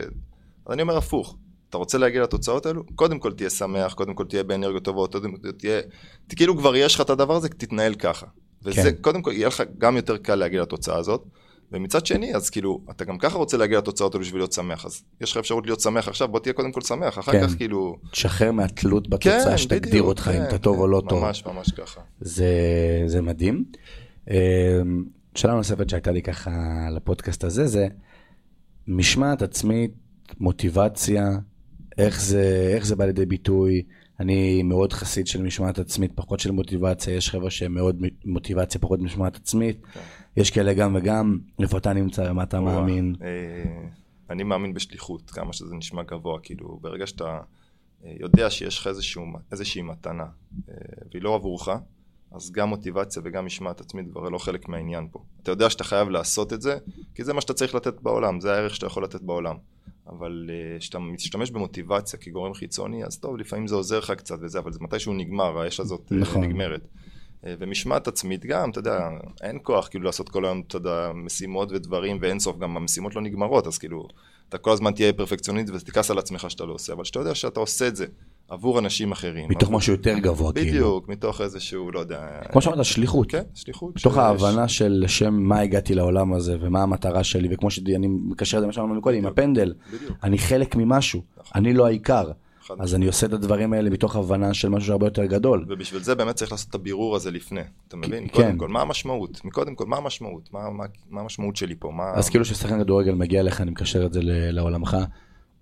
אז 0.65 0.73
אני 0.73 0.81
אומר 0.81 0.97
הפוך, 0.97 1.37
אתה 1.69 1.77
רוצה 1.77 1.97
להגיע 1.97 2.23
לתוצאות 2.23 2.65
האלו? 2.65 2.83
קודם 2.95 3.19
כל 3.19 3.33
תהיה 3.33 3.49
שמח, 3.49 3.93
קודם 3.93 4.13
כל 4.13 4.25
תהיה 4.25 4.43
באנרגיות 4.43 4.83
טובות, 4.83 5.11
קודם 5.11 5.37
כל 5.37 5.51
תהיה... 5.51 5.81
כאילו 6.29 6.57
כבר 6.57 6.75
יש 6.75 6.95
לך 6.95 7.01
את 7.01 7.09
הדבר 7.09 7.35
הזה, 7.35 7.49
תתנהל 7.49 7.95
ככה. 7.95 8.25
וזה 8.63 8.91
כן. 8.91 9.01
קודם 9.01 9.21
כל 9.21 9.31
יהיה 9.31 9.47
לך 9.47 9.63
גם 9.77 9.95
יותר 9.95 10.17
קל 10.17 10.35
להגיע 10.35 10.61
לתוצאה 10.61 10.97
הזאת. 10.97 11.23
ומצד 11.71 12.05
שני, 12.05 12.35
אז 12.35 12.49
כאילו, 12.49 12.81
אתה 12.91 13.05
גם 13.05 13.17
ככה 13.17 13.37
רוצה 13.37 13.57
להגיע 13.57 13.77
לתוצאות 13.77 14.13
האלו 14.13 14.25
בשביל 14.25 14.41
להיות 14.41 14.53
שמח, 14.53 14.85
אז 14.85 15.03
יש 15.21 15.31
לך 15.31 15.37
אפשרות 15.37 15.65
להיות 15.65 15.79
שמח 15.79 16.07
עכשיו, 16.07 16.27
בוא 16.27 16.39
תהיה 16.39 16.53
קודם 16.53 16.71
כל 16.71 16.81
שמח, 16.81 17.19
אחר 17.19 17.31
כן. 17.31 17.47
כך 17.47 17.55
כאילו... 17.57 17.97
תשחרר 18.11 18.51
מהתלות 18.51 19.09
בתוצאה 19.09 19.45
כן, 19.45 19.57
שתגדיר 19.57 20.03
אותך 20.03 20.23
כן, 20.23 20.31
אם 20.31 20.43
אתה 20.43 20.57
טוב 20.57 20.79
או 20.79 20.87
לא 20.87 21.01
ממש, 21.01 21.09
טוב. 21.09 21.23
ממש, 21.23 21.45
ממש 21.45 21.71
ככה. 21.71 22.01
זה, 22.21 22.47
זה 23.05 23.21
מדהים. 23.21 23.63
אמ, 24.29 25.05
שאלה 25.35 25.53
נוספת 25.53 25.89
שהייתה 25.89 26.11
לי 26.11 26.21
ככה 26.21 26.51
לפודקאסט 26.91 27.43
הזה, 27.43 27.67
זה 27.67 27.87
משמעת 28.87 29.41
עצמית, 29.41 29.91
מוטיבציה, 30.39 31.29
איך 31.97 32.21
זה, 32.21 32.71
איך 32.75 32.85
זה 32.85 32.95
בא 32.95 33.05
לידי 33.05 33.25
ביטוי, 33.25 33.83
אני 34.19 34.63
מאוד 34.63 34.93
חסיד 34.93 35.27
של 35.27 35.41
משמעת 35.41 35.79
עצמית, 35.79 36.11
פחות 36.15 36.39
של 36.39 36.51
מוטיבציה, 36.51 37.15
יש 37.15 37.29
חבר'ה 37.29 37.49
שהם 37.49 37.73
מאוד 37.73 38.01
מוטיבציה, 38.25 38.81
פחות 38.81 38.99
משמעת 38.99 39.35
עצמית. 39.35 39.85
כן. 39.85 39.99
יש 40.37 40.51
כאלה 40.51 40.73
גם 40.73 40.95
וגם, 40.95 41.37
איפה 41.61 41.77
אתה 41.77 41.93
נמצא 41.93 42.27
ומה 42.31 42.43
אתה 42.43 42.61
מאמין. 42.61 43.15
אה, 43.21 43.87
אני 44.29 44.43
מאמין 44.43 44.73
בשליחות, 44.73 45.31
כמה 45.31 45.53
שזה 45.53 45.75
נשמע 45.75 46.03
גבוה, 46.03 46.39
כאילו, 46.43 46.79
ברגע 46.81 47.07
שאתה 47.07 47.39
אה, 48.05 48.13
יודע 48.19 48.49
שיש 48.49 48.79
לך 48.79 48.87
איזשהו, 48.87 49.25
איזושהי 49.51 49.81
מתנה, 49.81 50.25
אה, 50.69 50.75
והיא 51.11 51.21
לא 51.21 51.35
עבורך, 51.35 51.69
אז 52.31 52.51
גם 52.51 52.69
מוטיבציה 52.69 53.21
וגם 53.25 53.45
משמעת 53.45 53.81
עצמית 53.81 54.05
כבר 54.11 54.29
לא 54.29 54.37
חלק 54.37 54.69
מהעניין 54.69 55.07
פה. 55.11 55.23
אתה 55.43 55.51
יודע 55.51 55.69
שאתה 55.69 55.83
חייב 55.83 56.09
לעשות 56.09 56.53
את 56.53 56.61
זה, 56.61 56.77
כי 57.15 57.23
זה 57.23 57.33
מה 57.33 57.41
שאתה 57.41 57.53
צריך 57.53 57.75
לתת 57.75 58.01
בעולם, 58.01 58.39
זה 58.39 58.53
הערך 58.53 58.75
שאתה 58.75 58.85
יכול 58.85 59.03
לתת 59.03 59.21
בעולם. 59.21 59.55
אבל 60.07 60.49
כשאתה 60.79 60.99
משתמש 60.99 61.51
במוטיבציה 61.51 62.19
כגורם 62.19 62.53
חיצוני, 62.53 63.05
אז 63.05 63.19
טוב, 63.19 63.37
לפעמים 63.37 63.67
זה 63.67 63.75
עוזר 63.75 63.99
לך 63.99 64.11
קצת 64.11 64.37
וזה, 64.41 64.59
אבל 64.59 64.71
זה 64.71 64.79
מתי 64.81 64.99
שהוא 64.99 65.15
נגמר, 65.15 65.59
האש 65.59 65.79
הזאת 65.79 66.11
נכון. 66.11 66.43
נגמרת. 66.43 66.87
ומשמעת 67.43 68.07
עצמית 68.07 68.45
גם, 68.45 68.69
אתה 68.69 68.79
יודע, 68.79 69.09
אין 69.41 69.59
כוח 69.63 69.87
כאילו 69.87 70.05
לעשות 70.05 70.29
כל 70.29 70.45
היום, 70.45 70.61
אתה 70.67 70.77
יודע, 70.77 71.11
משימות 71.13 71.71
ודברים 71.71 72.17
ואין 72.21 72.39
סוף, 72.39 72.57
גם 72.57 72.77
המשימות 72.77 73.15
לא 73.15 73.21
נגמרות, 73.21 73.67
אז 73.67 73.77
כאילו, 73.77 74.07
אתה 74.49 74.57
כל 74.57 74.71
הזמן 74.71 74.91
תהיה 74.91 75.13
פרפקציוניסט 75.13 75.73
ותכעס 75.73 76.11
על 76.11 76.19
עצמך 76.19 76.51
שאתה 76.51 76.65
לא 76.65 76.73
עושה, 76.73 76.93
אבל 76.93 77.03
שאתה 77.03 77.19
יודע 77.19 77.35
שאתה 77.35 77.59
עושה 77.59 77.87
את 77.87 77.95
זה 77.95 78.05
עבור 78.49 78.79
אנשים 78.79 79.11
אחרים. 79.11 79.49
מתוך 79.49 79.63
עבור... 79.63 79.77
משהו 79.77 79.93
יותר 79.93 80.19
גבוה, 80.19 80.51
בדיוק, 80.51 80.67
כאילו. 80.69 80.85
בדיוק, 80.85 81.09
מתוך 81.09 81.41
איזשהו, 81.41 81.91
לא 81.91 81.99
יודע... 81.99 82.27
כמו 82.51 82.61
שאמרת, 82.61 82.85
שליחות. 82.85 83.31
כן, 83.31 83.43
שליחות. 83.53 83.95
מתוך 83.95 84.13
שיש... 84.13 84.23
ההבנה 84.23 84.67
של 84.67 84.99
לשם 85.03 85.33
מה 85.33 85.59
הגעתי 85.59 85.95
לעולם 85.95 86.33
הזה 86.33 86.57
ומה 86.61 86.83
המטרה 86.83 87.23
שלי, 87.23 87.47
וכמו 87.51 87.71
שאני 87.71 88.07
מקשר 88.07 88.57
את 88.57 88.61
זה 88.61 88.65
למה 88.65 88.73
שאמרנו 88.73 89.01
קודם, 89.01 89.17
עם 89.17 89.25
הפנדל, 89.25 89.73
בדיוק. 89.93 90.11
אני 90.23 90.37
חלק 90.37 90.75
ממשהו, 90.75 91.21
נכון. 91.37 91.51
אני 91.55 91.73
לא 91.73 91.85
העיקר. 91.85 92.31
אז 92.79 92.95
אני 92.95 93.07
עושה 93.07 93.27
את 93.27 93.33
הדברים 93.33 93.73
האלה 93.73 93.89
מתוך 93.89 94.15
הבנה 94.15 94.53
של 94.53 94.69
משהו 94.69 94.91
הרבה 94.91 95.05
יותר 95.05 95.25
גדול. 95.25 95.65
ובשביל 95.67 96.01
זה 96.01 96.15
באמת 96.15 96.35
צריך 96.35 96.51
לעשות 96.51 96.69
את 96.69 96.75
הבירור 96.75 97.15
הזה 97.15 97.31
לפני, 97.31 97.61
אתה 97.87 97.97
מבין? 97.97 98.27
כן. 98.27 98.33
קודם 98.33 98.57
כל, 98.57 98.67
מה 98.67 98.81
המשמעות? 98.81 99.45
מקודם 99.45 99.75
כל, 99.75 99.85
מה 99.85 99.97
המשמעות? 99.97 100.49
מה, 100.53 100.69
מה, 100.69 100.83
מה 101.09 101.21
המשמעות 101.21 101.55
שלי 101.55 101.75
פה? 101.79 101.91
מה... 101.91 102.11
אז 102.15 102.29
כאילו 102.29 102.43
כששחקן 102.43 102.79
כדורגל 102.79 103.13
מגיע 103.13 103.39
אליך, 103.39 103.61
אני 103.61 103.71
מקשר 103.71 104.05
את 104.05 104.13
זה 104.13 104.19
לעולמך. 104.23 104.97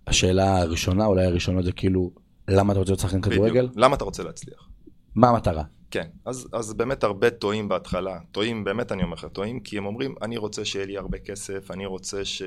השאלה 0.07 0.61
הראשונה, 0.61 1.05
אולי 1.05 1.25
הראשונה 1.25 1.61
זה 1.61 1.71
כאילו, 1.71 2.11
למה 2.47 2.73
אתה 2.73 2.79
רוצה 2.79 2.91
להיות 2.91 2.99
שחקן 2.99 3.21
כדורגל? 3.21 3.69
למה 3.75 3.95
אתה 3.95 4.03
רוצה 4.03 4.23
להצליח? 4.23 4.69
מה 5.15 5.29
המטרה? 5.29 5.63
כן, 5.91 6.07
אז, 6.25 6.47
אז 6.53 6.73
באמת 6.73 7.03
הרבה 7.03 7.29
טועים 7.29 7.69
בהתחלה, 7.69 8.19
טועים, 8.31 8.63
באמת 8.63 8.91
אני 8.91 9.03
אומר 9.03 9.13
לך, 9.13 9.27
טועים, 9.33 9.59
כי 9.59 9.77
הם 9.77 9.85
אומרים, 9.85 10.15
אני 10.21 10.37
רוצה 10.37 10.65
שיהיה 10.65 10.85
לי 10.85 10.97
הרבה 10.97 11.17
כסף, 11.17 11.71
אני 11.71 11.85
רוצה 11.85 12.25
ש... 12.25 12.41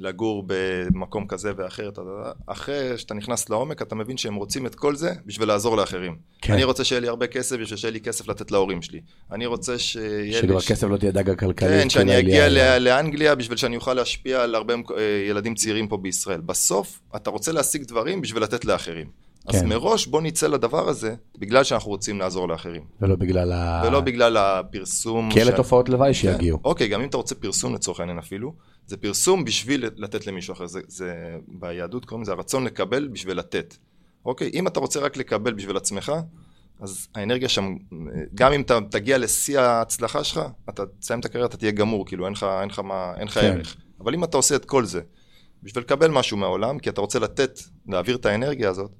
לגור 0.00 0.44
במקום 0.46 1.26
כזה 1.26 1.52
ואחר, 1.56 1.90
אחרי 2.46 2.98
שאתה 2.98 3.14
נכנס 3.14 3.50
לעומק 3.50 3.82
אתה 3.82 3.94
מבין 3.94 4.16
שהם 4.16 4.34
רוצים 4.34 4.66
את 4.66 4.74
כל 4.74 4.96
זה 4.96 5.12
בשביל 5.26 5.48
לעזור 5.48 5.76
לאחרים. 5.76 6.16
כן. 6.42 6.52
אני 6.52 6.64
רוצה 6.64 6.84
שיהיה 6.84 7.00
לי 7.00 7.08
הרבה 7.08 7.26
כסף 7.26 7.56
בשביל 7.56 7.78
שיהיה 7.78 7.92
לי 7.92 8.00
כסף 8.00 8.28
לתת 8.28 8.50
להורים 8.50 8.82
שלי. 8.82 9.00
אני 9.32 9.46
רוצה 9.46 9.78
שיהיה 9.78 10.40
לי... 10.40 10.48
שכבר 10.48 10.60
כסף 10.60 10.86
לא 10.86 10.96
תהיה 10.96 11.12
דאגה 11.12 11.34
כלכלית. 11.34 11.70
כן, 11.70 11.90
שאני 11.90 12.18
אגיע 12.18 12.48
ל... 12.48 12.78
לאנגליה 12.78 13.34
בשביל 13.34 13.56
שאני 13.56 13.76
אוכל 13.76 13.94
להשפיע 13.94 14.42
על 14.42 14.54
הרבה 14.54 14.74
אה, 14.74 15.02
ילדים 15.28 15.54
צעירים 15.54 15.88
פה 15.88 15.96
בישראל. 15.96 16.40
בסוף 16.40 17.00
אתה 17.16 17.30
רוצה 17.30 17.52
להשיג 17.52 17.84
דברים 17.84 18.20
בשביל 18.20 18.42
לתת 18.42 18.64
לאחרים. 18.64 19.27
כן. 19.50 19.56
אז 19.56 19.62
מראש 19.62 20.06
בוא 20.06 20.20
נצא 20.20 20.46
לדבר 20.46 20.88
הזה, 20.88 21.14
בגלל 21.38 21.64
שאנחנו 21.64 21.90
רוצים 21.90 22.18
לעזור 22.18 22.48
לאחרים. 22.48 22.82
ולא 23.00 23.16
בגלל 23.16 23.52
ה... 23.52 23.82
ולא 23.86 24.00
בגלל 24.00 24.36
הפרסום. 24.36 25.30
כי 25.32 25.42
אלה 25.42 25.52
ש... 25.52 25.54
תופעות 25.56 25.88
לוואי 25.88 26.14
שיגיעו. 26.14 26.62
כן. 26.62 26.68
אוקיי, 26.68 26.88
גם 26.88 27.00
אם 27.00 27.08
אתה 27.08 27.16
רוצה 27.16 27.34
פרסום 27.34 27.74
לצורך 27.74 28.00
העניין 28.00 28.18
אפילו, 28.18 28.54
זה 28.86 28.96
פרסום 28.96 29.44
בשביל 29.44 29.84
לתת 29.96 30.26
למישהו 30.26 30.52
אחר. 30.52 30.66
זה, 30.66 30.80
זה 30.88 31.12
ביהדות 31.48 32.04
קוראים 32.04 32.22
לזה 32.22 32.32
הרצון 32.32 32.64
לקבל 32.64 33.08
בשביל 33.08 33.38
לתת. 33.38 33.76
אוקיי, 34.24 34.50
אם 34.54 34.66
אתה 34.66 34.80
רוצה 34.80 35.00
רק 35.00 35.16
לקבל 35.16 35.52
בשביל 35.52 35.76
עצמך, 35.76 36.12
אז 36.80 37.08
האנרגיה 37.14 37.48
שם, 37.48 37.76
גם 38.34 38.52
אם 38.52 38.60
אתה 38.60 38.78
תגיע 38.90 39.18
לשיא 39.18 39.60
ההצלחה 39.60 40.24
שלך, 40.24 40.40
אתה 40.68 40.82
תסיים 41.00 41.20
את 41.20 41.24
הקריירה, 41.24 41.48
אתה 41.48 41.56
תהיה 41.56 41.70
גמור, 41.70 42.06
כאילו 42.06 42.24
אין 42.24 42.32
לך, 42.32 42.46
אין 42.60 42.68
לך 42.68 42.78
מה, 42.78 43.12
אין 43.16 43.26
לך 43.26 43.34
כן. 43.34 43.46
ערך. 43.46 43.76
אבל 44.00 44.14
אם 44.14 44.24
אתה 44.24 44.36
עושה 44.36 44.56
את 44.56 44.64
כל 44.64 44.84
זה, 44.84 45.00
בשביל 45.62 45.84
לקבל 45.84 46.10
משהו 46.10 46.36
מהעולם, 46.36 46.78
כי 46.78 46.90
אתה 46.90 47.00
רוצה 47.00 47.18
לתת, 47.18 47.60
להעביר 47.88 48.16
את 48.16 48.26
האנרגיה 48.26 48.70
הזאת, 48.70 48.90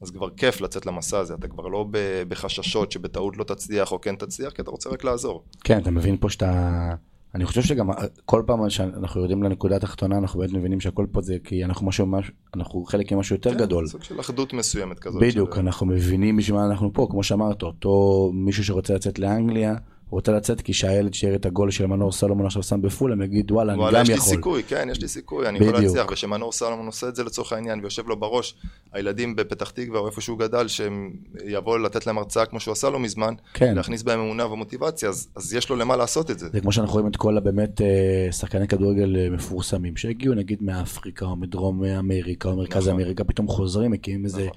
אז 0.00 0.10
כבר 0.10 0.30
כיף 0.30 0.60
לצאת 0.60 0.86
למסע 0.86 1.18
הזה, 1.18 1.34
אתה 1.34 1.48
כבר 1.48 1.66
לא 1.68 1.86
בחששות 2.28 2.92
שבטעות 2.92 3.36
לא 3.36 3.44
תצליח 3.44 3.92
או 3.92 4.00
כן 4.00 4.16
תצליח, 4.16 4.52
כי 4.52 4.62
אתה 4.62 4.70
רוצה 4.70 4.90
רק 4.90 5.04
לעזור. 5.04 5.42
כן, 5.64 5.78
אתה 5.78 5.90
מבין 5.90 6.16
פה 6.16 6.30
שאתה... 6.30 6.94
אני 7.34 7.44
חושב 7.44 7.62
שגם 7.62 7.88
כל 8.24 8.42
פעם 8.46 8.70
שאנחנו 8.70 9.20
יורדים 9.20 9.42
לנקודה 9.42 9.76
התחתונה, 9.76 10.18
אנחנו 10.18 10.40
באמת 10.40 10.52
מבינים 10.52 10.80
שהכל 10.80 11.06
פה 11.12 11.20
זה 11.20 11.36
כי 11.44 11.64
אנחנו 11.64 11.86
משהו, 11.86 12.06
אנחנו 12.54 12.84
חלק 12.84 13.12
ממשהו 13.12 13.36
יותר 13.36 13.50
כן, 13.50 13.58
גדול. 13.58 13.86
סוג 13.86 14.02
של 14.02 14.20
אחדות 14.20 14.52
מסוימת 14.52 14.98
כזאת. 14.98 15.22
בדיוק, 15.22 15.54
של... 15.54 15.60
אנחנו 15.60 15.86
מבינים 15.86 16.36
בשביל 16.36 16.56
מה 16.56 16.66
אנחנו 16.66 16.92
פה, 16.92 17.06
כמו 17.10 17.22
שאמרת, 17.22 17.62
אותו 17.62 18.30
מישהו 18.34 18.64
שרוצה 18.64 18.94
לצאת 18.94 19.18
לאנגליה, 19.18 19.74
רוצה 20.10 20.32
לצאת 20.32 20.60
כי 20.60 20.72
שהילד 20.72 21.14
שיראה 21.14 21.36
את 21.36 21.46
הגול 21.46 21.70
של 21.70 21.86
מנור 21.86 22.12
סולומון 22.12 22.46
עכשיו 22.46 22.62
שם 22.62 22.82
בפול, 22.82 23.12
הם 23.12 23.22
יגיד 23.22 23.52
וואלה, 23.52 23.72
אני 23.72 23.82
גם 23.82 23.88
יכול. 23.88 24.02
יש 24.02 24.10
לי 24.10 24.20
סיכוי, 24.20 24.62
כן, 24.62 24.88
יש 24.90 25.00
לי 25.00 25.08
סיכוי, 25.08 25.48
אני 25.48 25.58
יכול 25.58 25.80
להצליח, 25.80 26.06
ושמנור 26.12 26.52
סולומון 26.52 26.86
עושה 26.86 27.08
את 27.08 27.16
זה 27.16 27.24
לצורך 27.24 27.52
העניין, 27.52 27.80
ויושב 27.80 28.08
לו 28.08 28.16
בראש, 28.16 28.54
הילדים 28.92 29.36
בפתח 29.36 29.70
תקווה 29.70 30.00
או 30.00 30.06
איפה 30.06 30.20
שהוא 30.20 30.38
גדל, 30.38 30.68
שהם 30.68 31.12
יבואו 31.44 31.78
לתת 31.78 32.06
להם 32.06 32.18
הרצאה 32.18 32.46
כמו 32.46 32.60
שהוא 32.60 32.72
עשה 32.72 32.90
לו 32.90 32.98
מזמן, 32.98 33.34
כן. 33.54 33.74
להכניס 33.74 34.02
בהם 34.02 34.20
אמונה 34.20 34.46
ומוטיבציה, 34.46 35.08
אז, 35.08 35.28
אז 35.36 35.54
יש 35.54 35.70
לו 35.70 35.76
למה 35.76 35.96
לעשות 35.96 36.30
את 36.30 36.38
זה. 36.38 36.48
זה 36.52 36.60
כמו 36.60 36.72
שאנחנו 36.72 36.92
רואים 36.92 37.06
את 37.06 37.16
כל 37.16 37.36
הבאמת 37.36 37.80
אה, 37.80 38.32
שחקני 38.32 38.68
כדורגל 38.68 39.16
אה, 39.16 39.30
מפורסמים, 39.30 39.96
שהגיעו 39.96 40.34
נגיד 40.34 40.62
מאפריקה 40.62 41.24
או 41.24 41.36
מדרום 41.36 41.84
אמריקה 41.84 42.48
או 42.48 42.56
מרכז 42.56 42.88
נכון. 42.88 43.00
אמריקה, 43.00 43.24
פתאום 43.24 43.48
חוזרים, 43.48 43.90
מקימים 43.90 44.24
איזה... 44.24 44.48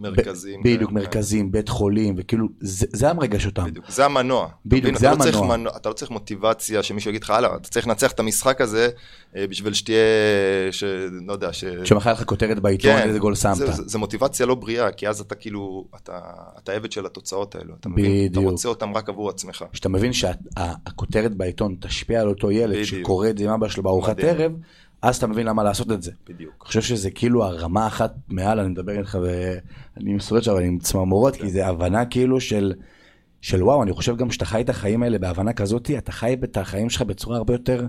מרכזים. 0.00 0.62
בדיוק, 0.62 0.90
כן. 0.90 0.96
מרכזים, 0.96 1.52
בית 1.52 1.68
חולים, 1.68 2.14
וכאילו, 2.18 2.46
זה, 2.60 2.86
זה 2.92 3.10
המרגש 3.10 3.46
אותם. 3.46 3.64
בדיוק, 3.64 3.90
זה 3.90 4.04
המנוע. 4.04 4.48
בדיוק, 4.66 4.98
זה 4.98 5.12
אתה 5.12 5.24
המנוע. 5.24 5.40
לא 5.40 5.48
מנוע. 5.48 5.76
אתה 5.76 5.88
לא 5.88 5.94
צריך 5.94 6.10
מוטיבציה 6.10 6.82
שמישהו 6.82 7.10
יגיד 7.10 7.22
לך, 7.22 7.30
הלאה, 7.30 7.56
אתה 7.56 7.68
צריך 7.68 7.86
לנצח 7.86 8.12
את 8.12 8.20
המשחק 8.20 8.60
הזה 8.60 8.88
אה, 9.36 9.46
בשביל 9.46 9.74
שתהיה, 9.74 9.98
ש... 10.70 10.84
לא 11.26 11.32
יודע, 11.32 11.52
ש... 11.52 11.64
שמחר 11.84 12.12
לך 12.12 12.24
כותרת 12.24 12.60
בעיתון, 12.60 12.90
כן, 12.90 13.08
איזה 13.08 13.18
גול 13.18 13.34
שמת. 13.34 13.56
זה, 13.56 13.72
זה, 13.72 13.82
זה 13.86 13.98
מוטיבציה 13.98 14.46
לא 14.46 14.54
בריאה, 14.54 14.92
כי 14.92 15.08
אז 15.08 15.20
אתה 15.20 15.34
כאילו, 15.34 15.84
אתה, 15.96 16.18
אתה 16.58 16.72
עבד 16.72 16.92
של 16.92 17.06
התוצאות 17.06 17.54
האלו. 17.54 17.74
אתה 17.80 17.88
מבין? 17.88 18.28
בדיוק. 18.28 18.44
אתה 18.44 18.50
רוצה 18.50 18.68
אותם 18.68 18.94
רק 18.94 19.08
עבור 19.08 19.28
עצמך. 19.30 19.64
כשאתה 19.72 19.88
מבין 19.88 20.12
שהכותרת 20.12 21.34
בעיתון 21.34 21.76
תשפיע 21.80 22.20
על 22.20 22.28
אותו 22.28 22.50
ילד, 22.50 22.70
בדיוק. 22.70 22.86
שקורא 22.86 23.28
את 23.28 23.38
זה 23.38 23.44
עם 23.44 23.50
אבא 23.50 23.68
שלו 23.68 23.82
בארוחת 23.82 24.18
ערב, 24.18 24.52
אז 25.02 25.16
אתה 25.16 25.26
מבין 25.26 25.46
למה 25.46 25.62
לעשות 25.62 25.92
את 25.92 26.02
זה. 26.02 26.12
בדיוק. 26.28 26.54
אני 26.60 26.66
חושב 26.66 26.80
שזה 26.80 27.10
כאילו 27.10 27.44
הרמה 27.44 27.86
אחת 27.86 28.14
מעל, 28.28 28.60
אני 28.60 28.68
מדבר 28.68 28.98
איתך 28.98 29.18
ואני 29.22 30.12
מסורת 30.12 30.44
שם, 30.44 30.56
אני 30.56 30.66
עם 30.66 30.78
צמרמורות, 30.78 31.36
כי 31.36 31.50
זה 31.50 31.66
הבנה 31.66 32.04
כאילו 32.04 32.40
של, 32.40 32.72
של 33.40 33.62
וואו, 33.62 33.82
אני 33.82 33.92
חושב 33.92 34.16
גם 34.16 34.30
שאתה 34.30 34.44
חי 34.44 34.60
את 34.60 34.68
החיים 34.68 35.02
האלה 35.02 35.18
בהבנה 35.18 35.52
כזאת, 35.52 35.90
אתה 35.98 36.12
חי 36.12 36.36
את 36.44 36.56
החיים 36.56 36.90
שלך 36.90 37.02
בצורה 37.02 37.36
הרבה 37.36 37.54
יותר 37.54 37.86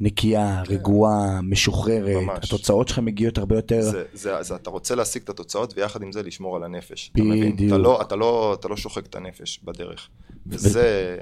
נקייה, 0.00 0.62
כן. 0.64 0.74
רגועה, 0.74 1.40
משוחררת, 1.42 2.22
ממש. 2.22 2.38
התוצאות 2.44 2.88
שלך 2.88 2.98
מגיעות 2.98 3.38
הרבה 3.38 3.56
יותר... 3.56 3.82
זה, 3.82 4.04
זה, 4.12 4.42
זה, 4.42 4.54
אתה 4.54 4.70
רוצה 4.70 4.94
להשיג 4.94 5.22
את 5.22 5.28
התוצאות 5.28 5.74
ויחד 5.76 6.02
עם 6.02 6.12
זה 6.12 6.22
לשמור 6.22 6.56
על 6.56 6.64
הנפש. 6.64 7.10
בדיוק. 7.14 7.28
אתה 7.28 7.36
מבין? 7.36 7.68
אתה 7.68 7.78
לא, 7.78 8.00
אתה 8.02 8.16
לא, 8.16 8.56
אתה 8.60 8.68
לא 8.68 8.76
שוחק 8.76 9.06
את 9.06 9.14
הנפש 9.14 9.60
בדרך. 9.64 10.08
וזה... 10.46 11.16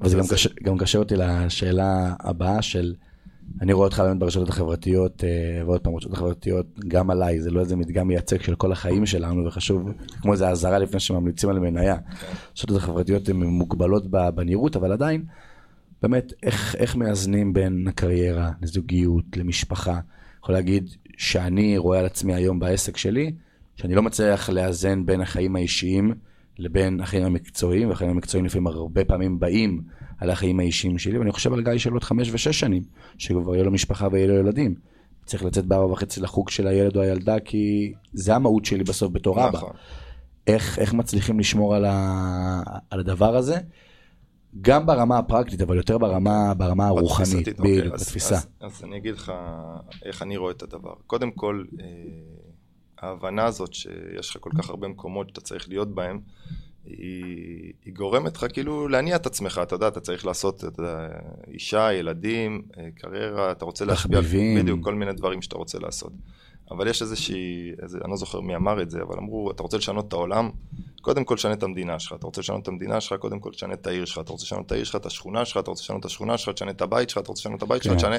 וזה 0.00 0.16
גם, 0.16 0.24
קשר, 0.30 0.50
גם 0.62 0.78
קשר 0.78 0.98
אותי 0.98 1.14
לשאלה 1.16 2.14
הבאה 2.20 2.62
של... 2.62 2.94
אני 3.60 3.72
רואה 3.72 3.86
אותך 3.86 4.00
באמת 4.00 4.18
ברשתות 4.18 4.48
החברתיות, 4.48 5.24
אה, 5.24 5.64
ועוד 5.66 5.80
פעם, 5.80 5.92
ברשתות 5.92 6.12
החברתיות, 6.12 6.66
גם 6.88 7.10
עליי, 7.10 7.40
זה 7.40 7.50
לא 7.50 7.60
איזה 7.60 7.76
מדגם 7.76 8.08
מייצג 8.08 8.42
של 8.42 8.54
כל 8.54 8.72
החיים 8.72 9.06
שלנו, 9.06 9.46
וחשוב, 9.46 9.88
כמו 10.20 10.32
איזה 10.32 10.48
אזהרה 10.48 10.78
לפני 10.78 11.00
שממליצים 11.00 11.50
על 11.50 11.58
מניה. 11.58 11.96
הרשתות 12.50 12.76
החברתיות 12.76 13.28
הן 13.28 13.36
מוגבלות 13.36 14.10
בנראות, 14.10 14.76
אבל 14.76 14.92
עדיין, 14.92 15.24
באמת, 16.02 16.32
איך, 16.42 16.76
איך 16.78 16.96
מאזנים 16.96 17.52
בין 17.52 17.88
הקריירה 17.88 18.50
לזוגיות, 18.62 19.36
למשפחה? 19.36 20.00
יכול 20.42 20.54
להגיד 20.54 20.90
שאני 21.16 21.78
רואה 21.78 21.98
על 21.98 22.06
עצמי 22.06 22.34
היום 22.34 22.58
בעסק 22.58 22.96
שלי, 22.96 23.32
שאני 23.76 23.94
לא 23.94 24.02
מצליח 24.02 24.50
לאזן 24.50 25.06
בין 25.06 25.20
החיים 25.20 25.56
האישיים 25.56 26.14
לבין 26.58 27.00
החיים 27.00 27.24
המקצועיים, 27.24 27.88
והחיים 27.88 28.10
המקצועיים 28.10 28.46
לפעמים 28.46 28.66
הרבה 28.66 29.04
פעמים 29.04 29.38
באים 29.38 29.82
על 30.22 30.30
החיים 30.30 30.60
האישיים 30.60 30.98
שלי, 30.98 31.18
ואני 31.18 31.32
חושב 31.32 31.52
על 31.52 31.62
גיא 31.62 31.78
של 31.78 31.92
עוד 31.92 32.04
חמש 32.04 32.30
ושש 32.32 32.60
שנים, 32.60 32.82
שכבר 33.18 33.54
יהיה 33.54 33.64
לו 33.64 33.70
משפחה 33.70 34.08
ויהיה 34.12 34.26
לו 34.26 34.34
ילדים. 34.34 34.74
צריך 35.26 35.44
לצאת 35.44 35.66
בארבע 35.66 35.92
וחצי 35.92 36.20
לחוג 36.20 36.50
של 36.50 36.66
הילד 36.66 36.96
או 36.96 37.02
הילדה, 37.02 37.40
כי 37.40 37.92
זה 38.12 38.34
המהות 38.34 38.64
שלי 38.64 38.84
בסוף 38.84 39.12
בתור 39.12 39.48
אבא. 39.48 39.58
נכון. 39.58 39.72
איך, 40.46 40.78
איך 40.78 40.94
מצליחים 40.94 41.40
לשמור 41.40 41.74
על, 41.74 41.84
ה, 41.84 42.62
על 42.90 43.00
הדבר 43.00 43.36
הזה, 43.36 43.56
גם 44.60 44.86
ברמה 44.86 45.18
הפרקטית, 45.18 45.60
אבל 45.60 45.76
יותר 45.76 45.98
ברמה, 45.98 46.54
ברמה 46.54 46.86
הרוחנית, 46.86 47.48
אוקיי, 47.48 47.78
בדיוק, 47.78 47.94
בתפיסה. 47.94 48.34
אז, 48.34 48.46
אז, 48.60 48.72
אז 48.72 48.84
אני 48.84 48.96
אגיד 48.96 49.14
לך 49.14 49.32
איך 50.04 50.22
אני 50.22 50.36
רואה 50.36 50.52
את 50.52 50.62
הדבר. 50.62 50.94
קודם 51.06 51.30
כל, 51.30 51.64
אה, 51.80 51.86
ההבנה 52.98 53.44
הזאת 53.44 53.74
שיש 53.74 54.30
לך 54.30 54.36
כל 54.40 54.50
כך 54.58 54.70
הרבה 54.70 54.88
מקומות 54.88 55.28
שאתה 55.28 55.40
צריך 55.40 55.68
להיות 55.68 55.94
בהם, 55.94 56.20
היא, 56.84 57.72
היא 57.84 57.94
גורמת 57.94 58.36
לך 58.36 58.46
כאילו 58.52 58.88
להניע 58.88 59.16
את 59.16 59.26
עצמך, 59.26 59.60
אתה 59.62 59.74
יודע, 59.74 59.88
אתה 59.88 60.00
צריך 60.00 60.26
לעשות, 60.26 60.62
יודע, 60.62 61.08
אישה, 61.48 61.92
ילדים, 61.92 62.62
אה, 62.78 62.88
קריירה, 62.94 63.52
אתה 63.52 63.64
רוצה 63.64 63.84
להשפיע, 63.84 64.20
בדיוק, 64.58 64.84
כל 64.84 64.94
מיני 64.94 65.12
דברים 65.12 65.42
שאתה 65.42 65.56
רוצה 65.56 65.78
לעשות. 65.78 66.12
אבל 66.70 66.88
יש 66.88 67.02
איזושהי, 67.02 67.72
איזה, 67.82 67.98
אני 68.04 68.10
לא 68.10 68.16
זוכר 68.16 68.40
מי 68.40 68.56
אמר 68.56 68.82
את 68.82 68.90
זה, 68.90 69.02
אבל 69.02 69.18
אמרו, 69.18 69.50
אתה 69.50 69.62
רוצה 69.62 69.76
לשנות 69.76 70.08
את 70.08 70.12
העולם, 70.12 70.50
קודם 71.00 71.24
כל 71.24 71.36
תשנה 71.36 71.52
את 71.52 71.62
המדינה 71.62 71.98
שלך, 71.98 72.12
אתה 72.12 72.26
רוצה 72.26 72.40
לשנות 72.40 72.62
את 72.62 72.68
המדינה 72.68 73.00
שלך, 73.00 73.20
קודם 73.20 73.40
כל 73.40 73.50
תשנה 73.50 73.74
את 73.74 73.86
העיר 73.86 74.04
שלך, 74.04 74.18
אתה 74.18 74.32
רוצה 74.32 74.44
לשנות 74.44 74.66
את 74.66 74.72
העיר 74.72 74.84
שלך, 74.84 74.96
את 74.96 75.06
השכונה 75.06 75.44
שלך, 75.44 75.56
אתה 75.56 75.70
רוצה 75.70 75.82
לשנות 75.82 76.00
את 76.00 76.04
השכונה 76.04 76.38
שלך, 76.38 76.54
תשנה 76.54 76.70
את 76.70 76.82
הבית 76.82 77.10
שלך, 77.10 77.18
אתה 77.18 77.28
רוצה 77.28 77.40
לשנות 77.40 77.58
את 77.58 77.62
הבית 77.62 77.82
שלך, 77.82 77.92
כן. 77.92 77.98
תשנה 77.98 78.16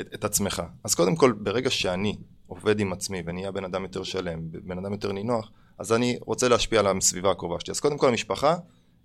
את, 0.00 0.14
את 0.14 0.24
עצמך. 0.24 0.62
אז 0.84 0.94
קודם 0.94 1.16
כל, 1.16 1.32
ברגע 1.32 1.70
שאני 1.70 2.16
עובד 2.46 2.80
עם 2.80 2.92
עצמי 2.92 3.22
ונהיה 3.26 3.52
בן 3.52 3.64
אדם 3.64 3.82
יותר 3.82 4.02
שלם, 4.02 4.40
בן 4.50 4.78
אדם 4.78 4.92
יותר 4.92 5.12
נינוח, 5.12 5.50
אז 5.78 5.92
אני 5.92 6.18
רוצה 6.26 6.48
להשפיע 6.48 6.80
על 6.80 6.86
הסביבה 6.86 7.30
הקרובה 7.30 7.56
שלי. 7.60 7.70
אז 7.70 7.80
קודם 7.80 7.98
כל 7.98 8.08
המשפחה, 8.08 8.56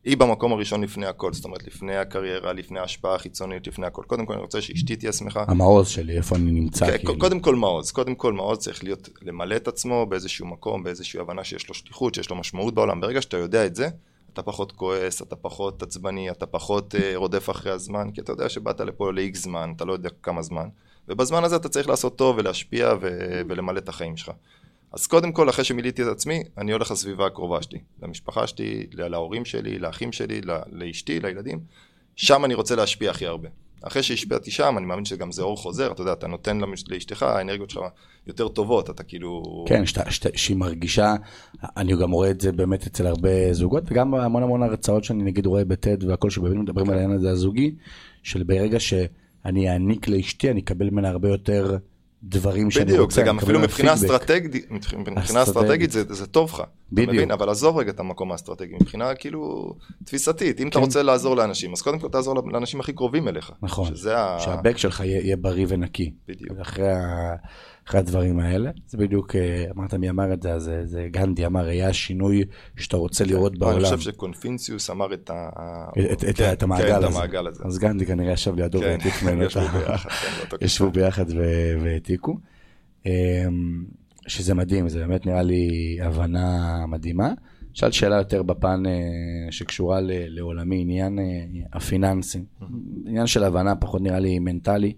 היא 0.03 0.17
במקום 0.17 0.53
הראשון 0.53 0.83
לפני 0.83 1.05
הכל, 1.05 1.33
זאת 1.33 1.45
אומרת 1.45 1.67
לפני 1.67 1.97
הקריירה, 1.97 2.53
לפני 2.53 2.79
ההשפעה 2.79 3.15
החיצונית, 3.15 3.67
לפני 3.67 3.87
הכל. 3.87 4.03
קודם 4.07 4.25
כל 4.25 4.33
אני 4.33 4.41
רוצה 4.41 4.61
שאשתי 4.61 4.95
תהיה 4.95 5.11
שמחה. 5.11 5.43
המעוז 5.47 5.87
שלי, 5.87 6.17
איפה 6.17 6.35
אני 6.35 6.51
נמצא, 6.51 6.85
כן, 6.85 6.97
כאילו. 6.97 7.19
קודם 7.19 7.39
כל 7.39 7.55
מעוז, 7.55 7.91
קודם 7.91 8.15
כל 8.15 8.33
מעוז 8.33 8.57
צריך 8.57 8.83
להיות, 8.83 9.09
למלא 9.21 9.55
את 9.55 9.67
עצמו 9.67 10.05
באיזשהו 10.05 10.47
מקום, 10.47 10.83
באיזושהי 10.83 11.19
הבנה 11.19 11.43
שיש 11.43 11.69
לו 11.69 11.73
שליחות, 11.73 12.15
שיש 12.15 12.29
לו 12.29 12.35
משמעות 12.35 12.73
בעולם. 12.73 13.01
ברגע 13.01 13.21
שאתה 13.21 13.37
יודע 13.37 13.65
את 13.65 13.75
זה, 13.75 13.89
אתה 14.33 14.41
פחות 14.41 14.71
כועס, 14.71 15.21
אתה 15.21 15.35
פחות 15.35 15.83
עצבני, 15.83 16.31
אתה 16.31 16.45
פחות 16.45 16.95
אה, 16.95 17.11
רודף 17.15 17.49
אחרי 17.49 17.71
הזמן, 17.71 18.11
כי 18.13 18.21
אתה 18.21 18.31
יודע 18.31 18.49
שבאת 18.49 18.79
לפה 18.79 19.11
ל-X 19.11 19.37
זמן, 19.37 19.73
אתה 19.75 19.85
לא 19.85 19.93
יודע 19.93 20.09
כמה 20.23 20.41
זמן, 20.41 20.67
ובזמן 21.07 21.43
הזה 21.43 21.55
אתה 21.55 21.69
צריך 21.69 21.87
לעשות 21.87 22.15
טוב 22.15 22.37
ולהשפיע 22.37 22.93
ו- 23.01 23.41
ולמלא 23.49 23.77
את 23.77 23.89
החיים 23.89 24.17
שלך. 24.17 24.31
אז 24.93 25.07
קודם 25.07 25.31
כל, 25.31 25.49
אחרי 25.49 25.65
שמילאתי 25.65 26.01
את 26.03 26.07
עצמי, 26.07 26.43
אני 26.57 26.71
הולך 26.73 26.91
לסביבה 26.91 27.25
הקרובה 27.25 27.61
שלי, 27.61 27.79
למשפחה 28.03 28.47
שלי, 28.47 28.87
להורים 28.93 29.45
שלי, 29.45 29.79
לאחים 29.79 30.11
שלי, 30.11 30.41
לאשתי, 30.71 31.19
לילדים, 31.19 31.59
שם 32.15 32.45
אני 32.45 32.53
רוצה 32.53 32.75
להשפיע 32.75 33.11
הכי 33.11 33.25
הרבה. 33.25 33.49
אחרי 33.83 34.03
שהשפעתי 34.03 34.51
שם, 34.51 34.75
אני 34.77 34.85
מאמין 34.85 35.05
שגם 35.05 35.31
זה 35.31 35.41
אור 35.41 35.57
חוזר, 35.57 35.91
אתה 35.91 36.01
יודע, 36.01 36.13
אתה 36.13 36.27
נותן 36.27 36.57
למש- 36.61 36.83
לאשתך, 36.87 37.23
האנרגיות 37.23 37.69
שלך 37.69 37.83
יותר 38.27 38.47
טובות, 38.47 38.89
אתה 38.89 39.03
כאילו... 39.03 39.43
כן, 39.67 39.85
שאתה- 39.85 40.11
שאתה- 40.11 40.29
שהיא 40.37 40.57
מרגישה, 40.57 41.15
אני 41.77 41.95
גם 41.95 42.11
רואה 42.11 42.29
את 42.31 42.41
זה 42.41 42.51
באמת 42.51 42.87
אצל 42.87 43.07
הרבה 43.07 43.53
זוגות, 43.53 43.83
וגם 43.87 44.13
המון 44.15 44.43
המון 44.43 44.63
הרצאות 44.63 45.03
שאני 45.03 45.23
נגיד 45.23 45.45
רואה 45.45 45.65
בטד 45.65 46.03
והכל 46.03 46.29
שבאמת 46.29 46.55
מדברים 46.57 46.85
כן. 46.85 46.91
על 46.93 46.99
העניין 46.99 47.17
הזה 47.19 47.29
הזוגי, 47.31 47.75
של 48.23 48.43
ברגע 48.43 48.79
שאני 48.79 49.69
אעניק 49.69 50.07
לאשתי, 50.07 50.51
אני 50.51 50.61
אקבל 50.61 50.89
ממנה 50.89 51.09
הרבה 51.09 51.29
יותר 51.29 51.77
דברים 52.23 52.71
שאני 52.71 52.83
רוצה. 52.83 52.93
בדיוק, 52.93 53.11
זה 53.11 53.21
גם 53.21 53.39
אפילו 53.39 53.59
מבחינה. 53.59 53.93
אסטרטגית, 53.93 54.71
מבחינה 54.71 55.43
אסטרטגית. 55.43 55.91
זה, 55.91 56.13
זה 56.13 56.27
טוב 56.27 56.49
לך, 56.49 56.55
אתה 56.55 56.65
בדיוק. 56.91 57.09
מבין? 57.09 57.31
אבל 57.31 57.49
עזוב 57.49 57.77
רגע 57.77 57.91
את 57.91 57.99
המקום 57.99 58.31
האסטרטגי, 58.31 58.73
מבחינה 58.81 59.15
כאילו 59.15 59.73
תפיסתית, 60.05 60.59
אם 60.61 60.67
אתה 60.67 60.79
כן. 60.79 60.85
רוצה 60.85 61.03
לעזור 61.03 61.35
לאנשים, 61.35 61.73
אז 61.73 61.81
קודם 61.81 61.99
כל 61.99 62.09
תעזור 62.09 62.35
לאנשים 62.51 62.79
הכי 62.79 62.93
קרובים 62.93 63.27
אליך. 63.27 63.51
נכון, 63.61 63.95
שזה 63.95 64.17
ה... 64.17 64.39
שהבק 64.39 64.77
שלך 64.77 64.99
יהיה 64.99 65.21
יהיה 65.21 65.37
בריא 65.37 65.65
ונקי. 65.69 66.11
בדיוק. 66.27 66.59
אחרי, 66.61 66.91
ה... 66.91 67.35
אחרי 67.87 67.99
הדברים 67.99 68.39
האלה. 68.39 68.71
זה 68.87 68.97
בדיוק, 68.97 69.35
אה, 69.35 69.65
אמרת 69.75 69.93
מי 69.93 70.09
אמר 70.09 70.33
את 70.33 70.41
זה, 70.41 70.53
אז 70.53 70.63
זה, 70.63 70.81
זה 70.85 71.07
גנדי 71.11 71.45
אמר, 71.45 71.65
היה 71.65 71.89
השינוי 71.89 72.43
שאתה 72.77 72.97
רוצה 72.97 73.25
לראות 73.25 73.51
אני 73.51 73.59
בעולם. 73.59 73.83
חושב 73.83 73.99
שקונפינציוס 73.99 74.89
אמר 74.89 75.13
את 75.13 75.29
ה... 75.29 75.49
את, 76.13 76.23
כן, 76.35 76.53
המעגל 76.61 76.87
כן, 76.87 76.95
הזה. 76.95 77.07
המעגל 77.07 77.47
הזה. 77.47 77.63
אז 77.65 77.79
גנדי 77.79 78.05
כנראה 78.05 78.33
ישב 78.33 78.55
לידו 78.55 78.79
כן, 78.79 78.85
והעתיק 78.85 79.23
ממנו 79.23 79.45
את 79.45 79.49
ישבו 79.49 79.61
ה... 79.61 79.71
ביחד, 79.71 80.09
כן, 80.09 80.45
כיסא. 80.49 80.65
ישבו 80.65 80.91
ביחד 80.91 81.25
והעתיקו. 81.81 82.37
אמ, 83.05 83.11
שזה 84.27 84.53
מדהים, 84.53 84.89
זה 84.89 84.99
באמת 84.99 85.25
נראה 85.25 85.43
לי 85.43 85.97
הבנה 86.01 86.77
מדהימה. 86.87 87.33
שאל 87.73 87.91
שאלה 87.91 88.15
יותר 88.15 88.43
בפן 88.43 88.83
אה, 88.85 89.51
שקשורה 89.51 89.99
לעולמי, 90.03 90.81
עניין 90.81 91.19
אה, 91.19 91.23
הפיננסים. 91.73 92.45
עניין 93.05 93.27
של 93.27 93.43
הבנה, 93.43 93.75
פחות 93.75 94.01
נראה 94.01 94.19
לי 94.19 94.39
מנטלי. 94.39 94.93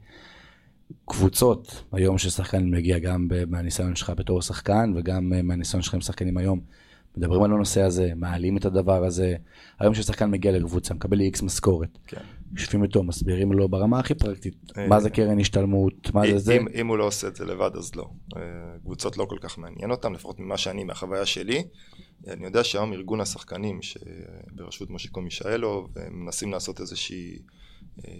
קבוצות, 1.06 1.84
היום 1.92 2.18
ששחקן 2.18 2.70
מגיע 2.70 3.00
גם 3.00 3.28
מהניסיון 3.48 3.96
שלך 3.96 4.14
בתור 4.18 4.42
שחקן 4.42 4.94
וגם 4.96 5.34
אה, 5.34 5.42
מהניסיון 5.42 5.84
שלך 5.84 5.94
עם 5.94 6.02
שחקנים 6.02 6.38
היום, 6.38 6.60
מדברים 7.18 7.44
על 7.44 7.52
הנושא 7.54 7.82
הזה, 7.82 8.12
מעלים 8.16 8.58
את 8.58 8.66
הדבר 8.66 9.06
הזה. 9.06 9.36
היום 9.80 9.94
ששחקן 9.94 10.32
מגיע 10.32 10.52
לקבוצה, 10.52 10.94
מקבל 10.94 11.20
איקס 11.20 11.42
משכורת. 11.42 11.98
כן. 12.08 12.22
יושבים 12.58 12.84
איתו, 12.84 13.04
מסבירים 13.04 13.52
לו 13.52 13.70
ברמה 13.70 14.00
הכי 14.00 14.14
פרקטית, 14.14 14.56
אה, 14.78 14.88
מה 14.88 15.00
זה 15.00 15.10
קרן 15.10 15.40
השתלמות, 15.40 16.14
מה 16.14 16.22
זה 16.32 16.38
זה. 16.38 16.54
אם, 16.54 16.66
אם 16.76 16.88
הוא 16.88 16.98
לא 16.98 17.04
עושה 17.04 17.28
את 17.28 17.36
זה 17.36 17.46
לבד, 17.46 17.72
אז 17.78 17.96
לא. 17.96 18.10
אה, 18.38 18.42
קבוצות 18.84 19.18
לא 19.18 19.26
כל 19.26 19.38
כך 19.42 19.58
מעניין 19.58 19.92
אותם, 19.92 20.14
לפחות 20.14 20.40
ממה 20.40 20.58
שאני, 20.58 20.84
מהחוויה 20.84 21.26
שלי. 21.26 21.64
אני 22.28 22.46
יודע 22.46 22.64
שהיום 22.64 22.94
ארגון 22.94 23.22
השחקנים, 23.22 23.80
שבראשות 23.82 24.90
מושיקו 24.90 25.22
מישאלוב, 25.22 25.90
הם 25.96 26.26
מנסים 26.26 26.52
לעשות 26.52 26.82
איזושהי 26.82 27.32
אה, 27.32 27.63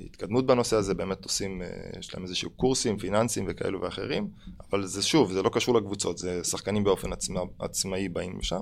התקדמות 0.06 0.46
בנושא 0.46 0.76
הזה, 0.76 0.94
באמת 0.94 1.24
עושים, 1.24 1.62
אה, 1.62 1.68
יש 2.00 2.16
להם 2.16 2.24
איזשהו 2.24 2.50
קורסים 2.50 2.98
פיננסיים 2.98 3.46
וכאלו 3.50 3.82
ואחרים, 3.82 4.28
אבל 4.70 4.86
זה 4.86 5.04
שוב, 5.04 5.32
זה 5.32 5.42
לא 5.42 5.50
קשור 5.50 5.76
לקבוצות, 5.76 6.18
זה 6.18 6.44
שחקנים 6.44 6.84
באופן 6.84 7.14
עצמא, 7.14 7.42
עצמאי 7.60 8.10
באים 8.10 8.40
לשם. 8.40 8.60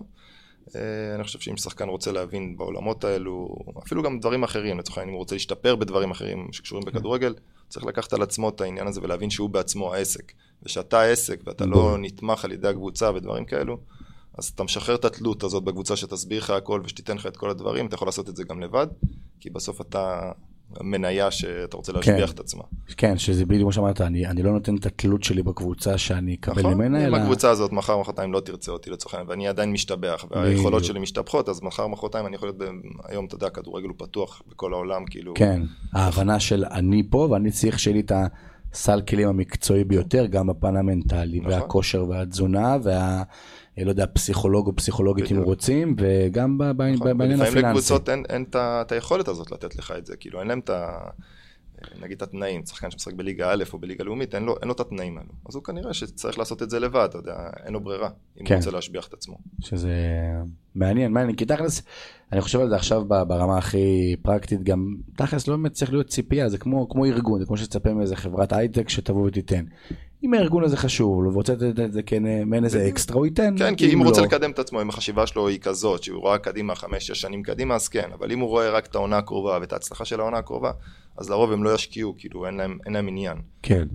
אה, 0.76 1.16
אני 1.16 1.24
חושב 1.24 1.40
שאם 1.40 1.58
שחקן 1.58 1.90
רוצה 1.90 2.12
להבין 2.12 2.58
בעולמות 2.58 3.04
האלו, 3.04 3.56
אפילו 3.86 4.04
גם 4.04 4.20
דברים 4.20 4.44
אחרים, 4.44 4.80
לצורך 4.80 4.98
העניין 4.98 5.10
אם 5.10 5.14
הוא 5.14 5.20
רוצה 5.20 5.36
להשתפר 5.36 5.76
בדברים 5.76 6.12
אחרים 6.12 6.48
שקשורים 6.52 6.86
בכדורגל, 6.86 7.36
צריך 7.70 7.86
לקחת 7.86 8.14
על 8.14 8.22
עצמו 8.22 8.50
את 8.50 8.62
העניין 8.62 8.88
הזה 8.88 9.02
ולהבין 9.04 9.30
שהוא 9.30 9.50
בעצמו 9.50 9.94
העסק. 9.94 10.32
ושאתה 10.64 11.00
העסק 11.00 11.40
ואתה 11.46 11.66
לא 11.66 11.98
נתמך 12.00 12.46
על 12.46 12.52
ידי 12.52 12.68
הקבוצה 12.68 13.12
ודברים 13.16 13.46
כאלו, 13.46 13.78
אז 14.38 14.46
אתה 14.46 14.64
משחרר 14.64 14.96
את 14.96 15.06
התלות 15.06 15.44
הזאת 15.44 15.64
בקבוצה 15.64 15.96
שתסביר 15.96 16.40
לך 16.40 16.50
הכל 16.50 16.82
ושתיתן 16.84 17.18
לך 17.18 17.28
את 17.28 17.38
כל 17.38 17.50
הדברים, 17.50 17.86
אתה 17.86 17.96
יכול 17.96 18.08
לעשות 18.08 18.30
את 18.30 18.36
זה 18.36 18.44
גם 18.44 18.62
לבד, 18.62 18.88
כי 19.40 19.50
בסוף 19.50 19.82
אתה 19.82 20.32
מניה 20.82 21.32
שאתה 21.32 21.78
רוצה 21.78 21.92
להשביח 21.92 22.30
כן. 22.30 22.36
את 22.36 22.40
עצמה. 22.40 22.64
כן, 22.98 23.18
שזה 23.18 23.46
בדיוק 23.46 23.62
כמו 23.62 23.72
שאמרת, 23.72 24.02
אני, 24.02 24.28
אני 24.28 24.44
לא 24.44 24.52
נותן 24.52 24.76
את 24.76 24.86
התלות 24.86 25.24
שלי 25.24 25.44
בקבוצה 25.44 25.98
שאני 25.98 26.36
אקבל 26.36 26.60
נכון? 26.60 26.74
ממנה, 26.74 27.00
אם 27.08 27.16
אלא... 27.16 27.18
הקבוצה 27.18 27.50
הזאת 27.50 27.72
מחר 27.72 27.98
מחרתיים 27.98 28.34
לא 28.34 28.40
תרצה 28.40 28.72
אותי 28.72 28.90
לצורך 28.90 29.14
העניין, 29.14 29.30
ואני 29.30 29.48
עדיין 29.48 29.72
משתבח, 29.72 30.26
והיכולות. 30.32 30.84
שלי 30.84 31.00
משתבחות, 31.00 31.50
אז 31.50 31.62
מחר 31.62 31.88
מחרתיים 31.88 32.26
אני 32.26 32.36
יכול 32.36 32.48
להיות, 32.48 32.58
ב- 32.58 32.66
היום 33.04 33.26
אתה 33.26 33.36
יודע, 33.36 33.48
הכדורגל 33.48 33.88
הוא 33.88 33.96
פתוח 33.98 34.42
בכל 34.52 34.74
העולם, 34.74 35.06
כאילו, 35.06 35.34
כן, 35.34 35.62
ההבנה 35.94 36.40
של 36.40 36.66
אני 36.72 37.04
פה 37.10 37.28
ואני 37.32 37.52
צריך 37.52 37.80
שיהיה 37.80 37.94
לי 37.94 38.00
את 38.00 38.12
הסל 38.74 39.02
כלים 39.02 39.28
המקצועי 39.28 39.84
ביותר, 39.84 40.26
גם 40.26 40.48
בפן 40.48 40.76
המנטלי, 40.76 41.40
נכון. 41.40 41.52
והכושר 41.52 42.06
והתזונה, 42.10 42.78
וה... 42.84 43.24
לא 43.78 43.90
יודע, 43.90 44.06
פסיכולוג 44.14 44.68
או 44.68 44.76
פסיכולוגית 44.76 45.32
אם. 45.32 45.42
רוצים, 45.42 45.96
וגם 46.00 46.62
נכון, 46.62 47.18
בעניין 47.18 47.42
הפיננסי. 47.42 47.68
לקבוצות 47.68 48.10
אין, 48.10 48.46
את 48.56 48.92
היכולת 48.92 49.28
הזאת 49.28 49.52
לתת 49.52 49.76
לך 49.76 49.94
את 49.98 50.06
זה, 50.06 50.16
כאילו 50.16 50.40
אין 50.40 50.48
להם 50.48 50.60
את 50.60 50.70
ה... 50.70 50.98
נגיד 52.02 52.18
את 52.18 52.22
התנאים, 52.22 52.66
שחקן 52.66 52.92
שמשחק 52.92 53.14
בליגה 53.14 53.52
א' 53.52 53.64
או 53.74 53.80
בליגה 53.80 54.04
לאומית, 54.04 54.36
אין 54.36 54.44
לו, 54.44 54.56
אין 54.60 54.68
לו 54.68 54.74
את 54.74 54.80
התנאים 54.80 55.18
האלו. 55.18 55.30
אז 55.50 55.56
הוא 55.56 55.64
כנראה 55.64 55.94
שצריך 55.94 56.40
לעשות 56.40 56.64
את 56.64 56.70
זה 56.70 56.80
לבד, 56.80 57.08
אתה 57.10 57.18
יודע, 57.18 57.34
אין 57.66 57.74
לו 57.74 57.80
ברירה, 57.80 58.10
אם 58.42 58.46
כן. 58.46 58.54
הוא 58.54 58.60
רוצה 58.60 58.72
להשביח 58.72 59.08
את 59.08 59.14
עצמו. 59.14 59.38
שזה 59.60 59.94
מעניין, 60.76 61.12
מעניין, 61.12 61.36
כי 61.36 61.46
תכלס, 61.46 61.82
אני 62.32 62.42
חושב 62.42 62.60
על 62.60 62.70
זה 62.70 62.76
עכשיו 62.76 63.06
ברמה 63.06 63.58
הכי 63.58 64.16
פרקטית, 64.22 64.64
גם 64.64 64.96
תכלס 65.16 65.48
לא 65.48 65.56
באמת 65.56 65.72
צריך 65.72 65.92
להיות 65.92 66.08
ציפייה, 66.08 66.50
זה 66.50 66.58
כמו, 66.58 66.90
כמו 66.90 67.06
ארגון, 67.06 67.40
זה 67.40 67.46
כמו 67.46 67.58
שתצפה 67.58 67.94
מאיזה 67.94 68.16
חברת 68.16 68.54
הייטק 68.54 68.90
שתבוא 68.90 69.28
ותיתן. 69.28 69.66
אם 70.24 70.34
הארגון 70.34 70.64
הזה 70.64 70.78
חשוב 70.78 71.24
לו 71.24 71.34
ורוצה 71.34 71.54
לתת 71.54 71.80
את 71.80 71.92
זה 71.92 72.02
כמעין 72.02 72.64
איזה. 72.64 72.88
אקסטרה, 72.88 73.18
הוא 73.18 73.26
ייתן. 73.26 73.56
כן, 73.58 73.76
כי 73.76 73.94
אם 73.94 74.00
הוא 74.00 74.08
רוצה 74.08 74.22
לא- 74.22 74.28
לקדם 74.28 74.52
את 74.52 74.60
עצמו, 74.60 74.82
אם 74.82 74.90
החשיבה 74.90 75.28
שלו 75.28 75.48
היא 75.48 75.60
כזאת, 75.60 76.04
שהוא 76.04 76.22
רואה 76.22 76.38
קדימה 76.38 76.76
חמש-שש 76.76 77.22
שנים 77.22 77.44
קדימה, 77.44 77.76
אז 77.76 77.88
כן, 77.88 78.10
אבל 78.14 78.32
אם 78.32 78.40
הוא 78.40 78.50
רואה 78.50 78.70
רק 78.70 78.86
את 78.86 78.96
העונה 78.96 79.18
הקרובה 79.18 79.58
ואת 79.62 79.74
ההצלחה 79.74 80.06
של 80.06 80.20
העונה 80.20 80.38
הקרובה, 80.38 80.72
אז 81.18 81.30
לרוב 81.30 81.52
הם 81.52 81.64
לא 81.64 81.76
ישקיעו, 81.76 82.16
כאילו 82.18 82.46
אין 82.46 82.54
להם, 82.58 82.78
אין 82.86 82.94
להם 82.94 83.08
עניין, 83.08 83.38
כן. 83.62 83.88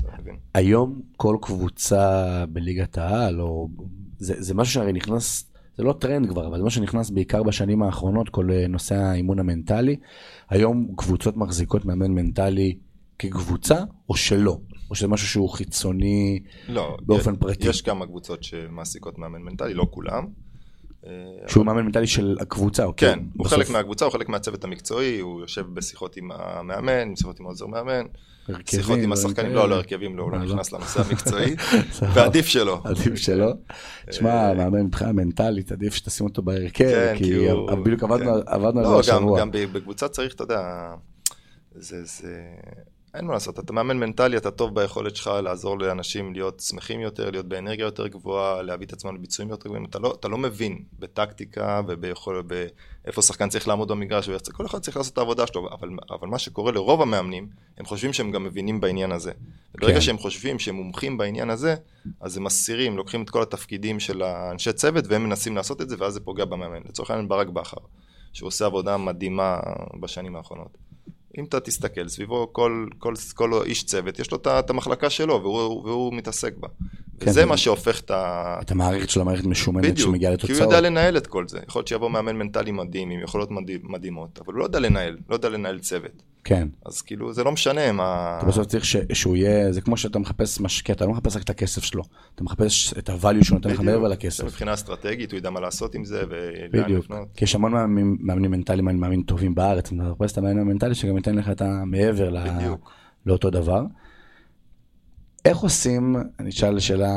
היום 0.54 1.00
כל 1.16 1.36
קבוצה 1.42 2.44
בליגת 2.48 2.98
העל, 2.98 3.40
או... 3.40 3.68
זה, 4.18 4.34
זה 4.38 4.54
משהו 4.54 4.74
שהרי 4.74 4.92
נכנס, 4.92 5.52
זה 5.76 5.82
לא 5.82 5.92
טרנד 5.92 6.28
כבר, 6.28 6.46
אבל 6.46 6.58
זה 6.58 6.64
משהו 6.64 6.80
שנכנס 6.80 7.10
בעיקר 7.10 7.42
בשנים 7.42 7.82
האחרונות, 7.82 8.28
כל 8.28 8.50
אה, 8.50 8.66
נושא 8.68 8.94
האימון 8.94 9.38
המנטלי. 9.38 9.96
היום 10.50 10.88
קבוצות 10.96 11.36
מחזיקות 11.36 11.84
מאמן 11.84 12.10
מנטלי 12.10 12.78
כקבוצה, 13.18 13.76
או 14.08 14.16
שלא? 14.16 14.58
או 14.90 14.94
שזה 14.94 15.08
משהו 15.08 15.28
שהוא 15.28 15.48
חיצוני 15.48 16.40
לא, 16.68 16.96
באופן 17.02 17.32
יש, 17.32 17.38
פרטי? 17.40 17.68
יש 17.68 17.82
כמה 17.82 18.06
קבוצות 18.06 18.44
שמעסיקות 18.44 19.18
מאמן 19.18 19.42
מנטלי, 19.42 19.74
לא 19.74 19.86
כולם. 19.90 20.26
אה, 21.06 21.48
שהוא 21.48 21.66
מאמן 21.66 21.82
מנטלי 21.82 22.06
של 22.06 22.36
הקבוצה, 22.40 22.84
אוקיי? 22.84 23.14
כן, 23.14 23.18
הוא 23.36 23.46
בסוף 23.46 23.58
חלק 23.58 23.70
מהקבוצה, 23.70 24.04
הוא 24.04 24.12
חלק 24.12 24.28
מהצוות 24.28 24.64
המקצועי, 24.64 25.18
הוא 25.20 25.40
יושב 25.40 25.66
בשיחות 25.74 26.16
עם 26.16 26.30
המאמן, 26.32 27.16
שיחות 27.16 27.40
עם 27.40 27.46
העוזר 27.46 27.66
מאמן, 27.66 28.04
הרכבים, 28.48 28.80
שיחות 28.80 28.98
עם 28.98 29.12
השחקנים. 29.12 29.52
לא, 29.52 29.68
לא 29.68 29.74
הרכבים, 29.74 30.16
לא, 30.16 30.22
הוא 30.22 30.32
אה, 30.32 30.38
לא 30.38 30.44
לא. 30.44 30.54
נכנס 30.54 30.72
לנושא 30.72 31.00
המקצועי. 31.00 31.56
ועדיף 32.14 32.46
שלא. 32.46 32.80
עדיף 32.84 33.14
שלא. 33.14 33.52
תשמע, 34.10 34.48
אה, 34.48 34.54
מאמן 34.54 34.82
מבחינה 34.82 35.12
מנטלית, 35.12 35.72
עדיף 35.72 35.94
שתשים 35.94 36.26
אותו 36.26 36.42
בהרכב, 36.42 36.84
כן, 36.84 37.14
כי 37.18 37.48
בדיוק 37.84 38.02
עבדנו 38.02 38.42
כן. 38.44 38.52
על 38.52 38.60
לא, 38.62 39.02
זה 39.02 39.12
גם, 39.12 39.18
השבוע. 39.18 39.40
גם 39.40 39.50
בקבוצה 39.52 40.08
צריך, 40.08 40.34
אתה 40.34 40.44
יודע, 40.44 40.94
זה, 41.74 42.04
זה... 42.04 42.34
אין 43.16 43.26
מה 43.26 43.32
לעשות, 43.32 43.58
אתה 43.58 43.72
מאמן 43.72 43.98
מנטלי, 43.98 44.36
אתה 44.36 44.50
טוב 44.50 44.74
ביכולת 44.74 45.16
שלך 45.16 45.30
לעזור 45.42 45.78
לאנשים 45.78 46.32
להיות 46.32 46.60
שמחים 46.60 47.00
יותר, 47.00 47.30
להיות 47.30 47.46
באנרגיה 47.46 47.84
יותר 47.84 48.06
גבוהה, 48.06 48.62
להביא 48.62 48.86
את 48.86 48.92
עצמם 48.92 49.14
לביצועים 49.14 49.50
יותר 49.50 49.64
גבוהים. 49.64 49.84
אתה 49.84 49.98
לא, 49.98 50.16
אתה 50.20 50.28
לא 50.28 50.38
מבין 50.38 50.82
בטקטיקה 50.98 51.80
וביכול, 51.88 52.42
באיפה 53.04 53.22
שחקן 53.22 53.48
צריך 53.48 53.68
לעמוד 53.68 53.88
במגרש, 53.88 54.28
כל 54.52 54.66
אחד 54.66 54.78
צריך 54.78 54.96
לעשות 54.96 55.12
את 55.12 55.18
העבודה 55.18 55.46
שלו, 55.46 55.68
אבל, 55.72 55.88
אבל 56.10 56.28
מה 56.28 56.38
שקורה 56.38 56.72
לרוב 56.72 57.02
המאמנים, 57.02 57.48
הם 57.78 57.86
חושבים 57.86 58.12
שהם 58.12 58.30
גם 58.30 58.44
מבינים 58.44 58.80
בעניין 58.80 59.12
הזה. 59.12 59.32
ברגע 59.80 59.94
כן. 59.94 60.00
שהם 60.00 60.18
חושבים 60.18 60.58
שהם 60.58 60.74
מומחים 60.74 61.18
בעניין 61.18 61.50
הזה, 61.50 61.74
אז 62.20 62.36
הם 62.36 62.44
מסירים, 62.44 62.96
לוקחים 62.96 63.22
את 63.22 63.30
כל 63.30 63.42
התפקידים 63.42 64.00
של 64.00 64.22
האנשי 64.22 64.72
צוות 64.72 65.04
והם 65.08 65.24
מנסים 65.24 65.56
לעשות 65.56 65.82
את 65.82 65.88
זה, 65.88 65.96
ואז 65.98 66.12
זה 66.14 66.20
פוגע 66.20 66.44
במאמן. 66.44 66.80
לצורך 66.88 67.10
העניין 67.10 67.28
ברק 67.28 67.48
בכר, 67.48 67.80
שהוא 68.32 68.46
עושה 68.46 68.66
עבודה 68.66 68.96
מדהימה 68.96 69.58
בשנים 70.00 70.36
האחרונות. 70.36 70.78
אם 71.38 71.44
אתה 71.44 71.60
תסתכל 71.60 72.08
סביבו, 72.08 72.52
כל, 72.52 72.86
כל, 72.98 73.14
כל 73.34 73.62
איש 73.64 73.84
צוות, 73.84 74.18
יש 74.18 74.30
לו 74.30 74.38
את 74.58 74.70
המחלקה 74.70 75.10
שלו, 75.10 75.42
והוא, 75.42 75.84
והוא 75.84 76.14
מתעסק 76.14 76.56
בה. 76.56 76.68
כן, 77.20 77.30
וזה 77.30 77.46
מה 77.46 77.56
שהופך 77.56 78.00
את 78.00 78.10
ה... 78.10 78.58
את 78.62 78.70
המערכת 78.70 79.10
של 79.10 79.20
המערכת 79.20 79.44
משומנת 79.44 79.98
שמגיעה 79.98 80.32
לתוצאות. 80.32 80.56
כי 80.56 80.62
הוא 80.62 80.72
יודע 80.72 80.80
לנהל 80.80 81.16
את 81.16 81.26
כל 81.26 81.48
זה. 81.48 81.58
יכול 81.68 81.80
להיות 81.80 81.88
שיבוא 81.88 82.10
מאמן 82.10 82.36
מנטלי 82.36 82.72
מדהים, 82.72 83.10
עם 83.10 83.20
יכולות 83.20 83.48
מדהימות, 83.82 84.38
אבל 84.44 84.52
הוא 84.52 84.58
לא 84.58 84.64
יודע 84.64 84.80
לנהל, 84.80 85.16
לא 85.28 85.34
יודע 85.34 85.48
לנהל 85.48 85.78
צוות. 85.78 86.22
כן. 86.44 86.68
אז 86.86 87.02
כאילו, 87.02 87.32
זה 87.32 87.44
לא 87.44 87.52
משנה 87.52 87.92
מה... 87.92 88.36
אתה 88.38 88.46
בסוף 88.46 88.66
צריך 88.66 88.84
ש... 88.84 88.96
שהוא 89.12 89.36
יהיה, 89.36 89.72
זה 89.72 89.80
כמו 89.80 89.96
שאתה 89.96 90.18
מחפש 90.18 90.60
משקיע, 90.60 90.94
אתה 90.94 91.06
לא 91.06 91.12
מחפש 91.12 91.36
רק 91.36 91.42
את 91.42 91.50
הכסף 91.50 91.84
שלו, 91.84 92.02
אתה 92.34 92.44
מחפש 92.44 92.94
את 92.98 93.08
ה-value 93.08 93.44
שהוא 93.44 93.56
נותן 93.56 93.70
לך 93.70 93.80
מעבר 93.80 94.08
לכסף. 94.08 94.44
מבחינה 94.44 94.74
אסטרטגית, 94.74 95.32
הוא 95.32 95.38
ידע 95.38 95.50
מה 95.50 95.60
לעשות 95.60 95.94
עם 95.94 96.04
זה, 96.04 96.22
ולאן 96.28 96.92
לפנות. 96.92 97.28
כי 97.34 97.44
יש 97.44 97.54
המון 97.54 97.72
מאמנים 98.20 98.50
מנטליים, 98.50 98.88
אני 98.88 98.98
מאמין 98.98 99.22
טובים 99.22 99.54
בארץ, 99.54 99.92
אתה 99.92 99.94
מחפש 99.94 100.32
את 100.32 100.38
המאמן 100.38 100.60
המנטלי 100.60 100.94
שגם 100.94 101.16
ייתן 101.16 101.34
לך 101.34 101.50
את 101.50 101.62
המעבר 101.62 102.34
לאותו 103.26 103.50
דבר. 103.50 103.82
איך 105.46 105.58
עושים, 105.58 106.16
אני 106.40 106.50
אשאל 106.50 106.78
שאלה, 106.78 107.12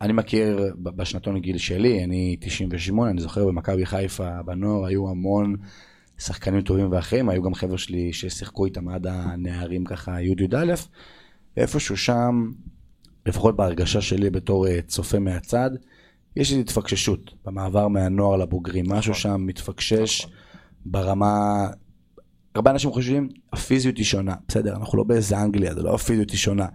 אני 0.00 0.12
מכיר 0.12 0.74
בשנתון 0.78 1.40
גיל 1.40 1.58
שלי, 1.58 2.04
אני 2.04 2.36
98, 2.40 3.10
אני 3.10 3.20
זוכר 3.20 3.46
במכבי 3.46 3.86
חיפה, 3.86 4.42
בנוער 4.42 4.84
היו 4.84 5.10
המון 5.10 5.56
שחקנים 6.18 6.60
טובים 6.60 6.92
ואחרים, 6.92 7.28
היו 7.28 7.42
גם 7.42 7.54
חבר'ה 7.54 7.78
שלי 7.78 8.12
ששיחקו 8.12 8.64
איתם 8.64 8.88
עד 8.88 9.06
הנערים 9.06 9.84
ככה 9.84 10.22
י'-י"א, 10.22 10.74
ואיפשהו 11.56 11.96
שם, 11.96 12.50
לפחות 13.26 13.56
בהרגשה 13.56 14.00
שלי 14.00 14.30
בתור 14.30 14.68
אה, 14.68 14.82
צופה 14.86 15.18
מהצד, 15.18 15.70
יש 16.36 16.50
איזו 16.50 16.60
התפקששות 16.60 17.34
במעבר 17.44 17.88
מהנוער 17.88 18.36
לבוגרים, 18.36 18.84
משהו 18.88 19.10
נכון. 19.10 19.14
שם 19.14 19.46
מתפקשש 19.46 20.20
נכון. 20.20 20.32
ברמה... 20.84 21.66
הרבה 22.54 22.70
אנשים 22.70 22.90
חושבים, 22.90 23.28
הפיזיות 23.52 23.96
היא 23.96 24.04
שונה, 24.04 24.34
בסדר, 24.48 24.76
אנחנו 24.76 24.98
לא 24.98 25.04
באיזה 25.04 25.42
אנגליה, 25.42 25.74
זה 25.74 25.82
לא 25.82 25.94
הפיזיות 25.94 26.30
היא 26.30 26.38
שונה. 26.38 26.66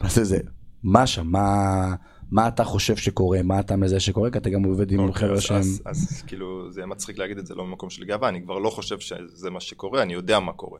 מה 0.00 0.08
זה 0.08 0.24
זה? 0.24 0.38
מה 0.82 1.06
שם? 1.06 1.26
מה... 1.26 1.94
מה 2.30 2.48
אתה 2.48 2.64
חושב 2.64 2.96
שקורה, 2.96 3.42
מה 3.42 3.60
אתה 3.60 3.76
מזה 3.76 4.00
שקורה, 4.00 4.30
כי 4.30 4.38
אתה 4.38 4.50
גם 4.50 4.62
עובד 4.62 4.90
עם 4.90 5.00
אוקיי, 5.00 5.14
חבר'ה 5.14 5.40
שהם... 5.40 5.56
אז, 5.56 5.82
אז 5.84 6.22
כאילו 6.26 6.72
זה 6.72 6.86
מצחיק 6.86 7.18
להגיד 7.18 7.38
את 7.38 7.46
זה 7.46 7.54
לא 7.54 7.64
במקום 7.64 7.90
של 7.90 8.04
גאווה, 8.04 8.28
אני 8.28 8.42
כבר 8.42 8.58
לא 8.58 8.70
חושב 8.70 8.98
שזה 8.98 9.50
מה 9.50 9.60
שקורה, 9.60 10.02
אני 10.02 10.12
יודע 10.12 10.40
מה 10.40 10.52
קורה. 10.52 10.78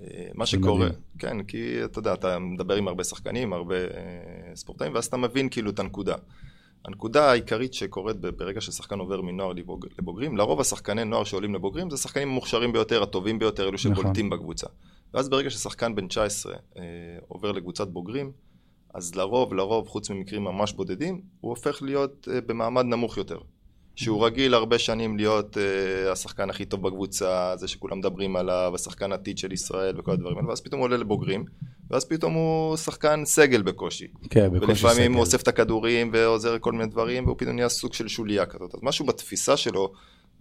אה, 0.00 0.26
מה 0.34 0.46
שקורה, 0.46 0.88
כן, 1.18 1.42
כי 1.42 1.84
אתה 1.84 1.98
יודע, 1.98 2.14
אתה 2.14 2.38
מדבר 2.38 2.74
עם 2.74 2.88
הרבה 2.88 3.04
שחקנים, 3.04 3.52
הרבה 3.52 3.74
אה, 3.74 4.56
ספורטאים, 4.56 4.94
ואז 4.94 5.06
אתה 5.06 5.16
מבין 5.16 5.48
כאילו 5.48 5.70
את 5.70 5.78
הנקודה. 5.78 6.14
הנקודה 6.84 7.30
העיקרית 7.30 7.74
שקורית 7.74 8.16
ברגע 8.16 8.60
ששחקן 8.60 8.98
עובר 8.98 9.20
מנוער 9.20 9.52
לבוגרים, 9.98 10.36
לרוב 10.36 10.60
השחקני 10.60 11.04
נוער 11.04 11.24
שעולים 11.24 11.54
לבוגרים 11.54 11.90
זה 11.90 11.96
שחקנים 11.96 12.28
המוכשרים 12.28 12.72
ביותר, 12.72 13.02
הטובים 13.02 13.38
ביותר, 13.38 13.68
אלו 13.68 13.78
שבולטים 13.78 14.26
נכון. 14.26 14.38
בקבוצה. 14.38 14.66
ואז 15.14 15.28
ברגע 15.28 15.50
ששחקן 15.50 15.94
בן 15.94 16.08
19 16.08 16.52
אה, 16.52 16.82
עובר 17.28 17.52
לקבוצת 17.52 17.88
בוגרים, 17.88 18.32
אז 18.94 19.14
לרוב, 19.14 19.54
לרוב, 19.54 19.88
חוץ 19.88 20.10
ממקרים 20.10 20.44
ממש 20.44 20.72
בודדים, 20.72 21.20
הוא 21.40 21.50
הופך 21.50 21.82
להיות 21.82 22.28
uh, 22.30 22.40
במעמד 22.46 22.84
נמוך 22.84 23.16
יותר. 23.16 23.38
שהוא 23.96 24.26
רגיל 24.26 24.54
הרבה 24.54 24.78
שנים 24.78 25.16
להיות 25.16 25.56
uh, 25.56 26.10
השחקן 26.12 26.50
הכי 26.50 26.64
טוב 26.64 26.82
בקבוצה, 26.82 27.52
זה 27.56 27.68
שכולם 27.68 27.98
מדברים 27.98 28.36
עליו, 28.36 28.72
השחקן 28.74 29.12
עתיד 29.12 29.38
של 29.38 29.52
ישראל 29.52 30.00
וכל 30.00 30.12
הדברים 30.12 30.36
האלה, 30.36 30.48
ואז 30.48 30.60
פתאום 30.60 30.80
הוא 30.80 30.84
עולה 30.86 30.96
לבוגרים, 30.96 31.44
ואז 31.90 32.04
פתאום 32.04 32.34
הוא 32.34 32.76
שחקן 32.76 33.24
סגל 33.24 33.62
בקושי. 33.62 34.06
כן, 34.30 34.48
בקושי 34.52 34.74
סגל. 34.74 34.88
ולפעמים 34.88 35.12
הוא 35.12 35.20
אוסף 35.20 35.42
את 35.42 35.48
הכדורים 35.48 36.10
ועוזר 36.12 36.58
כל 36.58 36.72
מיני 36.72 36.86
דברים, 36.86 37.24
והוא 37.24 37.36
פתאום 37.38 37.56
נהיה 37.56 37.68
סוג 37.68 37.92
של 37.92 38.08
שוליה 38.08 38.46
כזאת. 38.46 38.74
אז 38.74 38.80
משהו 38.82 39.06
בתפיסה 39.06 39.56
שלו 39.56 39.92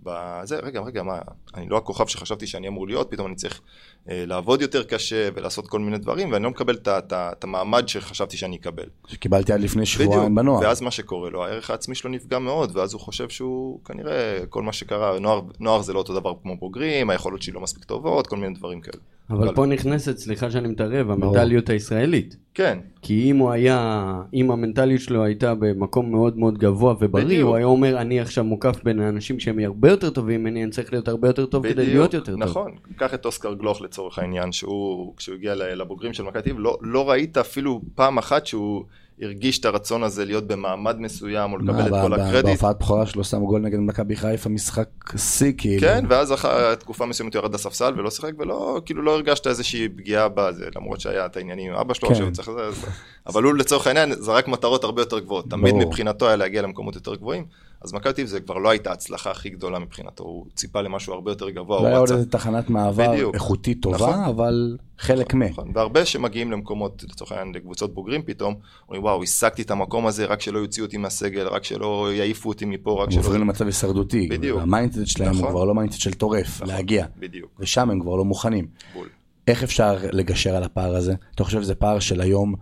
בזה, 0.04 0.60
רגע, 0.64 0.82
רגע, 0.82 1.04
מה, 1.04 1.20
אני 1.56 1.70
לא 1.70 1.78
הכוכב 1.78 2.08
שחשבתי 2.08 2.48
שאני 2.48 2.68
אמור 2.68 2.88
להיות, 2.88 3.12
פתאום 3.12 3.28
אני 3.28 3.36
צריך 3.36 3.62
אה, 4.10 4.24
לעבוד 4.28 4.62
יותר 4.62 4.84
קשה 4.84 5.30
ולעשות 5.36 5.68
כל 5.68 5.80
מיני 5.80 5.98
דברים, 5.98 6.32
ואני 6.32 6.44
לא 6.44 6.50
מקבל 6.50 6.78
את 6.88 7.44
המעמד 7.44 7.88
שחשבתי 7.88 8.38
שאני 8.38 8.56
אקבל. 8.56 8.86
שקיבלתי 9.08 9.54
עד 9.54 9.62
לפני 9.62 9.86
שבועיים 9.86 10.36
בנוער. 10.36 10.62
ואז 10.62 10.82
מה 10.82 10.92
שקורה 10.92 11.30
לו, 11.30 11.46
הערך 11.46 11.70
העצמי 11.70 11.96
שלו 11.96 12.10
נפגע 12.10 12.40
מאוד, 12.40 12.78
ואז 12.78 12.94
הוא 12.94 13.02
חושב 13.02 13.30
שהוא, 13.30 13.80
כנראה, 13.86 14.46
כל 14.50 14.64
מה 14.64 14.74
שקרה, 14.74 15.20
נוער, 15.20 15.42
נוער 15.60 15.82
זה 15.82 15.94
לא 15.94 16.00
אותו 16.00 16.20
דבר 16.20 16.34
כמו 16.42 16.58
בוגרים, 16.58 17.10
היכולות 17.10 17.42
שלי 17.42 17.54
לא 17.54 17.62
מספיק 17.62 17.84
טובות, 17.84 18.28
כל 18.28 18.38
מיני 18.38 18.56
דברים 18.56 18.82
כאלה. 18.82 18.98
אבל, 19.30 19.48
אבל 19.48 19.56
פה 19.56 19.66
נכנסת, 19.66 20.18
סליחה 20.18 20.52
שאני 20.52 20.68
מתערב, 20.68 21.12
המנטליות 21.12 21.70
הישראלית. 21.70 22.38
כן. 22.54 22.80
כי 23.02 23.32
אם 23.32 23.38
הוא 23.38 23.52
היה, 23.52 24.14
אם 24.34 24.52
המנטליות 24.52 25.02
שלו 25.02 25.24
הייתה 25.24 25.56
במקום 25.56 26.12
מאוד 26.12 26.38
מאוד 26.38 26.58
גבוה 26.58 26.94
ובריא, 27.00 27.26
בדיוק. 27.26 27.48
הוא 27.48 27.56
היה 27.56 27.66
אומר, 27.66 28.02
אני 28.02 28.20
עכשיו 28.20 28.44
מוקף 28.44 28.84
בין 28.84 29.00
האנשים 29.00 29.40
שהם 29.40 29.60
הרבה 29.60 29.90
יותר 29.90 30.10
טובים 30.10 30.42
ממני, 30.42 30.64
אני 30.64 30.72
צריך 30.72 30.94
להיות 30.94 31.08
הרבה 31.08 31.28
יותר 31.30 31.46
טוב 31.46 31.64
בדיוק. 31.64 31.80
כדי 31.80 31.94
להיות 31.94 32.14
יותר 32.14 32.36
נכון. 32.38 32.64
טוב. 32.64 32.74
נכון, 32.74 32.96
קח 32.96 33.14
את 33.14 33.26
אוסקר 33.26 33.54
גלוך 33.54 33.82
לצורך 33.82 34.20
העניין, 34.20 34.52
שהוא, 34.52 35.14
כשהוא 35.18 35.36
הגיע 35.36 35.56
לבוגרים 35.56 36.14
של 36.14 36.24
מכבי 36.24 36.54
לא, 36.58 36.78
לא 36.82 37.10
ראית 37.10 37.38
אפילו 37.38 37.82
פעם 37.96 38.18
אחת 38.18 38.46
שהוא... 38.46 38.84
הרגיש 39.22 39.60
את 39.60 39.66
הרצון 39.66 40.04
הזה 40.04 40.26
להיות 40.26 40.48
במעמד 40.48 41.00
מסוים 41.00 41.54
או 41.54 41.58
לקבל 41.58 41.88
את 41.88 42.02
כל 42.02 42.14
הקרדיט. 42.14 42.46
בהופעת 42.46 42.80
בכורה 42.80 43.06
שלו 43.06 43.24
שם 43.24 43.40
גול 43.40 43.62
נגד 43.62 43.80
מכבי 43.80 44.16
חיפה, 44.16 44.50
משחק 44.50 44.90
שיא 45.18 45.54
כאילו. 45.58 45.82
כן, 45.82 46.06
ואז 46.10 46.34
אחרי 46.34 46.76
תקופה 46.80 47.06
מסוימת 47.06 47.36
הוא 47.36 47.42
ירד 47.42 47.54
לספסל 47.54 47.94
ולא 47.98 48.12
שיחק, 48.12 48.32
ולא, 48.40 48.82
כאילו 48.86 49.02
לא 49.02 49.12
הרגשת 49.12 49.48
איזושהי 49.48 49.90
פגיעה 49.90 50.30
בזה, 50.30 50.66
למרות 50.76 51.00
שהיה 51.00 51.26
את 51.26 51.38
העניינים 51.38 51.74
עם 51.74 51.80
אבא 51.80 51.94
שלו, 51.94 52.10
כן. 52.10 52.32
צריך 52.32 52.50
לזה, 52.50 52.88
אבל 53.28 53.44
הוא 53.44 53.54
לצורך 53.54 53.88
העניין 53.88 54.14
זרק 54.14 54.48
מטרות 54.48 54.84
הרבה 54.84 55.02
יותר 55.02 55.20
גבוהות. 55.20 55.50
תמיד 55.50 55.76
מבחינתו 55.76 56.28
היה 56.28 56.36
להגיע 56.36 56.62
למקומות 56.62 56.96
יותר 56.96 57.16
גבוהים. 57.16 57.46
אז 57.84 57.94
מכבי 57.94 58.14
תל 58.14 58.26
זה 58.26 58.40
כבר 58.40 58.58
לא 58.58 58.70
הייתה 58.70 58.90
ההצלחה 58.90 59.32
הכי 59.32 59.50
גדולה 59.50 59.80
מבחינתו, 59.80 60.24
הוא 60.24 60.46
ציפה 60.56 60.82
למשהו 60.82 61.14
הרבה 61.14 61.32
יותר 61.32 61.50
גבוה. 61.50 61.82
לא 61.82 61.88
היה 61.88 61.98
עוד 61.98 62.12
איזה 62.12 62.30
תחנת 62.30 62.70
מעבר 62.70 63.12
בדיוק. 63.12 63.36
איכותית 63.36 63.82
טובה, 63.82 63.98
נכון, 63.98 64.24
אבל 64.24 64.78
חלק 64.98 65.28
נכון, 65.28 65.40
מ... 65.40 65.44
נכון, 65.44 65.72
והרבה 65.74 66.06
שמגיעים 66.06 66.52
למקומות, 66.52 67.04
לצורך 67.10 67.32
העניין, 67.32 67.56
לקבוצות 67.56 67.94
בוגרים 67.94 68.22
פתאום, 68.26 68.56
אומרים 68.88 69.04
וואו, 69.04 69.24
השגתי 69.24 69.62
את 69.62 69.72
המקום 69.72 70.08
הזה, 70.08 70.26
רק 70.26 70.42
שלא 70.42 70.60
יוציאו 70.60 70.86
אותי 70.86 70.98
מהסגל, 70.98 71.48
רק 71.48 71.64
שלא 71.64 72.10
יעיפו 72.14 72.50
אותי 72.50 72.66
מפה, 72.66 73.04
רק 73.04 73.12
שלא... 73.12 73.20
הם 73.20 73.26
עוברים 73.26 73.42
למצב 73.42 73.66
הישרדותי. 73.66 74.28
בדיוק. 74.28 74.62
ה 74.62 74.68
mindset 74.68 75.08
שלהם 75.08 75.30
נכון. 75.30 75.44
הוא 75.44 75.50
כבר 75.50 75.64
לא 75.64 75.76
mindset 75.76 76.00
של 76.00 76.14
טורף, 76.14 76.62
נכון, 76.62 76.68
להגיע. 76.68 77.06
בדיוק. 77.20 77.52
ושם 77.60 77.90
הם 77.90 78.00
כבר 78.00 78.16
לא 78.16 78.26
מוכנים. 78.26 78.68
בול. 78.94 79.08
איך 79.48 79.64
אפשר 79.64 79.98
לגשר 80.12 80.56
על 80.56 80.64
הפער 80.64 80.96
הזה? 80.96 81.14
אתה 81.36 81.44
חושב 81.44 81.62
שזה 81.62 81.76
פער 81.76 82.00
של 82.00 82.22
היום 82.22 82.56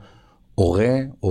הורה 0.55 0.97
או, 1.23 1.29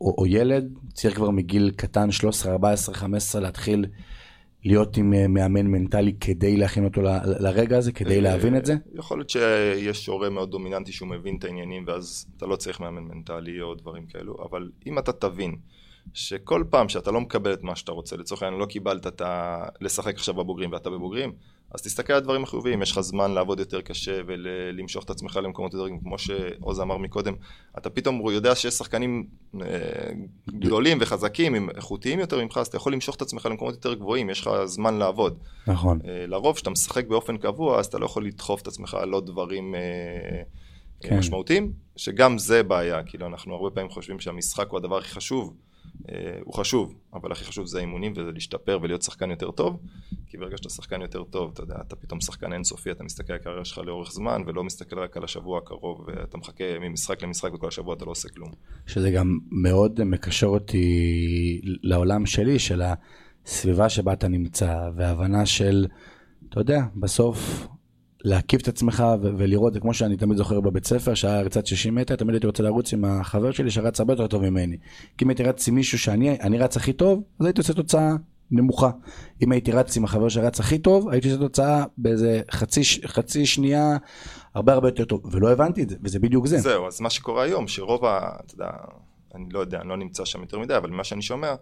או, 0.00 0.14
או 0.18 0.26
ילד 0.26 0.74
צריך 0.98 1.16
כבר 1.16 1.30
מגיל 1.30 1.70
קטן 1.76 2.10
13, 2.10 2.52
14, 2.52 2.94
15 2.94 3.40
להתחיל 3.40 3.86
להיות 4.64 4.96
עם 4.96 5.14
אה, 5.14 5.28
מאמן 5.28 5.66
מנטלי 5.66 6.12
כדי 6.20 6.56
להכין 6.56 6.84
אותו 6.84 7.02
ל, 7.02 7.08
לרגע 7.24 7.78
הזה, 7.78 7.92
כדי 7.92 8.20
להבין 8.20 8.56
את 8.56 8.66
זה? 8.66 8.74
יכול 8.94 9.18
להיות 9.18 9.30
שיש 9.30 10.06
הורה 10.06 10.30
מאוד 10.30 10.50
דומיננטי 10.50 10.92
שהוא 10.92 11.08
מבין 11.08 11.36
את 11.36 11.44
העניינים 11.44 11.84
ואז 11.86 12.26
אתה 12.36 12.46
לא 12.46 12.56
צריך 12.56 12.80
מאמן 12.80 13.02
מנטלי 13.02 13.60
או 13.60 13.74
דברים 13.74 14.06
כאלו, 14.06 14.36
אבל 14.50 14.70
אם 14.86 14.98
אתה 14.98 15.12
תבין 15.12 15.56
שכל 16.14 16.64
פעם 16.70 16.88
שאתה 16.88 17.10
לא 17.10 17.20
מקבל 17.20 17.52
את 17.52 17.62
מה 17.62 17.76
שאתה 17.76 17.92
רוצה, 17.92 18.16
לצורך 18.16 18.42
העניין 18.42 18.60
לא 18.60 18.66
קיבלת 18.66 19.06
את 19.06 19.20
ה... 19.20 19.64
לשחק 19.80 20.14
עכשיו 20.14 20.34
בבוגרים 20.34 20.72
ואתה 20.72 20.90
בבוגרים, 20.90 21.32
אז 21.74 21.82
תסתכל 21.82 22.12
על 22.12 22.18
הדברים 22.18 22.42
החיוביים, 22.42 22.82
יש 22.82 22.92
לך 22.92 23.00
זמן 23.00 23.30
לעבוד 23.30 23.58
יותר 23.58 23.80
קשה 23.80 24.20
ולמשוך 24.26 25.04
את 25.04 25.10
עצמך 25.10 25.40
למקומות 25.42 25.74
יותר 25.74 25.86
כמו 26.02 26.18
שעוז 26.18 26.80
אמר 26.80 26.96
מקודם, 26.96 27.34
אתה 27.78 27.90
פתאום 27.90 28.30
יודע 28.30 28.54
שיש 28.54 28.74
שחקנים 28.74 29.26
אה, 29.62 29.68
גדולים 30.50 30.98
וחזקים, 31.00 31.70
איכותיים 31.70 32.20
יותר 32.20 32.44
ממך, 32.44 32.58
אז 32.58 32.66
אתה 32.66 32.76
יכול 32.76 32.92
למשוך 32.92 33.16
את 33.16 33.22
עצמך 33.22 33.46
למקומות 33.46 33.74
יותר 33.74 33.94
גבוהים, 33.94 34.30
יש 34.30 34.40
לך 34.40 34.50
זמן 34.64 34.94
לעבוד. 34.98 35.38
נכון. 35.66 35.98
אה, 36.04 36.26
לרוב 36.26 36.56
כשאתה 36.56 36.70
משחק 36.70 37.06
באופן 37.06 37.36
קבוע, 37.36 37.78
אז 37.78 37.86
אתה 37.86 37.98
לא 37.98 38.06
יכול 38.06 38.26
לדחוף 38.26 38.62
את 38.62 38.66
עצמך 38.66 38.94
על 38.94 39.12
עוד 39.12 39.26
דברים 39.26 39.74
אה, 39.74 40.42
כן. 41.00 41.18
משמעותיים, 41.18 41.72
שגם 41.96 42.38
זה 42.38 42.62
בעיה, 42.62 43.02
כאילו 43.02 43.26
אנחנו 43.26 43.54
הרבה 43.54 43.70
פעמים 43.70 43.90
חושבים 43.90 44.20
שהמשחק 44.20 44.68
הוא 44.70 44.78
הדבר 44.78 44.98
הכי 44.98 45.10
חשוב. 45.10 45.54
אה, 46.08 46.38
הוא 46.44 46.54
חשוב, 46.54 46.94
אבל 47.14 47.32
הכי 47.32 47.44
חשוב 47.44 47.66
זה 47.66 47.78
האימונים 47.78 48.12
וזה 48.12 48.32
להשתפר 48.32 48.78
ולהיות 48.82 49.02
שחקן 49.02 49.30
יותר 49.30 49.50
טוב, 49.50 49.80
כי 50.26 50.38
ברגע 50.38 50.56
שאתה 50.56 50.68
שחקן 50.68 51.02
יותר 51.02 51.24
טוב, 51.24 51.50
אתה 51.52 51.62
יודע, 51.62 51.76
אתה 51.86 51.96
פתאום 51.96 52.20
שחקן 52.20 52.52
אינסופי, 52.52 52.90
אתה 52.90 53.04
מסתכל 53.04 53.32
על 53.32 53.38
הקריירה 53.38 53.64
שלך 53.64 53.78
לאורך 53.78 54.12
זמן 54.12 54.42
ולא 54.46 54.64
מסתכל 54.64 54.98
רק 54.98 55.16
על 55.16 55.24
השבוע 55.24 55.58
הקרוב, 55.58 56.04
ואתה 56.06 56.38
מחכה 56.38 56.64
ממשחק 56.80 57.22
למשחק 57.22 57.54
וכל 57.54 57.68
השבוע 57.68 57.94
אתה 57.94 58.04
לא 58.04 58.10
עושה 58.10 58.28
כלום. 58.28 58.50
שזה 58.86 59.10
גם 59.10 59.38
מאוד 59.50 60.04
מקשר 60.04 60.46
אותי 60.46 61.60
לעולם 61.62 62.26
שלי, 62.26 62.58
של 62.58 62.82
הסביבה 63.46 63.88
שבה 63.88 64.12
אתה 64.12 64.28
נמצא, 64.28 64.90
והבנה 64.96 65.46
של, 65.46 65.86
אתה 66.48 66.60
יודע, 66.60 66.80
בסוף 66.96 67.68
להקיף 68.24 68.62
את 68.62 68.68
עצמך 68.68 69.04
ו- 69.22 69.30
ולראות, 69.36 69.76
כמו 69.76 69.94
שאני 69.94 70.16
תמיד 70.16 70.36
זוכר 70.36 70.60
בבית 70.60 70.86
ספר, 70.86 71.14
שהיה 71.14 71.40
ריצת 71.40 71.66
60 71.66 71.94
מטר, 71.94 72.16
תמיד 72.16 72.34
הייתי 72.34 72.46
רוצה 72.46 72.62
לרוץ 72.62 72.92
עם 72.92 73.04
החבר 73.04 73.50
שלי 73.50 73.70
שרץ 73.70 74.00
הרבה 74.00 74.12
יותר 74.12 74.26
טוב 74.26 74.42
ממני. 74.42 74.76
כי 75.18 75.24
אם 75.24 75.30
הייתי 75.30 75.42
רץ 75.42 75.68
עם 75.68 75.74
מישהו 75.74 75.98
שאני 75.98 76.40
אני 76.40 76.58
רץ 76.58 76.76
הכי 76.76 76.92
טוב, 76.92 77.22
אז 77.40 77.46
הייתי 77.46 77.60
עושה 77.60 77.74
תוצאה 77.74 78.12
נמוכה. 78.50 78.90
אם 79.42 79.52
הייתי 79.52 79.72
רץ 79.72 79.96
עם 79.96 80.04
החבר 80.04 80.28
שרץ 80.28 80.60
הכי 80.60 80.78
טוב, 80.78 81.08
הייתי 81.08 81.28
עושה 81.28 81.40
תוצאה 81.40 81.84
באיזה 81.98 82.40
חצי, 82.50 82.80
חצי 83.06 83.46
שנייה 83.46 83.96
הרבה 84.54 84.72
הרבה 84.72 84.88
יותר 84.88 85.04
טוב, 85.04 85.20
ולא 85.32 85.52
הבנתי 85.52 85.82
את 85.82 85.88
זה, 85.88 85.96
וזה 86.02 86.18
בדיוק 86.18 86.46
זה. 86.46 86.58
זהו, 86.58 86.86
אז 86.86 87.00
מה 87.00 87.10
שקורה 87.10 87.42
היום, 87.42 87.68
שרוב 87.68 88.04
ה... 88.04 88.30
אתה 88.46 88.54
יודע, 88.54 88.70
אני 89.34 89.44
לא 89.50 89.58
יודע, 89.58 89.80
אני 89.80 89.88
לא 89.88 89.96
נמצא 89.96 90.24
שם 90.24 90.40
יותר 90.40 90.58
מדי, 90.58 90.76
אבל 90.76 90.90
ממה 90.90 91.04
שאני 91.04 91.22
שומע, 91.22 91.54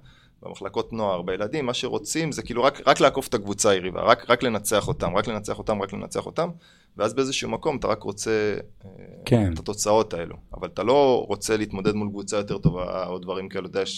במחלקות 0.42 0.92
נוער, 0.92 1.22
בילדים, 1.22 1.66
מה 1.66 1.74
שרוצים 1.74 2.32
זה 2.32 2.42
כאילו 2.42 2.64
רק, 2.64 2.80
רק 2.86 3.00
לעקוף 3.00 3.28
את 3.28 3.34
הקבוצה 3.34 3.70
היריבה, 3.70 4.02
רק, 4.02 4.30
רק 4.30 4.42
לנצח 4.42 4.88
אותם, 4.88 5.16
רק 5.16 5.26
לנצח 5.28 5.58
אותם, 5.58 5.82
רק 5.82 5.92
לנצח 5.92 6.26
אותם, 6.26 6.48
ואז 6.96 7.14
באיזשהו 7.14 7.50
מקום 7.50 7.76
אתה 7.76 7.88
רק 7.88 8.02
רוצה 8.02 8.56
אה, 8.84 8.90
כן. 9.24 9.52
את 9.52 9.58
התוצאות 9.58 10.14
האלו, 10.14 10.36
אבל 10.54 10.68
אתה 10.68 10.82
לא 10.82 11.24
רוצה 11.28 11.56
להתמודד 11.56 11.94
מול 11.94 12.08
קבוצה 12.08 12.36
יותר 12.36 12.58
טובה 12.58 13.06
או 13.06 13.18
דברים 13.18 13.48
כאלו, 13.48 13.66
אתה 13.68 13.78
יודע, 13.78 13.90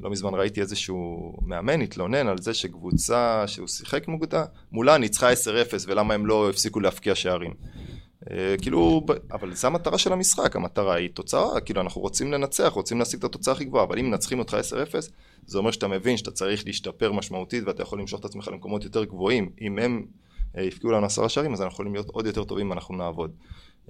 לא 0.00 0.10
מזמן 0.10 0.34
ראיתי 0.34 0.60
איזשהו 0.60 1.32
מאמן 1.42 1.80
התלונן 1.80 2.28
על 2.28 2.38
זה 2.38 2.54
שקבוצה 2.54 3.44
שהוא 3.46 3.68
שיחק 3.68 4.08
מוגדה, 4.08 4.44
מולה 4.72 4.98
ניצחה 4.98 5.32
10-0 5.32 5.36
ולמה 5.86 6.14
הם 6.14 6.26
לא 6.26 6.50
הפסיקו 6.50 6.80
להפקיע 6.80 7.14
שערים. 7.14 7.54
אה, 8.30 8.54
כאילו, 8.62 9.02
אבל 9.32 9.54
זו 9.54 9.66
המטרה 9.66 9.98
של 9.98 10.12
המשחק, 10.12 10.56
המטרה 10.56 10.94
היא 10.94 11.08
תוצאה, 11.14 11.60
כאילו 11.60 11.80
אנחנו 11.80 12.00
רוצים 12.00 12.32
לנצח, 12.32 12.72
רוצים 12.74 12.98
להשיג 12.98 13.18
את 13.18 13.24
התוצאה 13.24 13.54
הכי 13.54 13.64
גבוהה, 13.64 13.84
אבל 13.84 13.98
אם 13.98 14.06
מנצחים 14.06 14.38
אותך 14.38 14.54
10-0, 14.54 15.10
זה 15.46 15.58
אומר 15.58 15.70
שאתה 15.70 15.88
מבין 15.88 16.16
שאתה 16.16 16.30
צריך 16.30 16.66
להשתפר 16.66 17.12
משמעותית 17.12 17.64
ואתה 17.66 17.82
יכול 17.82 18.00
למשוך 18.00 18.20
את 18.20 18.24
עצמך 18.24 18.48
למקומות 18.48 18.84
יותר 18.84 19.04
גבוהים. 19.04 19.50
אם 19.60 19.78
הם 19.78 20.06
אה, 20.58 20.64
הפקיעו 20.64 20.92
לנו 20.92 21.06
עשרה 21.06 21.28
שערים, 21.28 21.52
אז 21.52 21.62
אנחנו 21.62 21.74
יכולים 21.74 21.94
להיות 21.94 22.08
עוד 22.08 22.26
יותר 22.26 22.44
טובים 22.44 22.66
אם 22.66 22.72
אנחנו 22.72 22.96
נעבוד. 22.96 23.30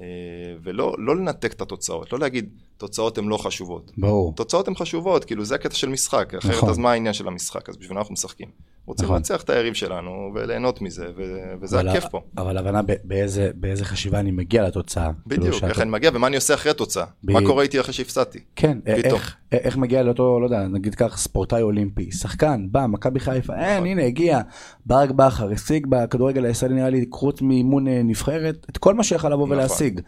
אה, 0.01 0.07
ולא 0.62 0.95
לא 0.99 1.16
לנתק 1.16 1.53
את 1.53 1.61
התוצאות, 1.61 2.12
לא 2.12 2.18
להגיד 2.18 2.49
תוצאות 2.76 3.18
הן 3.18 3.24
לא 3.24 3.37
חשובות. 3.37 3.93
ברור. 3.99 4.35
תוצאות 4.35 4.68
הן 4.68 4.74
חשובות, 4.74 5.24
כאילו 5.24 5.45
זה 5.45 5.55
הקטע 5.55 5.74
של 5.74 5.89
משחק, 5.89 6.35
אחרת 6.35 6.53
נכון. 6.53 6.68
אז 6.68 6.78
מה 6.78 6.93
העניין 6.93 7.14
של 7.14 7.28
המשחק? 7.28 7.68
אז 7.68 7.76
בשביל 7.76 7.95
מה 7.95 8.01
אנחנו 8.01 8.12
משחקים? 8.12 8.49
רוצים 8.87 9.05
נכון. 9.05 9.16
לנצח 9.16 9.43
את 9.43 9.51
היריב 9.51 9.74
שלנו 9.74 10.11
וליהנות 10.35 10.83
מזה, 10.83 11.07
ו- 11.16 11.22
וזה 11.61 11.81
אבל 11.81 11.89
הכיף 11.89 12.05
פה. 12.05 12.20
אבל 12.37 12.57
הבנה 12.59 12.81
באיזה, 13.05 13.51
באיזה 13.55 13.85
חשיבה 13.85 14.20
אני 14.20 14.31
מגיע 14.31 14.62
לתוצאה. 14.68 15.05
כאילו 15.28 15.43
בדיוק, 15.43 15.55
שאתה- 15.55 15.68
איך 15.68 15.81
אני 15.81 15.91
מגיע 15.91 16.11
ומה 16.14 16.26
אני 16.26 16.37
עושה 16.37 16.55
אחרי 16.55 16.70
התוצאה. 16.70 17.05
ב- 17.24 17.33
מה 17.33 17.41
קורה 17.47 17.62
איתי 17.62 17.81
אחרי 17.81 17.93
שהפסדתי. 17.93 18.39
כן, 18.57 18.78
פתאום. 18.97 19.14
איך, 19.14 19.37
איך 19.53 19.76
מגיע 19.76 20.03
לאותו, 20.03 20.41
לא 20.41 20.47
יודע, 20.47 20.66
נגיד 20.68 20.95
כך, 20.95 21.16
ספורטאי 21.18 21.62
אולימפי, 21.62 22.12
שחקן, 22.12 22.66
בא, 22.70 22.87
מכבי 22.87 23.20
חיפה, 23.20 23.55
אין, 23.55 23.74
נכון. 23.76 23.87
הנה, 23.87 24.03
הגיע, 24.05 24.41
ברק 24.87 25.11
בכר, 25.11 25.51
השיג 25.53 25.87
בכדורגל 25.87 26.45
הישראלי, 26.45 26.74
נראה 26.74 26.91
לי, 26.91 27.05
חוץ 27.12 27.43
מאימון 27.43 27.89
אה, 27.89 28.01
נבחרת, 28.05 28.66
את 28.70 28.78
כל 28.78 28.95
מה 28.95 29.05
שיכול 29.05 29.33
לבוא 29.33 29.47
נכון. 29.47 29.59
ולהשיג. 29.59 30.01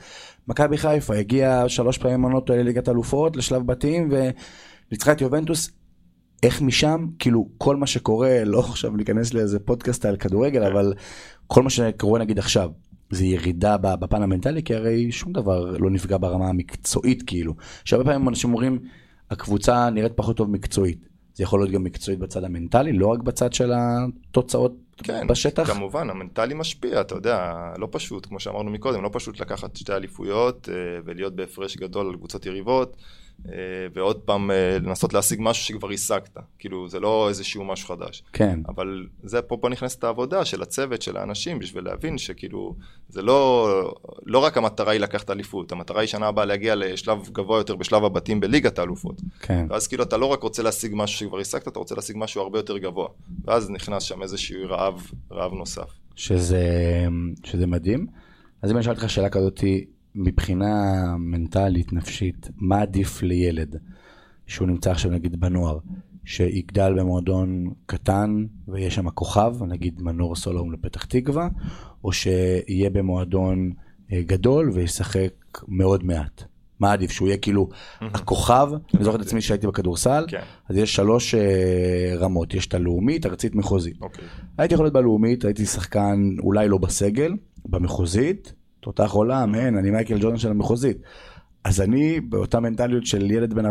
מכבי 0.49 0.77
חיפה 0.77 1.15
הגיע 1.15 1.65
שלוש 1.69 1.99
פעמים 1.99 2.23
עונות 2.23 2.51
לליגת 2.51 2.89
אלופות, 2.89 3.37
לשלב 3.37 3.67
בתים, 3.67 4.11
וניצחה 4.91 5.13
את 5.13 5.21
יובנטוס. 5.21 5.71
איך 6.43 6.63
משם, 6.63 7.07
כאילו, 7.19 7.49
כל 7.59 7.77
מה 7.77 7.87
שקורה, 7.87 8.45
לא 8.45 8.61
עכשיו 8.61 8.97
להיכנס 8.97 9.35
לאיזה 9.35 9.59
פודקאסט 9.59 10.05
על 10.05 10.17
כדורגל, 10.17 10.61
כן. 10.61 10.73
אבל 10.73 10.95
כל 11.47 11.63
מה 11.63 11.71
שקורה 11.71 12.21
נגיד 12.21 12.39
עכשיו, 12.39 12.71
זה 13.11 13.25
ירידה 13.25 13.77
בפן 13.77 14.23
המנטלי, 14.23 14.63
כי 14.63 14.75
הרי 14.75 15.13
שום 15.13 15.33
דבר 15.33 15.77
לא 15.79 15.91
נפגע 15.91 16.17
ברמה 16.21 16.49
המקצועית, 16.49 17.23
כאילו. 17.23 17.55
שהרבה 17.85 18.13
פעמים 18.13 18.29
אנשים 18.29 18.51
אומרים, 18.51 18.79
הקבוצה 19.31 19.91
נראית 19.91 20.13
פחות 20.17 20.37
טוב 20.37 20.51
מקצועית. 20.51 21.09
זה 21.35 21.45
יכול 21.45 21.61
להיות 21.61 21.71
גם 21.71 21.85
מקצועית 21.85 22.19
בצד 22.19 22.45
המנטלי, 22.45 22.93
לא 22.93 23.07
רק 23.07 23.21
בצד 23.21 23.53
של 23.53 23.73
התוצאות 23.75 24.73
כן, 25.03 25.27
בשטח. 25.27 25.73
כמובן, 25.73 26.11
המנטלי 26.11 26.55
משפיע, 26.55 27.01
אתה 27.01 27.15
יודע, 27.15 27.53
לא 27.79 27.89
פשוט, 27.91 28.27
כמו 28.27 28.41
שאמרנו 28.41 28.71
מקודם, 28.71 29.03
לא 29.03 29.11
פשוט 29.13 29.41
לקחת 29.41 29.77
שתי 29.77 29.93
אליפויות 29.93 30.69
אה, 30.69 30.75
ולהיות 31.05 31.37
בהפרש 31.37 31.77
גדול 31.77 32.09
על 32.09 32.17
קבוצות 32.17 32.47
יריבות, 32.47 32.97
ועוד 33.95 34.17
פעם 34.17 34.51
אה, 34.51 34.79
לנסות 34.83 35.13
להשיג 35.13 35.39
משהו 35.43 35.65
שכבר 35.65 35.91
השגת, 35.91 36.39
כאילו, 36.59 36.89
זה 36.89 37.01
לא 37.01 37.29
איזשהו 37.29 37.65
משהו 37.65 37.89
חדש. 37.89 38.23
כן, 38.33 38.61
אבל 38.69 39.07
זה 39.23 39.43
פה, 39.43 39.57
פה 39.61 39.69
נכנסת 39.69 40.05
העבודה 40.05 40.45
של 40.45 40.63
הצוות, 40.63 41.03
של 41.03 41.17
האנשים, 41.17 41.59
בשביל 41.59 41.85
להבין 41.85 42.19
שכאילו, 42.19 42.75
זה 43.09 43.23
לא, 43.23 43.69
לא 44.27 44.39
רק 44.39 44.57
המטרה 44.57 44.93
היא 44.93 45.01
לקחת 45.01 45.31
אליפות, 45.31 45.73
המטרה 45.73 46.01
היא 46.01 46.09
שנה 46.09 46.27
הבאה 46.27 46.45
להגיע 46.45 46.75
לשלב 46.75 47.29
גבוה 47.33 47.59
יותר 47.59 47.77
בשלב 47.77 48.05
הבתים 48.05 48.41
בליגת 48.41 48.79
האלופות. 48.79 49.21
כן. 49.41 49.67
ואז 49.71 49.87
כאילו 49.87 50.03
אתה 50.03 50.17
לא 50.17 50.27
רק 50.27 50.43
רוצה 50.43 50.63
להשיג 50.63 50.93
משהו 50.95 51.19
שכבר 51.19 51.39
השגת, 51.39 51.69
אתה 51.69 51.79
רוצה 51.79 51.95
להשיג 51.95 52.17
משהו 52.19 52.43
הרבה 52.43 52.59
יותר 52.59 52.79
גבוה. 52.79 53.09
ואז 53.45 53.71
נכנס 53.71 54.03
שם 54.03 54.23
איזשהו 54.23 54.59
רעב, 54.69 55.11
רעב 55.33 55.53
נוסף. 55.53 55.91
שזה, 56.15 56.67
שזה 57.45 57.67
מדהים. 57.67 58.07
אז 58.63 58.71
אם 58.71 58.77
אני 58.77 58.83
אשאל 58.83 58.93
אותך 58.93 59.11
שאלה 59.11 59.29
כזאתי, 59.29 59.85
מבחינה 60.15 61.05
מנטלית, 61.19 61.93
נפשית, 61.93 62.51
מה 62.57 62.81
עדיף 62.81 63.23
לילד 63.23 63.77
שהוא 64.47 64.69
נמצא 64.69 64.91
עכשיו 64.91 65.11
נגיד 65.11 65.41
בנוער, 65.41 65.79
שיגדל 66.25 66.95
במועדון 66.99 67.71
קטן 67.87 68.45
ויש 68.69 68.95
שם 68.95 69.11
כוכב, 69.11 69.55
נגיד 69.69 70.03
מנור 70.03 70.37
סולום 70.37 70.73
לפתח 70.73 71.05
תקווה, 71.05 71.49
או 72.05 72.13
שיהיה 72.13 72.91
במועדון 72.91 73.73
אה, 74.13 74.23
גדול 74.23 74.71
וישחק 74.75 75.33
מאוד 75.69 76.05
מעט? 76.05 76.45
מה 76.81 76.93
עדיף? 76.93 77.11
שהוא 77.11 77.29
יהיה 77.29 77.39
כאילו 77.39 77.69
הכוכב, 78.01 78.69
אני 78.95 79.05
זוכר 79.05 79.17
את 79.17 79.21
עצמי 79.21 79.41
שהייתי 79.41 79.67
בכדורסל, 79.67 80.25
כן, 80.29 80.43
אז 80.69 80.77
יש 80.77 80.95
שלוש 80.95 81.35
אה, 81.35 82.13
רמות, 82.17 82.55
יש 82.55 82.67
את 82.67 82.75
הלאומית, 82.75 83.27
ארצית, 83.27 83.55
מחוזית. 83.55 83.97
אוקיי. 84.03 84.25
הייתי 84.59 84.75
יכול 84.75 84.87
להיות 84.87 84.95
בלאומית, 84.95 85.45
הייתי 85.45 85.67
שחקן 85.67 86.35
אולי 86.39 86.69
לא 86.69 86.79
בסגל, 86.79 87.33
במחוזית, 87.65 88.53
תותח 88.83 89.11
עולם, 89.11 89.55
אין, 89.55 89.77
אני 89.77 89.91
מייקל 89.91 90.19
ג'ורדן 90.21 90.37
של 90.39 90.51
המחוזית. 90.51 90.97
אז 91.65 91.81
אני, 91.81 92.21
באותה 92.21 92.61
מנטליות 92.61 93.07
של 93.07 93.31
ילד 93.31 93.55
בן 93.55 93.67
14-15, 93.67 93.71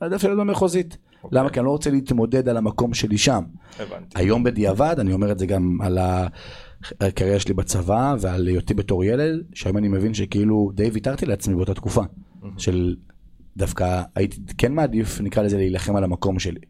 עדיף 0.00 0.24
להיות 0.24 0.38
במחוזית. 0.38 0.98
אוקיי. 1.24 1.38
למה? 1.38 1.50
כי 1.50 1.60
אני 1.60 1.66
לא 1.66 1.70
רוצה 1.70 1.90
להתמודד 1.90 2.48
על 2.48 2.56
המקום 2.56 2.94
שלי 2.94 3.18
שם. 3.18 3.42
הבנתי. 3.78 4.18
היום 4.18 4.42
בדיעבד, 4.42 4.96
אני 4.98 5.12
אומר 5.12 5.32
את 5.32 5.38
זה 5.38 5.46
גם 5.46 5.78
על 5.82 5.98
הקריירה 7.00 7.40
שלי 7.40 7.54
בצבא 7.54 8.14
ועל 8.20 8.46
היותי 8.46 8.74
בתור 8.74 9.04
ילד, 9.04 9.42
שהיום 9.54 9.76
אני 9.78 9.88
מבין 9.88 10.14
שכאילו 10.14 10.70
די 10.74 10.90
ויתרתי 10.90 11.26
לעצמי 11.26 11.54
באותה 11.54 11.74
תקופה. 11.74 12.02
של 12.56 12.96
דווקא 13.56 14.02
הייתי 14.14 14.40
כן 14.58 14.72
מעדיף, 14.72 15.20
נקרא 15.20 15.42
לזה, 15.42 15.56
להילחם 15.56 15.96
על 15.96 16.04
המקום 16.04 16.38
שלי. 16.38 16.60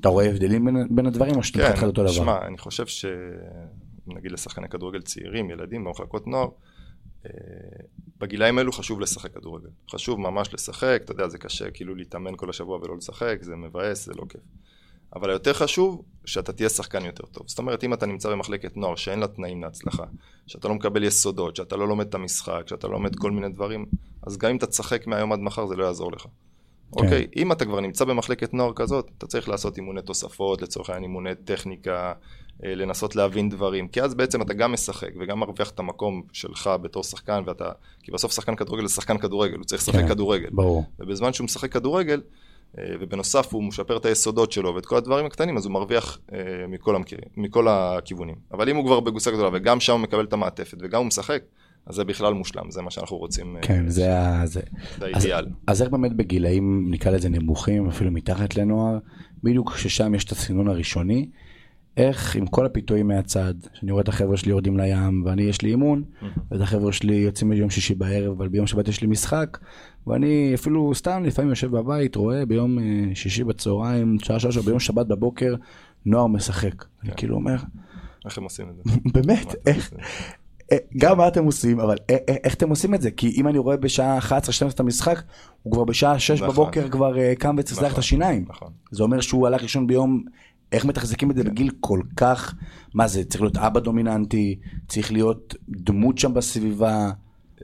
אתה 0.00 0.08
רואה 0.08 0.30
הבדלים 0.30 0.64
בין, 0.64 0.76
בין 0.90 1.06
הדברים 1.06 1.36
או 1.36 1.42
שאתה 1.42 1.58
מבחינתך 1.58 1.80
זה 1.80 1.86
אותו 1.86 2.02
דבר? 2.02 2.12
שמע, 2.12 2.46
אני 2.46 2.58
חושב 2.58 2.86
ש... 2.86 3.06
נגיד 4.06 4.32
לשחקני 4.32 4.68
כדורגל 4.68 5.00
צעירים, 5.00 5.50
ילדים 5.50 5.84
במחלקות 5.84 6.26
נוער, 6.26 6.48
בגילאים 8.18 8.58
האלו 8.58 8.72
חשוב 8.72 9.00
לשחק 9.00 9.34
כדורגל. 9.34 9.68
חשוב 9.90 10.20
ממש 10.20 10.54
לשחק, 10.54 11.00
אתה 11.04 11.12
יודע, 11.12 11.28
זה 11.28 11.38
קשה 11.38 11.70
כאילו 11.70 11.94
להתאמן 11.94 12.36
כל 12.36 12.50
השבוע 12.50 12.78
ולא 12.82 12.96
לשחק, 12.96 13.38
זה 13.40 13.56
מבאס, 13.56 14.06
זה 14.06 14.12
לא 14.14 14.22
כיף. 14.28 14.40
אבל 15.14 15.30
היותר 15.30 15.52
חשוב, 15.52 16.02
שאתה 16.24 16.52
תהיה 16.52 16.68
שחקן 16.68 17.04
יותר 17.04 17.26
טוב. 17.26 17.48
זאת 17.48 17.58
אומרת, 17.58 17.84
אם 17.84 17.92
אתה 17.92 18.06
נמצא 18.06 18.30
במחלקת 18.30 18.76
נוער 18.76 18.96
שאין 18.96 19.20
לה 19.20 19.26
תנאים 19.26 19.62
להצלחה, 19.62 20.04
שאתה 20.46 20.68
לא 20.68 20.74
מקבל 20.74 21.04
יסודות, 21.04 21.56
שאתה 21.56 21.76
לא 21.76 21.88
לומד 21.88 22.06
את 22.08 22.14
המשחק, 22.14 22.62
שאתה 22.66 22.86
לא 22.86 22.92
לומד 22.92 23.16
כל 23.16 23.30
מיני 23.30 23.48
דברים, 23.48 23.86
אז 24.26 24.36
גם 24.38 24.50
אם 24.50 24.56
אתה 24.56 24.66
תשחק 24.66 25.06
מהיום 25.06 25.32
עד 25.32 25.38
מחר 25.38 25.66
זה 25.66 25.76
לא 25.76 25.84
יעזור 25.84 26.12
לך. 26.12 26.26
אוקיי, 26.92 27.26
אם 27.36 27.52
אתה 27.52 27.64
כבר 27.64 27.80
נמצא 27.80 28.04
במחלקת 28.04 28.54
נוער 28.54 28.72
כזאת, 28.76 29.10
אתה 29.18 29.26
צריך 29.26 29.48
לעשות 29.48 29.76
אימוני 29.76 30.02
תוספות, 30.02 30.62
לצורך 30.62 30.90
העניין 30.90 31.10
אימוני 31.10 31.34
טכניקה, 31.44 32.12
לנסות 32.62 33.16
להבין 33.16 33.48
דברים, 33.48 33.88
כי 33.88 34.02
אז 34.02 34.14
בעצם 34.14 34.42
אתה 34.42 34.54
גם 34.54 34.72
משחק 34.72 35.10
וגם 35.20 35.40
מרוויח 35.40 35.70
את 35.70 35.78
המקום 35.78 36.22
שלך 36.32 36.70
בתור 36.82 37.02
שחקן, 37.02 37.42
ואתה, 37.46 37.70
כי 38.02 38.12
בסוף 38.12 38.32
שחקן 38.32 38.56
כדורגל 38.56 38.86
זה 38.86 38.94
שחקן 38.94 39.18
כדורגל, 39.18 39.56
הוא 39.56 39.64
צריך 39.64 39.82
לשחק 39.82 39.98
כן. 40.00 40.08
כדורגל. 40.08 40.48
ברור. 40.52 40.84
ובזמן 41.00 41.32
שהוא 41.32 41.44
משחק 41.44 41.72
כדורגל, 41.72 42.20
אה, 42.78 42.84
ובנוסף 43.00 43.54
הוא 43.54 43.62
משפר 43.62 43.96
את 43.96 44.04
היסודות 44.04 44.52
שלו 44.52 44.74
ואת 44.74 44.86
כל 44.86 44.96
הדברים 44.96 45.26
הקטנים, 45.26 45.56
אז 45.56 45.64
הוא 45.64 45.72
מרוויח 45.72 46.18
אה, 46.32 46.38
מכל, 46.68 46.96
המכירים, 46.96 47.24
מכל 47.36 47.68
הכיוונים. 47.68 48.36
אבל 48.52 48.68
אם 48.68 48.76
הוא 48.76 48.84
כבר 48.84 49.00
בקבוצה 49.00 49.30
גדולה 49.30 49.50
וגם 49.52 49.80
שם 49.80 49.92
הוא 49.92 50.00
מקבל 50.00 50.24
את 50.24 50.32
המעטפת 50.32 50.78
וגם 50.80 50.98
הוא 50.98 51.06
משחק, 51.06 51.42
אז 51.86 51.94
זה 51.94 52.04
בכלל 52.04 52.34
מושלם, 52.34 52.70
זה 52.70 52.82
מה 52.82 52.90
שאנחנו 52.90 53.16
רוצים, 53.16 53.56
אה, 53.56 53.62
כן, 53.62 53.88
זה 53.88 54.18
ה... 54.18 54.46
זה. 54.46 54.60
זה 54.98 55.06
אז- 55.06 55.24
האידיאל. 55.24 55.46
אז 55.66 55.82
איך 55.82 55.90
באמת 55.90 56.12
בגילאים, 56.12 56.86
נקרא 56.90 57.10
לזה 57.10 57.28
נמוכים, 57.28 57.88
אפילו 57.88 58.10
מתחת 58.10 58.56
לנוער, 58.56 58.98
בדיוק 59.42 59.76
ששם 59.76 60.14
יש 60.14 60.24
את 60.24 60.32
הסינון 60.32 60.68
הראשוני, 60.68 61.28
איך 61.96 62.36
עם 62.36 62.46
כל 62.46 62.66
הפיתויים 62.66 63.08
מהצד, 63.08 63.54
שאני 63.72 63.92
רואה 63.92 64.02
את 64.02 64.08
החבר'ה 64.08 64.36
שלי 64.36 64.50
יורדים 64.50 64.78
לים 64.78 65.22
ואני 65.26 65.42
יש 65.42 65.62
לי 65.62 65.70
אימון, 65.70 66.02
ואת 66.50 66.60
החבר'ה 66.60 66.92
שלי 66.92 67.14
יוצאים 67.14 67.50
ביום 67.50 67.70
שישי 67.70 67.94
בערב, 67.94 68.32
אבל 68.36 68.48
ביום 68.48 68.66
שבת 68.66 68.88
יש 68.88 69.00
לי 69.00 69.06
משחק, 69.06 69.58
ואני 70.06 70.52
אפילו 70.54 70.94
סתם 70.94 71.24
לפעמים 71.24 71.50
יושב 71.50 71.70
בבית, 71.70 72.16
רואה 72.16 72.46
ביום 72.46 72.78
אה, 72.78 72.84
שישי 73.14 73.44
בצהריים, 73.44 74.16
שעה 74.22 74.40
שלוש, 74.40 74.56
או 74.56 74.62
ביום 74.62 74.80
שבת 74.80 75.06
בבוקר, 75.06 75.54
נוער 76.06 76.26
משחק. 76.26 76.84
אני 77.04 77.12
כאילו 77.16 77.34
אומר, 77.34 77.56
איך 78.24 78.38
הם 78.38 78.44
עושים 78.44 78.66
את 78.70 78.76
זה? 78.76 78.82
באמת, 79.14 79.54
איך? 79.66 79.92
אה, 80.72 80.76
גם 80.96 81.18
מה 81.18 81.28
אתם 81.28 81.44
עושים, 81.44 81.80
אבל 81.80 81.96
אה, 82.10 82.16
איך 82.44 82.54
אתם 82.54 82.68
עושים 82.70 82.94
את 82.94 83.02
זה? 83.02 83.10
כי 83.10 83.34
אם 83.36 83.48
אני 83.48 83.58
רואה 83.58 83.76
בשעה 83.76 84.18
11-12 84.18 84.30
את 84.74 84.80
המשחק, 84.80 85.22
הוא 85.62 85.72
כבר 85.72 85.84
בשעה 85.84 86.18
6 86.18 86.30
נכון. 86.30 86.48
בבוקר 86.48 86.88
כבר 86.88 87.34
קם 87.34 87.56
וצריך 87.58 87.78
את 87.78 87.84
נכון, 87.84 87.98
השיניים. 87.98 88.44
נכון. 88.48 88.72
זה 88.90 89.02
אומר 89.02 89.20
שהוא 89.20 89.46
הלך 89.46 89.62
לישון 89.62 89.86
ביום 89.86 90.24
איך 90.72 90.84
מתחזקים 90.84 91.30
את 91.30 91.36
זה 91.36 91.44
בגיל 91.44 91.70
כל 91.80 92.00
כך, 92.16 92.54
מה 92.94 93.08
זה, 93.08 93.24
צריך 93.24 93.42
להיות 93.42 93.56
אבא 93.56 93.80
דומיננטי, 93.80 94.58
צריך 94.88 95.12
להיות 95.12 95.54
דמות 95.68 96.18
שם 96.18 96.34
בסביבה, 96.34 97.10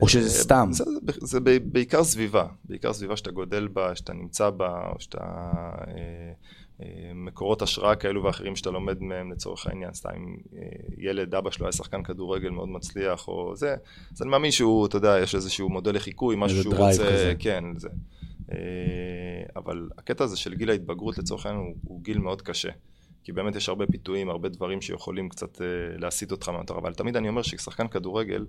או 0.00 0.08
שזה 0.08 0.30
סתם? 0.30 0.68
זה, 0.72 0.84
זה, 0.84 1.12
זה 1.20 1.40
בעיקר 1.64 2.04
סביבה, 2.04 2.46
בעיקר 2.64 2.92
סביבה 2.92 3.16
שאתה 3.16 3.30
גודל 3.30 3.68
בה, 3.68 3.96
שאתה 3.96 4.12
נמצא 4.12 4.50
בה, 4.50 4.90
או 4.94 5.00
שאתה... 5.00 5.18
אה, 5.88 6.32
אה, 6.82 7.12
מקורות 7.14 7.62
השראה 7.62 7.96
כאלו 7.96 8.24
ואחרים 8.24 8.56
שאתה 8.56 8.70
לומד 8.70 9.02
מהם 9.02 9.32
לצורך 9.32 9.66
העניין, 9.66 9.94
סתם 9.94 10.10
אם 10.16 10.36
אה, 10.56 10.62
ילד, 10.98 11.34
אבא 11.34 11.50
שלו 11.50 11.66
היה 11.66 11.72
שחקן 11.72 12.02
כדורגל 12.02 12.50
מאוד 12.50 12.68
מצליח 12.68 13.28
או 13.28 13.56
זה, 13.56 13.76
אז 14.14 14.22
אני 14.22 14.30
מאמין 14.30 14.50
שהוא, 14.50 14.86
אתה 14.86 14.96
יודע, 14.96 15.18
יש 15.22 15.34
איזשהו 15.34 15.68
מודל 15.68 15.94
לחיקוי, 15.94 16.36
משהו 16.38 16.62
שהוא 16.62 16.74
רוצה, 16.74 17.12
כזה. 17.12 17.34
כן, 17.38 17.64
זה. 17.76 17.88
אה, 18.52 18.56
אבל 19.56 19.88
הקטע 19.98 20.24
הזה 20.24 20.36
של 20.36 20.54
גיל 20.54 20.70
ההתבגרות 20.70 21.18
לצורך 21.18 21.46
העניין 21.46 21.64
הוא, 21.64 21.74
הוא 21.84 22.02
גיל 22.02 22.18
מאוד 22.18 22.42
קשה. 22.42 22.70
כי 23.24 23.32
באמת 23.32 23.56
יש 23.56 23.68
הרבה 23.68 23.86
פיתויים, 23.86 24.30
הרבה 24.30 24.48
דברים 24.48 24.80
שיכולים 24.80 25.28
קצת 25.28 25.60
להסיט 25.98 26.30
אותך 26.30 26.48
מהמטרה, 26.48 26.78
אבל 26.78 26.94
תמיד 26.94 27.16
אני 27.16 27.28
אומר 27.28 27.42
ששחקן 27.42 27.88
כדורגל, 27.88 28.46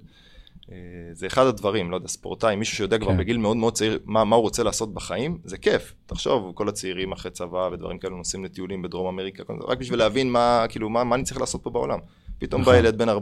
אה, 0.71 0.75
זה 1.11 1.27
אחד 1.27 1.45
הדברים, 1.45 1.91
לא 1.91 1.95
יודע, 1.95 2.07
ספורטאי, 2.07 2.55
מישהו 2.55 2.77
שיודע 2.77 2.97
כבר 2.97 3.11
כן. 3.11 3.17
בגיל 3.17 3.37
מאוד 3.37 3.57
מאוד 3.57 3.73
צעיר 3.73 3.99
מה, 4.05 4.23
מה 4.23 4.35
הוא 4.35 4.43
רוצה 4.43 4.63
לעשות 4.63 4.93
בחיים, 4.93 5.37
זה 5.43 5.57
כיף. 5.57 5.93
תחשוב, 6.05 6.51
כל 6.55 6.69
הצעירים 6.69 7.11
אחרי 7.11 7.31
צבא 7.31 7.69
ודברים 7.73 7.97
כאלו 7.97 8.17
נוסעים 8.17 8.45
לטיולים 8.45 8.81
בדרום 8.81 9.07
אמריקה, 9.07 9.43
רק 9.67 9.77
בשביל 9.77 9.99
להבין 9.99 10.31
מה, 10.31 10.65
כאילו, 10.69 10.89
מה, 10.89 11.03
מה 11.03 11.15
אני 11.15 11.23
צריך 11.23 11.39
לעשות 11.39 11.63
פה 11.63 11.69
בעולם. 11.69 11.99
פתאום 12.39 12.61
בא 12.61 12.71
נכון. 12.71 12.85
ילד 12.85 12.97
בן 12.97 13.09
14-15, 13.09 13.13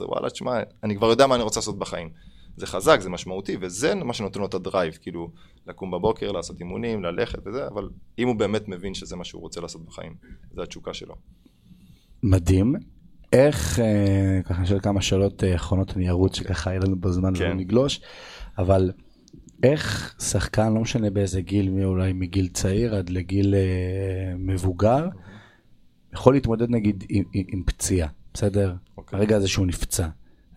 וואלה, 0.00 0.30
תשמע, 0.30 0.60
אני 0.82 0.96
כבר 0.96 1.06
יודע 1.06 1.26
מה 1.26 1.34
אני 1.34 1.42
רוצה 1.42 1.60
לעשות 1.60 1.78
בחיים. 1.78 2.10
זה 2.56 2.66
חזק, 2.66 3.00
זה 3.00 3.10
משמעותי, 3.10 3.56
וזה 3.60 3.94
מה 3.94 4.14
שנותן 4.14 4.40
לו 4.40 4.46
את 4.46 4.54
הדרייב, 4.54 4.98
כאילו, 5.02 5.30
לקום 5.66 5.90
בבוקר, 5.90 6.32
לעשות 6.32 6.60
אימונים, 6.60 7.02
ללכת 7.02 7.38
וזה, 7.46 7.68
אבל 7.68 7.88
אם 8.18 8.28
הוא 8.28 8.36
באמת 8.36 8.68
מבין 8.68 8.94
שזה 8.94 9.16
מה 9.16 9.24
שהוא 9.24 9.42
רוצה 9.42 9.60
לעשות 9.60 9.86
בחיים, 9.86 10.14
זה 10.54 10.62
התשוקה 10.62 10.94
שלו. 10.94 11.14
מדהים. 12.22 12.74
איך, 13.32 13.80
אה, 13.80 14.40
ככה 14.44 14.62
נשאל 14.62 14.80
כמה 14.80 15.00
שאלות 15.00 15.44
אה, 15.44 15.54
אחרונות, 15.54 15.96
אני 15.96 16.08
ארוץ 16.08 16.36
שככה 16.36 16.70
יהיה 16.70 16.80
לנו 16.80 16.96
בזמן 17.00 17.34
כן. 17.34 17.44
ולא 17.44 17.54
נגלוש, 17.54 18.00
אבל 18.58 18.92
איך 19.62 20.14
שחקן, 20.20 20.74
לא 20.74 20.80
משנה 20.80 21.10
באיזה 21.10 21.40
גיל, 21.40 21.84
אולי 21.84 22.12
מגיל 22.12 22.48
צעיר 22.48 22.94
עד 22.94 23.10
לגיל 23.10 23.54
אה, 23.54 24.34
מבוגר, 24.38 25.08
יכול 26.12 26.34
להתמודד 26.34 26.70
נגיד 26.70 27.04
עם, 27.08 27.24
עם, 27.32 27.44
עם 27.48 27.62
פציעה, 27.66 28.08
בסדר? 28.34 28.74
אוקיי. 28.96 29.18
הרגע 29.18 29.36
הזה 29.36 29.48
שהוא 29.48 29.66
נפצע. 29.66 30.08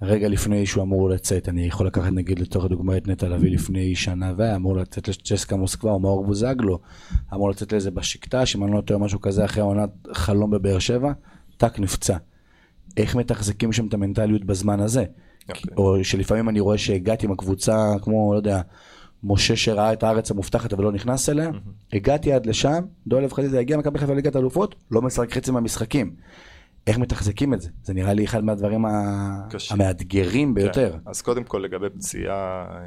רגע 0.01 0.27
לפני 0.27 0.65
שהוא 0.65 0.83
אמור 0.83 1.09
לצאת, 1.09 1.49
אני 1.49 1.65
יכול 1.65 1.87
לקחת 1.87 2.11
נגיד 2.11 2.39
לתוך 2.39 2.65
הדוגמה 2.65 2.97
את 2.97 3.07
נטע 3.07 3.29
לביא 3.29 3.51
לפני 3.51 3.95
שנה 3.95 4.33
והיה 4.37 4.55
אמור 4.55 4.75
לצאת 4.75 5.07
לצ'סקה 5.07 5.55
מוסקבה 5.55 5.91
או 5.91 5.99
מאור 5.99 6.25
בוזגלו, 6.25 6.79
אמור 7.33 7.49
לצאת 7.49 7.73
לזה 7.73 7.91
בשקטה, 7.91 8.43
אם 8.55 8.63
אני 8.63 8.73
לא 8.73 8.81
טועה 8.81 8.99
משהו 8.99 9.21
כזה 9.21 9.45
אחרי 9.45 9.63
עונת 9.63 9.89
חלום 10.13 10.51
בבאר 10.51 10.79
שבע, 10.79 11.11
טאק 11.57 11.79
נפצע. 11.79 12.17
איך 12.97 13.15
מתחזקים 13.15 13.71
שם 13.73 13.87
את 13.87 13.93
המנטליות 13.93 14.45
בזמן 14.45 14.79
הזה. 14.79 15.01
Okay. 15.03 15.49
אוקיי. 15.49 15.73
או 15.77 16.03
שלפעמים 16.03 16.49
אני 16.49 16.59
רואה 16.59 16.77
שהגעתי 16.77 17.25
עם 17.25 17.31
הקבוצה, 17.31 17.93
כמו, 18.01 18.33
לא 18.33 18.37
יודע, 18.37 18.61
משה 19.23 19.55
שראה 19.55 19.93
את 19.93 20.03
הארץ 20.03 20.31
המובטחת 20.31 20.73
אבל 20.73 20.83
לא 20.83 20.91
נכנס 20.91 21.29
אליה, 21.29 21.49
mm-hmm. 21.49 21.95
הגעתי 21.95 22.33
עד 22.33 22.45
לשם, 22.45 22.83
דולב 23.07 23.33
חזיזה 23.33 23.59
הגיע 23.59 23.77
מכבי 23.77 23.99
חיפה 23.99 24.13
ליגת 24.13 24.35
אלופות, 24.35 24.75
לא 24.91 25.01
משחק 25.01 25.33
חצי 25.33 25.51
מהמשחקים. 25.51 26.15
איך 26.89 26.97
מתחזקים 26.97 27.53
את 27.53 27.61
זה? 27.61 27.69
זה 27.83 27.93
נראה 27.93 28.13
לי 28.13 28.25
אחד 28.25 28.43
מהדברים 28.43 28.85
קשה. 29.49 29.73
המאתגרים 29.73 30.53
ביותר. 30.53 30.91
כן. 30.91 31.09
אז 31.09 31.21
קודם 31.21 31.43
כל 31.43 31.57
לגבי 31.57 31.89
פציעה, 31.89 32.67
אה, 32.71 32.79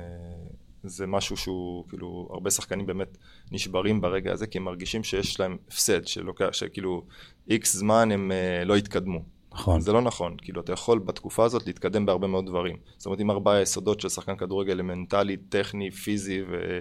זה 0.84 1.06
משהו 1.06 1.36
שהוא, 1.36 1.84
כאילו, 1.88 2.28
הרבה 2.30 2.50
שחקנים 2.50 2.86
באמת 2.86 3.18
נשברים 3.52 4.00
ברגע 4.00 4.32
הזה, 4.32 4.46
כי 4.46 4.58
הם 4.58 4.64
מרגישים 4.64 5.04
שיש 5.04 5.40
להם 5.40 5.56
הפסד, 5.68 6.06
שלוקח, 6.06 6.48
שכאילו 6.52 7.02
איקס 7.50 7.76
זמן 7.76 8.12
הם 8.12 8.32
אה, 8.32 8.64
לא 8.64 8.76
התקדמו. 8.76 9.22
נכון. 9.52 9.80
זה 9.80 9.92
לא 9.92 10.02
נכון, 10.02 10.36
כאילו 10.42 10.60
אתה 10.60 10.72
יכול 10.72 10.98
בתקופה 10.98 11.44
הזאת 11.44 11.66
להתקדם 11.66 12.06
בהרבה 12.06 12.26
מאוד 12.26 12.46
דברים. 12.46 12.76
זאת 12.96 13.06
אומרת, 13.06 13.20
אם 13.20 13.30
ארבעה 13.30 13.60
יסודות 13.60 14.00
של 14.00 14.08
שחקן 14.08 14.36
כדורגל 14.36 14.72
אלמנטלי, 14.72 15.36
טכני, 15.36 15.90
פיזי 15.90 16.42
ו... 16.42 16.78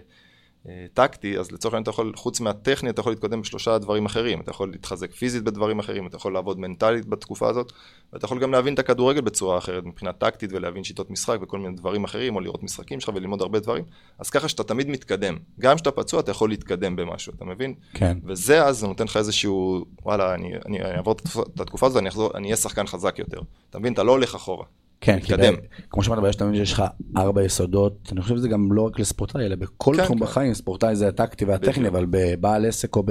אה, 0.69 0.85
טקטי, 0.93 1.39
אז 1.39 1.51
לצורך 1.51 1.73
העניין 1.73 1.83
אתה 1.83 1.89
יכול, 1.89 2.13
חוץ 2.15 2.39
מהטכני, 2.39 2.89
אתה 2.89 2.99
יכול 2.99 3.11
להתקדם 3.11 3.41
בשלושה 3.41 3.77
דברים 3.77 4.05
אחרים. 4.05 4.41
אתה 4.41 4.51
יכול 4.51 4.71
להתחזק 4.71 5.11
פיזית 5.11 5.43
בדברים 5.43 5.79
אחרים, 5.79 6.07
אתה 6.07 6.15
יכול 6.15 6.33
לעבוד 6.33 6.59
מנטלית 6.59 7.05
בתקופה 7.05 7.49
הזאת, 7.49 7.71
ואתה 8.13 8.25
יכול 8.25 8.39
גם 8.39 8.51
להבין 8.51 8.73
את 8.73 8.79
הכדורגל 8.79 9.21
בצורה 9.21 9.57
אחרת 9.57 9.83
מבחינה 9.83 10.13
טקטית 10.13 10.49
ולהבין 10.53 10.83
שיטות 10.83 11.11
משחק 11.11 11.37
וכל 11.41 11.59
מיני 11.59 11.75
דברים 11.75 12.03
אחרים, 12.03 12.35
או 12.35 12.39
לראות 12.39 12.63
משחקים 12.63 12.99
שלך 12.99 13.11
וללמוד 13.15 13.41
הרבה 13.41 13.59
דברים. 13.59 13.83
אז 14.19 14.29
ככה 14.29 14.49
שאתה 14.49 14.63
תמיד 14.63 14.89
מתקדם. 14.89 15.37
גם 15.59 15.75
כשאתה 15.75 15.91
פצוע 15.91 16.19
אתה 16.19 16.31
יכול 16.31 16.49
להתקדם 16.49 16.95
במשהו, 16.95 17.33
אתה 17.35 17.45
מבין? 17.45 17.73
כן. 17.93 18.17
וזה 18.23 18.65
אז 18.65 18.83
נותן 18.83 19.03
לך 19.03 19.17
איזשהו, 19.17 19.85
וואלה, 20.01 20.33
אני, 20.33 20.51
אני, 20.65 20.81
אני 20.81 20.95
אעבור 20.97 21.13
את 21.53 21.59
התקופה 21.59 21.87
הזאת, 21.87 21.99
אני 21.99 22.09
אחזור, 22.09 22.31
אני 22.35 22.47
אהיה 22.47 22.57
שחקן 22.57 22.87
חזק 22.87 23.19
יותר. 23.19 23.39
אתה 23.69 23.79
מבין? 23.79 23.93
אתה 23.93 24.03
לא 24.03 24.11
הולך 24.11 24.35
אחורה. 24.35 24.65
כן, 25.01 25.15
מתקדם. 25.15 25.53
כמו 25.89 26.03
שאמרת, 26.03 26.29
יש 26.29 26.35
תמיד 26.35 26.55
שיש 26.55 26.73
לך 26.73 26.83
ארבע 27.17 27.43
יסודות, 27.43 28.09
אני 28.11 28.21
חושב 28.21 28.37
שזה 28.37 28.47
גם 28.47 28.71
לא 28.71 28.81
רק 28.81 28.99
לספורטאי, 28.99 29.45
אלא 29.45 29.55
בכל 29.55 29.93
כן, 29.97 30.03
תחום 30.03 30.17
כן. 30.17 30.25
בחיים, 30.25 30.53
ספורטאי 30.53 30.95
זה 30.95 31.07
הטקטי 31.07 31.45
והטכני, 31.45 31.87
אבל 31.87 32.05
בבעל 32.09 32.65
עסק 32.65 32.95
או 32.95 33.03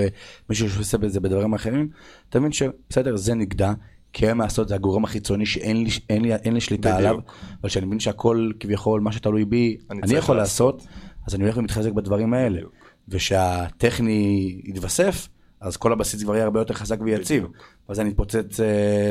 במישהו 0.48 0.70
שעושה 0.70 0.98
בזה 0.98 1.20
בדברים 1.20 1.54
אחרים, 1.54 1.88
אתה 2.28 2.40
מבין 2.40 2.52
שבסדר, 2.52 3.16
זה 3.16 3.34
נגדע, 3.34 3.72
כי 4.12 4.26
היום 4.26 4.40
לעשות 4.40 4.68
זה 4.68 4.74
הגורם 4.74 5.04
החיצוני 5.04 5.46
שאין 5.46 5.84
לי, 5.84 5.90
אין 6.08 6.22
לי, 6.22 6.34
אין 6.34 6.54
לי 6.54 6.60
שליטה 6.60 6.88
בדיוק. 6.88 6.98
עליו, 6.98 7.18
אבל 7.60 7.68
שאני 7.68 7.86
מבין 7.86 8.00
שהכל 8.00 8.50
כביכול, 8.60 9.00
מה 9.00 9.12
שתלוי 9.12 9.44
בי, 9.44 9.76
אני, 9.90 10.00
אני 10.02 10.14
יכול 10.14 10.36
לעשות, 10.36 10.74
לעשות, 10.74 10.88
אז 11.26 11.34
אני 11.34 11.44
הולך 11.44 11.56
ומתחזק 11.56 11.92
בדברים 11.92 12.34
האלה. 12.34 12.56
בדיוק. 12.56 12.72
ושהטכני 13.08 14.60
יתווסף, 14.64 15.28
אז 15.60 15.76
כל 15.76 15.92
הבסיס 15.92 16.22
כבר 16.22 16.34
יהיה 16.34 16.44
הרבה 16.44 16.60
יותר 16.60 16.74
חזק 16.74 17.00
ויציב. 17.00 17.46
ואז 17.88 18.00
אני 18.00 18.10
אתפוצץ 18.10 18.60
uh, 18.60 18.62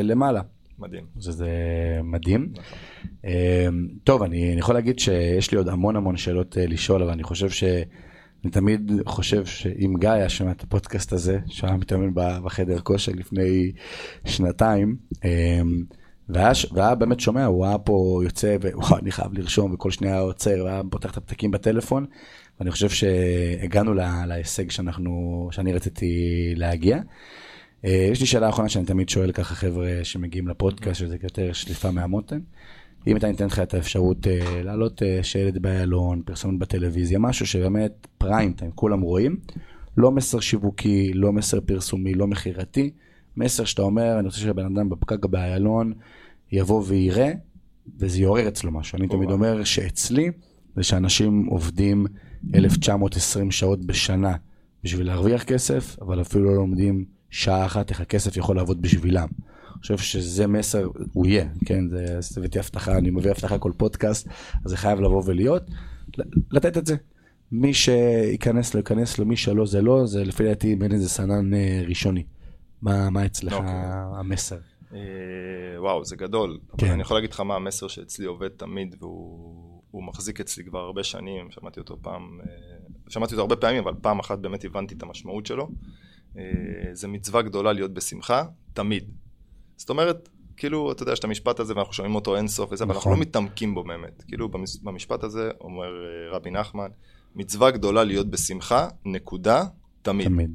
למעלה. 0.03 0.41
מדהים. 0.79 1.03
זה 1.19 1.47
מדהים. 2.03 2.53
נכון. 2.53 3.87
טוב, 4.03 4.23
אני, 4.23 4.51
אני 4.51 4.59
יכול 4.59 4.75
להגיד 4.75 4.99
שיש 4.99 5.51
לי 5.51 5.57
עוד 5.57 5.69
המון 5.69 5.95
המון 5.95 6.17
שאלות 6.17 6.57
אה, 6.57 6.65
לשאול, 6.67 7.03
אבל 7.03 7.11
אני 7.11 7.23
חושב 7.23 7.49
ש... 7.49 7.63
אני 8.43 8.51
תמיד 8.51 8.91
חושב 9.05 9.45
שאם 9.45 9.93
גיא 9.99 10.09
היה 10.09 10.29
שומע 10.29 10.51
את 10.51 10.63
הפודקאסט 10.63 11.13
הזה, 11.13 11.39
שהיה 11.47 11.77
מתאמן 11.77 12.11
בחדר 12.13 12.79
כושר 12.79 13.11
לפני 13.15 13.71
שנתיים, 14.25 14.95
אמ, 15.25 15.83
והיה, 16.29 16.51
והיה 16.71 16.95
באמת 16.95 17.19
שומע, 17.19 17.45
הוא 17.45 17.65
היה 17.65 17.77
פה 17.77 18.21
יוצא, 18.23 18.57
וואו, 18.73 18.97
אני 18.97 19.11
חייב 19.11 19.33
לרשום, 19.33 19.73
וכל 19.73 19.91
שנייה 19.91 20.13
היה 20.13 20.21
עוצר, 20.21 20.63
והיה 20.65 20.81
פותח 20.91 21.11
את 21.11 21.17
הפתקים 21.17 21.51
בטלפון, 21.51 22.05
ואני 22.59 22.71
חושב 22.71 22.89
שהגענו 22.89 23.93
לה, 23.93 24.25
להישג 24.25 24.71
שאנחנו, 24.71 25.47
שאני 25.51 25.73
רציתי 25.73 26.13
להגיע. 26.55 26.99
אה, 27.85 28.07
יש 28.11 28.21
לי 28.21 28.25
שאלה 28.25 28.49
אחרונה 28.49 28.69
שאני 28.69 28.85
תמיד 28.85 29.09
שואל 29.09 29.31
ככה 29.31 29.55
חבר'ה 29.55 29.99
שמגיעים 30.03 30.47
לפודקאסט, 30.47 30.99
שזה 30.99 31.17
יותר 31.23 31.53
שליפה 31.53 31.91
מהמותן. 31.91 32.39
אם 33.07 33.17
אתה 33.17 33.27
ניתן 33.27 33.45
לך 33.45 33.59
את 33.59 33.73
האפשרות 33.73 34.27
uh, 34.27 34.29
לעלות 34.63 35.01
uh, 35.01 35.23
שלט 35.23 35.57
באיילון, 35.57 36.21
פרסומת 36.25 36.59
בטלוויזיה, 36.59 37.19
משהו 37.19 37.45
שבאמת 37.45 38.07
פריים 38.17 38.53
טיים, 38.53 38.71
כולם 38.71 39.01
רואים, 39.01 39.37
לא 39.97 40.11
מסר 40.11 40.39
שיווקי, 40.39 41.13
לא 41.13 41.33
מסר 41.33 41.61
פרסומי, 41.61 42.13
לא 42.13 42.27
מכירתי, 42.27 42.91
מסר 43.37 43.63
שאתה 43.65 43.81
אומר, 43.81 44.19
אני 44.19 44.25
רוצה 44.25 44.39
שהבן 44.39 44.65
אדם 44.65 44.89
בפקק 44.89 45.25
באיילון 45.25 45.93
יבוא 46.51 46.83
ויראה, 46.87 47.31
וזה 47.99 48.21
יעורר 48.21 48.47
אצלו 48.47 48.71
משהו. 48.71 48.97
אני 48.97 49.07
תמיד 49.07 49.31
אומר 49.31 49.63
שאצלי, 49.63 50.31
זה 50.75 50.83
שאנשים 50.83 51.45
עובדים 51.45 52.05
1920 52.55 53.51
שעות 53.51 53.85
בשנה 53.85 54.35
בשביל 54.83 55.07
להרוויח 55.07 55.43
כסף, 55.43 55.97
אבל 56.01 56.21
אפילו 56.21 56.45
לא 56.45 56.55
לומדים 56.55 57.05
שעה 57.29 57.65
אחת 57.65 57.89
איך 57.89 58.01
הכסף 58.01 58.37
יכול 58.37 58.55
לעבוד 58.55 58.81
בשבילם. 58.81 59.27
אני 59.79 59.81
חושב 59.81 59.97
שזה 59.97 60.47
מסר, 60.47 60.87
הוא 61.13 61.25
יהיה, 61.25 61.45
כן, 61.65 61.89
זה 62.19 62.39
הבאתי 62.39 62.59
הבטחה, 62.59 62.97
אני 62.97 63.09
מביא 63.09 63.31
הבטחה 63.31 63.57
כל 63.57 63.71
פודקאסט, 63.77 64.27
אז 64.65 64.71
זה 64.71 64.77
חייב 64.77 64.99
לבוא 64.99 65.23
ולהיות, 65.25 65.63
לתת 66.51 66.77
את 66.77 66.85
זה. 66.85 66.95
מי 67.51 67.73
שייכנס 67.73 68.73
לו, 68.73 68.79
ייכנס 68.79 69.17
לו, 69.17 69.25
מי 69.25 69.37
שלא 69.37 69.65
זה 69.65 69.81
לא, 69.81 70.05
זה 70.05 70.23
לפי 70.23 70.43
דעתי 70.43 70.75
בין 70.75 70.91
איזה 70.91 71.09
סנן 71.09 71.53
אה, 71.53 71.83
ראשוני. 71.87 72.23
מה, 72.81 73.09
מה 73.09 73.25
אצלך 73.25 73.53
okay. 73.53 73.55
אוקיי. 73.55 73.73
המסר? 74.19 74.57
Uh, 74.91 74.93
וואו, 75.77 76.05
זה 76.05 76.15
גדול. 76.15 76.59
כן. 76.77 76.85
אבל 76.85 76.93
אני 76.93 77.01
יכול 77.01 77.17
להגיד 77.17 77.31
לך 77.31 77.39
מה 77.39 77.55
המסר 77.55 77.87
שאצלי 77.87 78.25
עובד 78.25 78.47
תמיד, 78.47 78.95
והוא 78.99 80.03
מחזיק 80.03 80.39
אצלי 80.39 80.63
כבר 80.63 80.79
הרבה 80.79 81.03
שנים, 81.03 81.51
שמעתי 81.51 81.79
אותו 81.79 81.97
פעם, 82.01 82.39
uh, 82.43 83.11
שמעתי 83.11 83.33
אותו 83.33 83.41
הרבה 83.41 83.55
פעמים, 83.55 83.83
אבל 83.83 83.93
פעם 84.01 84.19
אחת 84.19 84.39
באמת 84.39 84.65
הבנתי 84.65 84.95
את 84.95 85.03
המשמעות 85.03 85.45
שלו. 85.45 85.69
Uh, 86.35 86.39
זה 86.93 87.07
מצווה 87.07 87.41
גדולה 87.41 87.73
להיות 87.73 87.93
בשמחה, 87.93 88.43
תמיד. 88.73 89.11
זאת 89.77 89.89
אומרת, 89.89 90.29
כאילו, 90.57 90.91
אתה 90.91 91.03
יודע, 91.03 91.13
יש 91.13 91.19
את 91.19 91.23
המשפט 91.23 91.59
הזה 91.59 91.73
ואנחנו 91.75 91.93
שומעים 91.93 92.15
אותו 92.15 92.35
אינסוף 92.35 92.71
וזה, 92.71 92.83
אבל 92.83 92.93
אנחנו 92.93 93.11
לא 93.11 93.15
נכון. 93.15 93.27
מתעמקים 93.27 93.75
בו 93.75 93.83
באמת. 93.83 94.23
כאילו, 94.27 94.49
במשפט 94.83 95.23
הזה 95.23 95.51
אומר 95.61 95.85
אה, 95.85 96.35
רבי 96.35 96.51
נחמן, 96.51 96.89
מצווה 97.35 97.71
גדולה 97.71 98.03
להיות 98.03 98.29
בשמחה, 98.29 98.87
נקודה, 99.05 99.63
תמיד. 100.01 100.27
תמיד. 100.27 100.51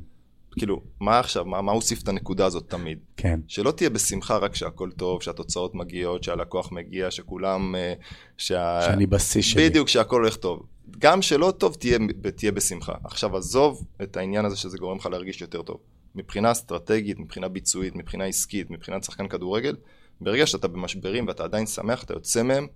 כאילו, 0.58 0.80
מה 1.00 1.18
עכשיו, 1.18 1.44
מה, 1.44 1.62
מה 1.62 1.72
הוסיף 1.72 2.02
את 2.02 2.08
הנקודה 2.08 2.46
הזאת 2.46 2.70
תמיד? 2.70 2.98
כן. 3.16 3.40
שלא 3.48 3.70
תהיה 3.70 3.90
בשמחה 3.90 4.36
רק 4.36 4.54
שהכל 4.54 4.90
טוב, 4.90 5.22
שהתוצאות 5.22 5.74
מגיעות, 5.74 6.24
שהלקוח 6.24 6.72
מגיע, 6.72 7.10
שכולם... 7.10 7.74
אה, 7.74 7.92
שה... 8.36 8.80
שאני 8.86 9.06
בשיא 9.06 9.42
שלי. 9.42 9.68
בדיוק, 9.68 9.88
שהכל 9.88 10.20
הולך 10.20 10.36
טוב. 10.36 10.66
גם 10.98 11.22
שלא 11.22 11.52
טוב, 11.58 11.74
תהיה, 11.74 11.98
תהיה 12.36 12.52
בשמחה. 12.52 12.94
עכשיו, 13.04 13.36
עזוב 13.36 13.84
את 14.02 14.16
העניין 14.16 14.44
הזה 14.44 14.56
שזה 14.56 14.78
גורם 14.78 14.96
לך 14.96 15.06
להרגיש 15.06 15.40
יותר 15.40 15.62
טוב. 15.62 15.78
מבחינה 16.14 16.52
אסטרטגית, 16.52 17.18
מבחינה 17.18 17.48
ביצועית, 17.48 17.96
מבחינה 17.96 18.24
עסקית, 18.24 18.70
מבחינת 18.70 19.04
שחקן 19.04 19.28
כדורגל, 19.28 19.76
ברגע 20.20 20.46
שאתה 20.46 20.68
במשברים 20.68 21.26
ואתה 21.26 21.44
עדיין 21.44 21.66
שמח, 21.66 22.04
אתה 22.04 22.14
יוצא 22.14 22.42
מהם 22.42 22.66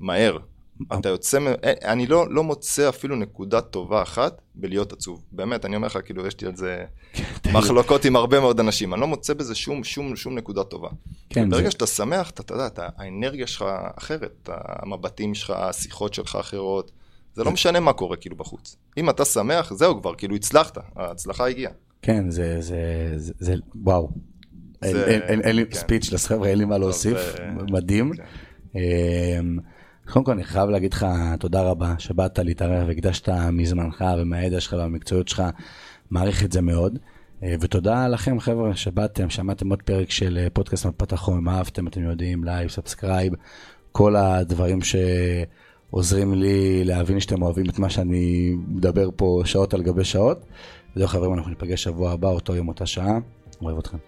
מהר. 0.00 0.38
אתה 0.98 1.08
יוצא, 1.08 1.38
אה, 1.64 1.92
אני 1.92 2.06
לא, 2.06 2.26
לא 2.30 2.44
מוצא 2.44 2.88
אפילו 2.88 3.16
נקודה 3.16 3.60
טובה 3.60 4.02
אחת 4.02 4.42
בלהיות 4.54 4.92
עצוב. 4.92 5.24
באמת, 5.32 5.64
אני 5.64 5.76
אומר 5.76 5.86
לך, 5.86 5.98
כאילו, 6.04 6.26
יש 6.26 6.40
לי 6.40 6.46
על 6.46 6.56
זה 6.56 6.84
מחלוקות 7.54 8.04
עם 8.04 8.16
הרבה 8.16 8.40
מאוד 8.40 8.60
אנשים. 8.60 8.94
אני 8.94 9.00
לא 9.00 9.06
מוצא 9.06 9.34
בזה 9.34 9.54
שום, 9.54 9.84
שום, 9.84 10.16
שום 10.16 10.34
נקודה 10.34 10.64
טובה. 10.64 10.88
כן, 11.30 11.50
ברגע 11.50 11.64
זה... 11.64 11.70
שאתה 11.70 11.86
שמח, 11.86 12.30
אתה, 12.30 12.42
אתה 12.42 12.54
יודע, 12.54 12.88
האנרגיה 12.96 13.46
שלך 13.46 13.64
אחרת, 13.98 14.48
המבטים 14.52 15.34
שלך, 15.34 15.50
השיחות 15.50 16.14
שלך 16.14 16.36
אחרות. 16.36 16.90
זה 17.34 17.44
לא 17.44 17.50
משנה 17.50 17.80
מה 17.80 17.92
קורה 17.92 18.16
כאילו 18.16 18.36
בחוץ. 18.36 18.76
אם 18.96 19.10
אתה 19.10 19.24
שמח, 19.24 19.72
זהו 19.72 20.00
כבר, 20.00 20.14
כאילו 20.14 20.34
הצלחת, 20.34 20.78
ההצלחה 20.96 21.48
הגיעה. 21.48 21.72
כן, 22.02 22.30
זה, 22.30 22.60
זה, 22.60 23.12
זה, 23.16 23.32
זה 23.38 23.54
וואו. 23.74 24.10
אין, 24.82 25.56
לי 25.56 25.66
כן. 25.66 25.74
speechless, 25.74 26.26
חבר'ה, 26.26 26.48
אין 26.48 26.58
לי 26.58 26.64
מה 26.64 26.78
להוסיף, 26.78 27.18
מדהים. 27.70 28.12
כן. 28.14 28.22
אמ, 28.74 29.58
קודם 30.10 30.24
כל 30.24 30.32
אני 30.32 30.44
חייב 30.44 30.70
להגיד 30.70 30.92
לך 30.92 31.06
תודה 31.40 31.62
רבה 31.62 31.94
שבאת 31.98 32.38
להתארח 32.38 32.84
והקדשת 32.86 33.28
מזמנך 33.52 34.04
ומהידע 34.18 34.60
שלך 34.60 34.72
והמקצועיות 34.72 35.28
שלך, 35.28 35.42
מעריך 36.10 36.44
את 36.44 36.52
זה 36.52 36.60
מאוד. 36.60 36.98
אה, 37.42 37.54
ותודה 37.60 38.08
לכם 38.08 38.40
חבר'ה 38.40 38.76
שבאתם, 38.76 39.30
שמעתם 39.30 39.70
עוד 39.70 39.82
פרק 39.82 40.10
של 40.10 40.38
אה, 40.40 40.50
פודקאסט 40.50 40.86
מפת 40.86 41.12
החום, 41.12 41.48
אהבתם, 41.48 41.86
אתם 41.86 42.02
יודעים, 42.02 42.44
like, 42.44 42.70
subscribe, 42.70 43.32
כל 43.92 44.16
הדברים 44.16 44.78
שעוזרים 45.90 46.34
לי 46.34 46.84
להבין 46.84 47.20
שאתם 47.20 47.42
אוהבים 47.42 47.66
את 47.70 47.78
מה 47.78 47.90
שאני 47.90 48.54
מדבר 48.68 49.08
פה 49.16 49.42
שעות 49.44 49.74
על 49.74 49.82
גבי 49.82 50.04
שעות. 50.04 50.38
וזהו 50.96 51.08
חברים, 51.08 51.34
אנחנו 51.34 51.50
ניפגש 51.50 51.82
שבוע 51.82 52.10
הבא, 52.10 52.28
אותו 52.28 52.54
יום, 52.56 52.68
אותה 52.68 52.86
שעה, 52.86 53.18
אוהב 53.62 53.78
אתכם. 53.78 54.07